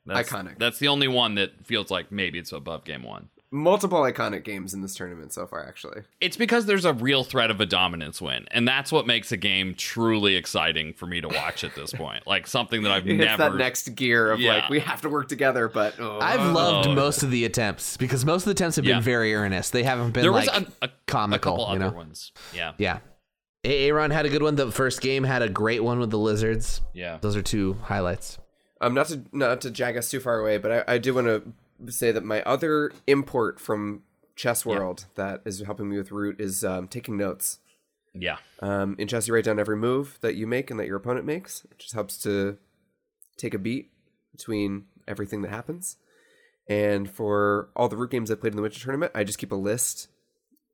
[0.06, 0.59] That's, Iconic.
[0.59, 3.28] That's the only one that feels like maybe it's above game one.
[3.56, 6.02] Multiple iconic games in this tournament so far, actually.
[6.20, 9.36] It's because there's a real threat of a dominance win, and that's what makes a
[9.36, 12.26] game truly exciting for me to watch at this point.
[12.26, 13.51] Like something that I've It's never.
[13.51, 14.55] that next gear of Yeah.
[14.55, 16.18] like we have to work together, but oh.
[16.20, 16.94] I've loved Oh.
[16.97, 18.94] most of the attempts because most of the attempts have Yeah.
[18.97, 19.72] been very earnest.
[19.72, 21.97] They haven't been there like was a, a, a comical, couple you other know.
[21.97, 22.32] ones.
[22.52, 22.98] Yeah, Yeah.
[23.62, 24.56] A- Aaron had a good one.
[24.56, 26.81] The first game had a great one with the lizards.
[26.93, 27.18] yeah.
[27.20, 28.36] Those are two highlights.
[28.81, 31.28] um not to not to jag us too far away, but I, I do want
[31.28, 31.43] to
[31.88, 34.02] say that my other import from
[34.36, 37.59] Chess World that is helping me with Root is um, taking notes.
[38.12, 38.36] Yeah.
[38.60, 41.26] Um, in chess, you write down every move that you make and that your opponent
[41.26, 41.64] makes.
[41.64, 42.59] It just helps to
[43.36, 43.90] take a beat
[44.32, 45.96] between everything that happens.
[46.68, 49.52] And for all the root games I played in the winter tournament, I just keep
[49.52, 50.09] a list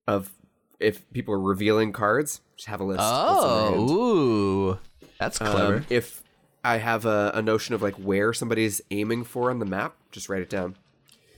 [0.06, 0.30] of
[0.78, 2.40] if people are revealing cards.
[2.56, 3.00] Just have a list.
[3.00, 4.78] what's in their Oh, ooh.
[5.18, 5.76] That's clever.
[5.76, 6.22] Um, if
[6.62, 10.28] I have a, a notion of like where somebody's aiming for on the map, just
[10.28, 10.76] write it down.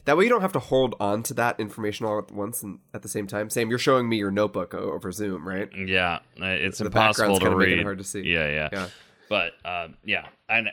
[0.05, 2.81] That way, you don't have to hold on to that information all at once and
[2.93, 3.49] at the same time.
[3.51, 5.69] Sam, you're showing me your notebook over Zoom, right?
[5.77, 7.83] Yeah, it's The impossible to read.
[7.85, 8.23] hard to see.
[8.23, 8.89] Yeah, yeah, Yeah.
[9.29, 10.69] But um, yeah, and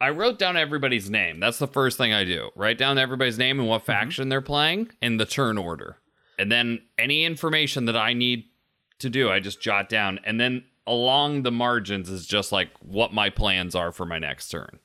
[0.00, 1.40] I wrote down everybody's name.
[1.40, 2.50] That's the first thing I do.
[2.56, 3.86] Write down everybody's name and what Mm-hmm.
[3.92, 5.98] faction they're playing and the turn order,
[6.38, 8.44] and then any information that I need
[9.00, 10.18] to do, I just jot down.
[10.24, 14.48] And then along the margins is just like what my plans are for my next
[14.48, 14.78] turn.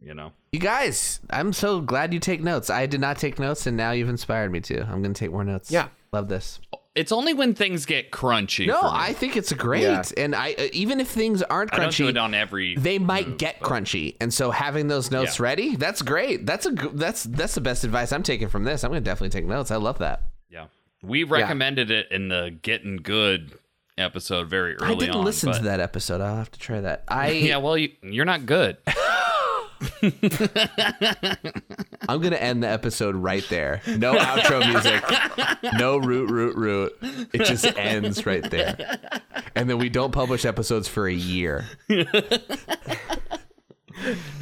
[0.00, 0.32] You know.
[0.52, 2.68] You guys, I'm so glad you take notes.
[2.68, 4.82] I did not take notes, and now you've inspired me to.
[4.82, 5.70] I'm going to take more notes.
[5.70, 5.88] Yeah.
[6.12, 6.60] Love this.
[6.94, 8.66] It's only when things get crunchy.
[8.66, 8.78] No.
[8.84, 9.80] I think it's great.
[9.84, 10.02] Yeah.
[10.18, 12.76] And I uh, even if things aren't I don't do crunchy, it on every.
[12.76, 14.14] they might move, get but- crunchy.
[14.20, 15.44] And so having those notes Yeah.
[15.44, 16.44] ready, that's great.
[16.44, 18.84] That's a that's that's the best advice I'm taking from this.
[18.84, 19.70] I'm going to definitely take notes.
[19.70, 20.24] I love that.
[20.50, 20.66] Yeah,
[21.02, 23.56] we recommended it in the Getting Good
[23.96, 26.20] episode very early I didn't on, listen to that episode.
[26.20, 27.04] I'll have to try that.
[27.08, 28.76] I Yeah, well, you, you're not good.
[32.08, 33.80] I'm gonna end the episode right there.
[33.86, 35.02] No outro music.
[35.78, 36.92] No root root root.
[37.32, 38.98] It just ends right there.
[39.54, 41.64] And then we don't publish episodes for a year.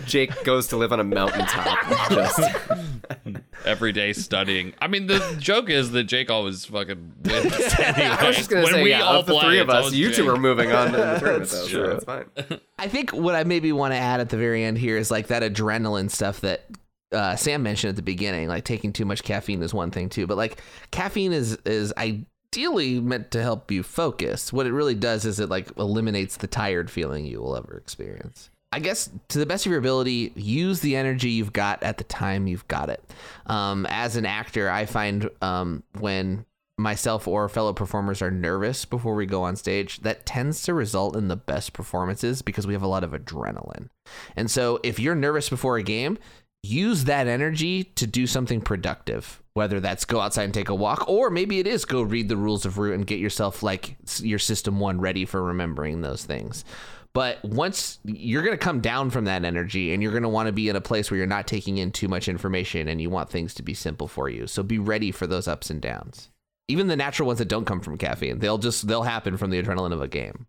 [0.07, 1.79] Jake goes to live on a mountaintop.
[2.11, 2.41] just
[3.65, 4.73] Every day studying.
[4.81, 7.53] I mean, the joke is that Jake always fucking wins.
[7.79, 8.09] Anyway.
[8.19, 9.77] I was just gonna when say, we yeah, all of the play, three of us,
[9.77, 11.87] always you two are moving on in the tournament, though, That's so true.
[11.89, 12.61] that's fine.
[12.79, 15.27] I think what I maybe want to add at the very end here is like
[15.29, 16.65] that adrenaline stuff that
[17.13, 18.49] uh, Sam mentioned at the beginning.
[18.49, 20.61] Like taking too much caffeine is one thing too, but like
[20.91, 24.53] caffeine is is ideally meant to help you focus.
[24.53, 28.50] What it really does is it like eliminates the tired feeling you will ever experience.
[28.73, 32.05] I guess to the best of your ability, use the energy you've got at the
[32.05, 33.03] time you've got it.
[33.47, 36.47] Um, as an actor, I find um, when
[36.79, 41.17] myself or fellow performers are nervous before we go on stage, that tends to result
[41.17, 43.89] in the best performances because we have a lot of adrenaline.
[44.37, 46.17] And so if you're nervous before a game,
[46.63, 49.43] use that energy to do something productive.
[49.55, 52.37] Whether that's go outside and take a walk, or maybe it is go read the
[52.37, 56.65] rules of root and get yourself like your system one ready for remembering those things.
[57.13, 60.47] But once you're going to come down from that energy and you're going to want
[60.47, 63.11] to be in a place where you're not taking in too much information and you
[63.11, 64.47] want things to be simple for you.
[64.47, 66.29] So be ready for those ups and downs.
[66.69, 69.61] Even the natural ones that don't come from caffeine, they'll just they'll happen from the
[69.61, 70.47] adrenaline of a game.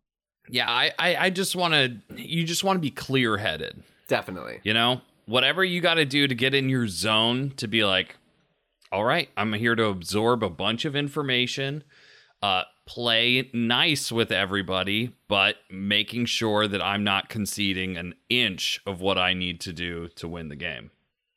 [0.50, 1.98] Yeah, I, I, I just want to.
[2.16, 3.82] You just want to be clear headed.
[4.08, 4.60] Definitely.
[4.64, 8.18] You know, whatever you got to do to get in your zone to be like,
[8.92, 11.84] all right, I'm here to absorb a bunch of information,
[12.44, 12.64] uh,
[12.94, 19.18] play nice with everybody, but making sure that I'm not conceding an inch of what
[19.18, 20.92] I need to do to win the game.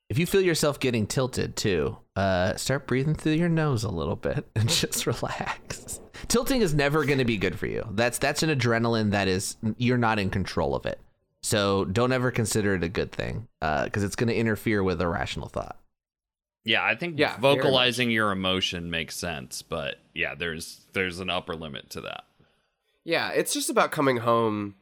[0.08, 4.16] If you feel yourself getting tilted too, uh, start breathing through your nose a little
[4.16, 6.00] bit and just relax.
[6.26, 7.86] tilting is never going to be good for you.
[7.92, 10.98] That's that's an adrenaline that is you're not in control of it.
[11.40, 15.06] So don't ever consider it a good thing because it's going to interfere with a
[15.06, 15.78] rational thought.
[16.64, 21.54] Yeah, I think Yeah, vocalizing your emotion makes sense, but yeah, there's there's an upper
[21.54, 22.24] limit to that.
[23.04, 24.76] Yeah, it's just about coming home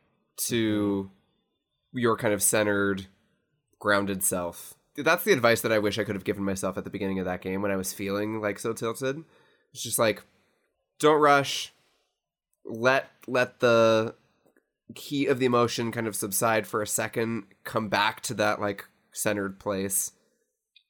[0.47, 1.11] to
[1.93, 3.07] your kind of centered,
[3.81, 4.75] grounded self.
[4.97, 7.25] That's the advice that I wish I could have given myself at the beginning of
[7.25, 9.25] that game when I was feeling like so tilted.
[9.73, 10.23] It's just like,
[10.99, 11.73] don't rush.
[12.65, 14.15] Let let the
[14.95, 17.45] heat of the emotion kind of subside for a second.
[17.65, 20.13] Come back to that like centered place,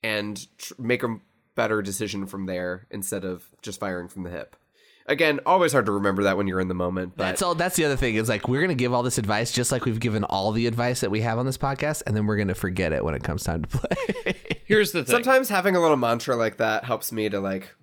[0.02, 1.16] and tr- make a
[1.54, 4.56] better decision from there instead of just firing from the hip.
[5.06, 7.14] Again, always hard to remember that when you're in the moment.
[7.16, 7.54] But That's all.
[7.56, 9.98] That's the other thing is like we're gonna give all this advice just like we've
[9.98, 12.92] given all the advice that we have on this podcast, and then we're gonna forget
[12.92, 14.34] it when it comes time to play.
[14.64, 15.12] Here's the thing.
[15.12, 17.74] sometimes having a little mantra like that helps me to like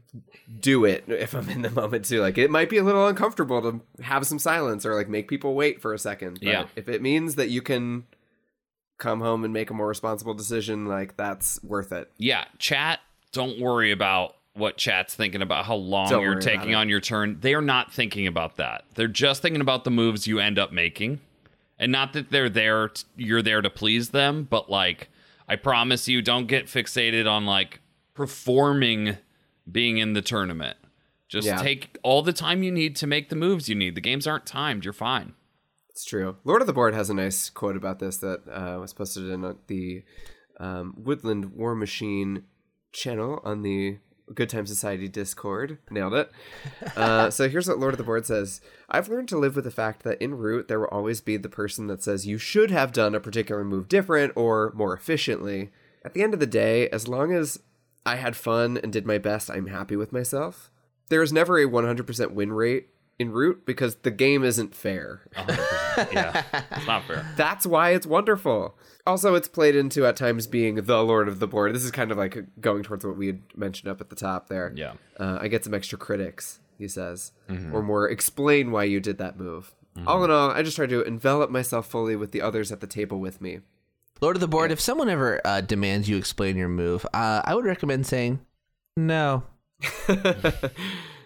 [0.59, 2.21] do it if I'm in the moment too.
[2.21, 5.53] Like it might be a little uncomfortable to have some silence or like make people
[5.55, 6.39] wait for a second.
[6.41, 6.65] But Yeah.
[6.77, 8.05] If it means that you can
[8.99, 12.11] come home and make a more responsible decision, like that's worth it.
[12.17, 12.99] yeah, chat,
[13.31, 17.37] don't worry about what chat's thinking about how long Don't you're taking on your turn.
[17.39, 18.83] They are not thinking about that.
[18.95, 21.21] They're just thinking about the moves you end up making.
[21.77, 25.09] And not that they're there t- you're there to please them, but like
[25.47, 27.79] I promise you don't get fixated on like
[28.15, 29.17] performing
[29.71, 30.77] being in the tournament.
[31.29, 31.57] Just Yeah.
[31.57, 33.95] take all the time you need to make the moves you need.
[33.95, 34.83] The games aren't timed.
[34.83, 35.35] You're fine.
[35.99, 36.37] It's true.
[36.45, 39.57] Lord of the Board has a nice quote about this that uh, was posted in
[39.67, 40.05] the
[40.57, 42.43] um, Woodland War Machine
[42.93, 43.97] channel on the
[44.33, 45.77] Good Time Society Discord.
[45.91, 46.31] Nailed it.
[46.95, 49.71] Uh, so here's what Lord of the Board says I've learned to live with the
[49.71, 52.93] fact that in Root, there will always be the person that says you should have
[52.93, 55.69] done a particular move different or more efficiently.
[56.05, 57.59] At the end of the day, as long as
[58.05, 60.71] I had fun and did my best, I'm happy with myself.
[61.09, 62.87] There is never a 100% win rate
[63.19, 65.21] in Root because the game isn't fair.
[65.37, 66.43] Yeah.
[66.71, 67.25] it's not fair.
[67.35, 68.77] That's why it's wonderful.
[69.05, 71.75] Also, it's played into at times being the Lord of the Board.
[71.75, 74.47] This is kind of like going towards what we had mentioned up at the top
[74.47, 74.71] there.
[74.75, 74.93] Yeah.
[75.19, 77.75] Uh, I get some extra critics, he says, Mm-hmm.
[77.75, 79.73] or more explain why you did that move.
[80.07, 82.87] All in all, I just try to envelop myself fully with the others at the
[82.87, 83.59] table with me.
[84.21, 87.53] Lord of the Board, if someone ever uh, demands you explain your move, uh, I
[87.53, 88.39] would recommend saying
[88.95, 89.43] no.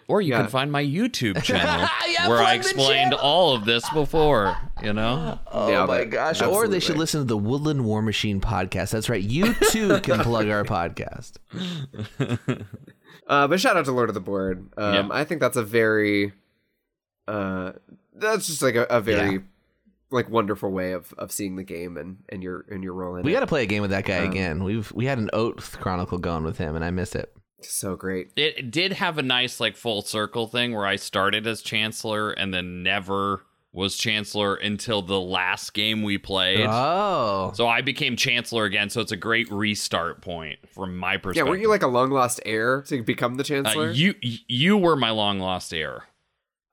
[0.08, 0.40] Or you Yeah.
[0.42, 3.18] can find my YouTube channel Yeah, where I explained channel.
[3.20, 5.38] all of this before, you know?
[5.50, 6.42] Oh Yeah, my but- gosh!
[6.42, 8.90] Or they should listen to the Woodland War Machine podcast.
[8.90, 9.22] That's right.
[9.22, 11.32] You too can plug our podcast.
[13.26, 14.68] Uh, but shout out to Lord of the Board.
[14.76, 15.08] Um, Yeah.
[15.10, 16.32] I think that's a very,
[17.26, 17.72] uh,
[18.14, 19.38] that's just like a, a very, Yeah.
[20.10, 23.22] like wonderful way of, of seeing the game and, and your and your role in
[23.24, 23.34] We it.
[23.36, 24.62] got to play a game with that guy again.
[24.62, 27.34] We've we had an Oath Chronicle going with him, and I miss it.
[27.72, 28.30] So great.
[28.36, 32.52] It did have a nice like full circle thing where I started as chancellor and
[32.52, 33.42] then never
[33.72, 36.64] was chancellor until the last game we played.
[36.68, 41.44] Oh, So I became chancellor again, so it's a great restart point from my perspective.
[41.46, 43.90] Yeah, weren't you like a long lost heir to become the Uh, chancellor?
[43.90, 46.04] you you were my long lost heir.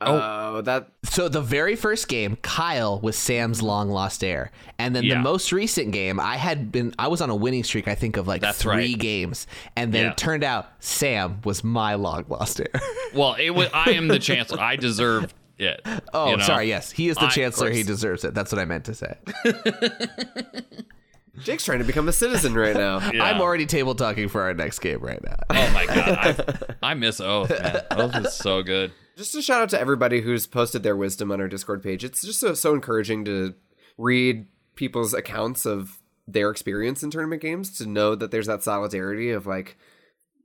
[0.02, 4.95] Oh, uh, that so the very first game, Kyle was Sam's long lost heir, and
[4.95, 5.15] then Yeah.
[5.15, 7.88] the most recent game, I had been I was on a winning streak.
[7.88, 8.98] I think of like That's three right.
[8.99, 10.11] games, and then Yeah.
[10.11, 12.68] it turned out Sam was my long lost heir.
[13.14, 14.60] Well, it was I am the chancellor.
[14.61, 15.82] I deserve it.
[16.14, 16.44] oh, you know?
[16.44, 16.68] sorry.
[16.69, 17.69] Yes, he is the I- chancellor.
[17.69, 18.34] He deserves it.
[18.34, 19.15] That's what I meant to say.
[21.40, 22.99] Jake's trying to become a citizen right now.
[23.12, 23.24] Yeah.
[23.26, 25.36] I'm already table talking for our next game right now.
[25.49, 27.49] Oh my god, I, I miss Oath.
[27.49, 27.82] Man.
[27.91, 28.91] Oath is so good.
[29.18, 32.03] Just a shout out to everybody who's posted their wisdom on our Discord page.
[32.06, 33.53] It's just so, so encouraging to
[33.98, 39.32] read people's accounts of their experience in tournament games to know that there's that solidarity
[39.32, 39.78] of like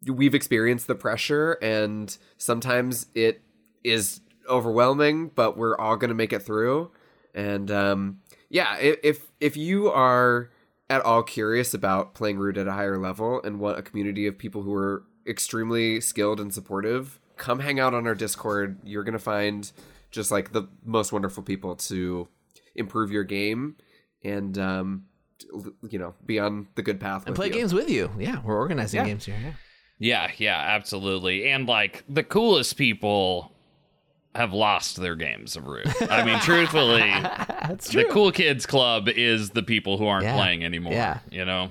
[0.06, 3.42] we've experienced the pressure and sometimes it
[3.84, 6.90] is overwhelming, but we're all going to make it through.
[7.34, 10.50] And um, yeah, if if you are
[10.88, 14.38] at all curious about playing Root at a higher level and want a community of
[14.38, 18.78] people who are extremely skilled and supportive, come hang out on our Discord.
[18.84, 19.70] You're going to find
[20.10, 22.28] just like the most wonderful people to
[22.74, 23.76] improve your game
[24.22, 25.04] and um,
[25.90, 27.22] you know be on the good path.
[27.26, 27.52] And with play you.
[27.54, 28.10] games with you.
[28.18, 29.06] Yeah, we're organizing Yeah.
[29.06, 29.36] games here.
[29.42, 29.52] Yeah.
[29.98, 31.48] Yeah, yeah, absolutely.
[31.48, 33.50] And like the coolest people
[34.36, 35.86] have lost their games of Root.
[36.10, 40.36] I mean, truthfully, That's the cool kids club is the people who aren't Yeah.
[40.36, 40.92] playing anymore.
[40.92, 41.18] Yeah.
[41.30, 41.70] You know?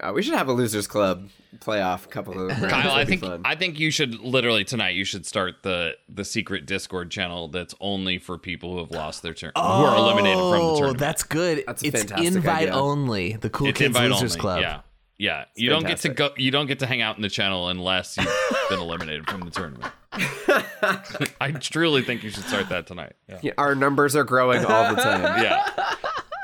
[0.00, 1.28] Uh, we should have a losers club
[1.58, 2.72] playoff couple of rounds.
[2.72, 3.42] Kyle, I think fun.
[3.44, 7.74] I think you should literally tonight you should start the the secret Discord channel that's
[7.80, 10.98] only for people who have lost their turn who are eliminated from the Oh, tournament.
[10.98, 11.62] that's good.
[11.66, 12.74] That's a it's fantastic invite idea.
[12.74, 13.32] only.
[13.34, 14.40] The Cool it's Kids Losers only.
[14.40, 14.60] Club.
[14.62, 14.80] Yeah.
[15.18, 15.44] Yeah.
[15.54, 18.16] you don't get to go you don't get to hang out in the channel unless
[18.16, 18.26] you've
[18.70, 19.92] been eliminated from the tournament.
[21.40, 23.14] I truly think you should start that tonight.
[23.28, 23.38] Yeah.
[23.42, 25.22] Yeah, our numbers are growing all the time.
[25.42, 25.68] yeah.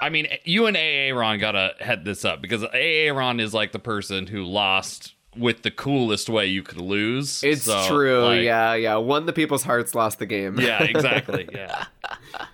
[0.00, 3.72] I mean, you and AA Ron gotta head this up because AA Ron is like
[3.72, 7.42] the person who lost with the coolest way you could lose.
[7.44, 8.24] It's So, true.
[8.24, 8.96] like, yeah, yeah.
[8.96, 10.58] Won the people's hearts, lost the game.
[10.58, 11.48] Yeah, exactly.
[11.52, 11.84] Yeah.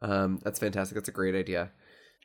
[0.00, 0.94] Um, that's fantastic.
[0.94, 1.72] That's a great idea.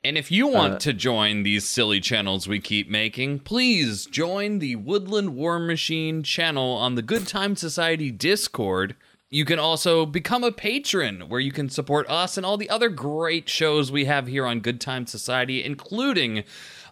[0.04, 4.76] And if you want to join these silly channels we keep making, please join the
[4.76, 8.96] Woodland War Machine channel on the Good Time Society Discord.
[9.30, 12.90] You can also become a patron where you can support us and all the other
[12.90, 16.44] great shows we have here on Good Time Society, including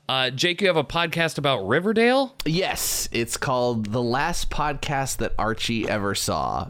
[0.09, 2.35] uh, Jake, you have a podcast about Riverdale?
[2.47, 6.67] Yes, it's called The Last Podcast That Archie Ever Saw.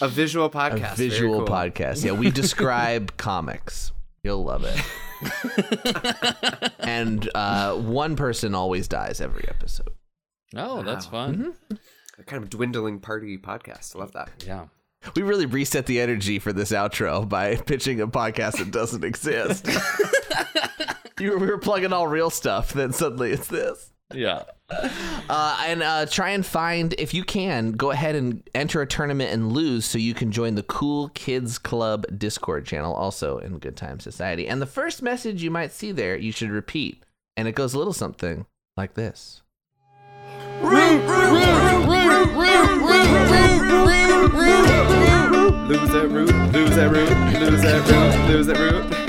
[0.00, 0.92] A visual podcast.
[0.92, 1.48] A visual cool.
[1.48, 2.04] podcast.
[2.04, 3.90] Yeah, we describe comics.
[4.22, 6.72] You'll love it.
[6.80, 9.90] and uh, one person always dies every episode.
[10.54, 11.54] Oh, that's fun.
[12.18, 13.96] A kind of dwindling party podcast.
[13.96, 14.30] I love that.
[14.46, 14.66] Yeah.
[15.16, 19.66] We really reset the energy for this outro by pitching a podcast that doesn't exist.
[21.18, 23.92] you we were plugging all real stuff, then suddenly it's this.
[24.12, 24.42] Yeah.
[24.70, 29.32] Uh, and uh, try and find, if you can, go ahead and enter a tournament
[29.32, 33.76] and lose so you can join the Cool Kids Club Discord channel, also in Good
[33.76, 34.48] Time Society.
[34.48, 37.04] And the first message you might see there, you should repeat.
[37.36, 39.42] And it goes a little something like this.
[45.70, 47.10] Lose that root, lose that root,
[47.40, 48.99] lose that root, lose that root.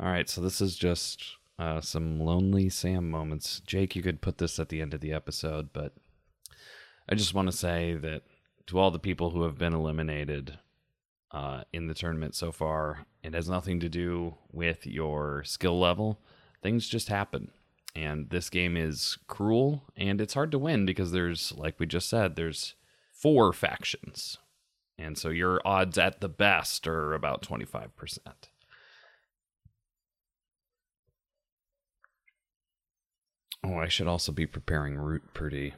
[0.00, 1.24] All right, so this is just
[1.58, 3.60] uh, some lonely Sam moments.
[3.66, 5.92] Jake, you could put this at the end of the episode, but
[7.08, 8.22] I just want to say that
[8.68, 10.58] to all the people who have been eliminated
[11.32, 16.20] uh, in the tournament so far, it has nothing to do with your skill level.
[16.62, 17.50] Things just happen.
[17.96, 22.08] And this game is cruel and it's hard to win because there's, like we just
[22.08, 22.74] said, there's
[23.12, 24.38] four factions.
[24.96, 27.88] And so your odds at the best are about 25%.
[33.68, 35.74] Oh, I should also be preparing root pretty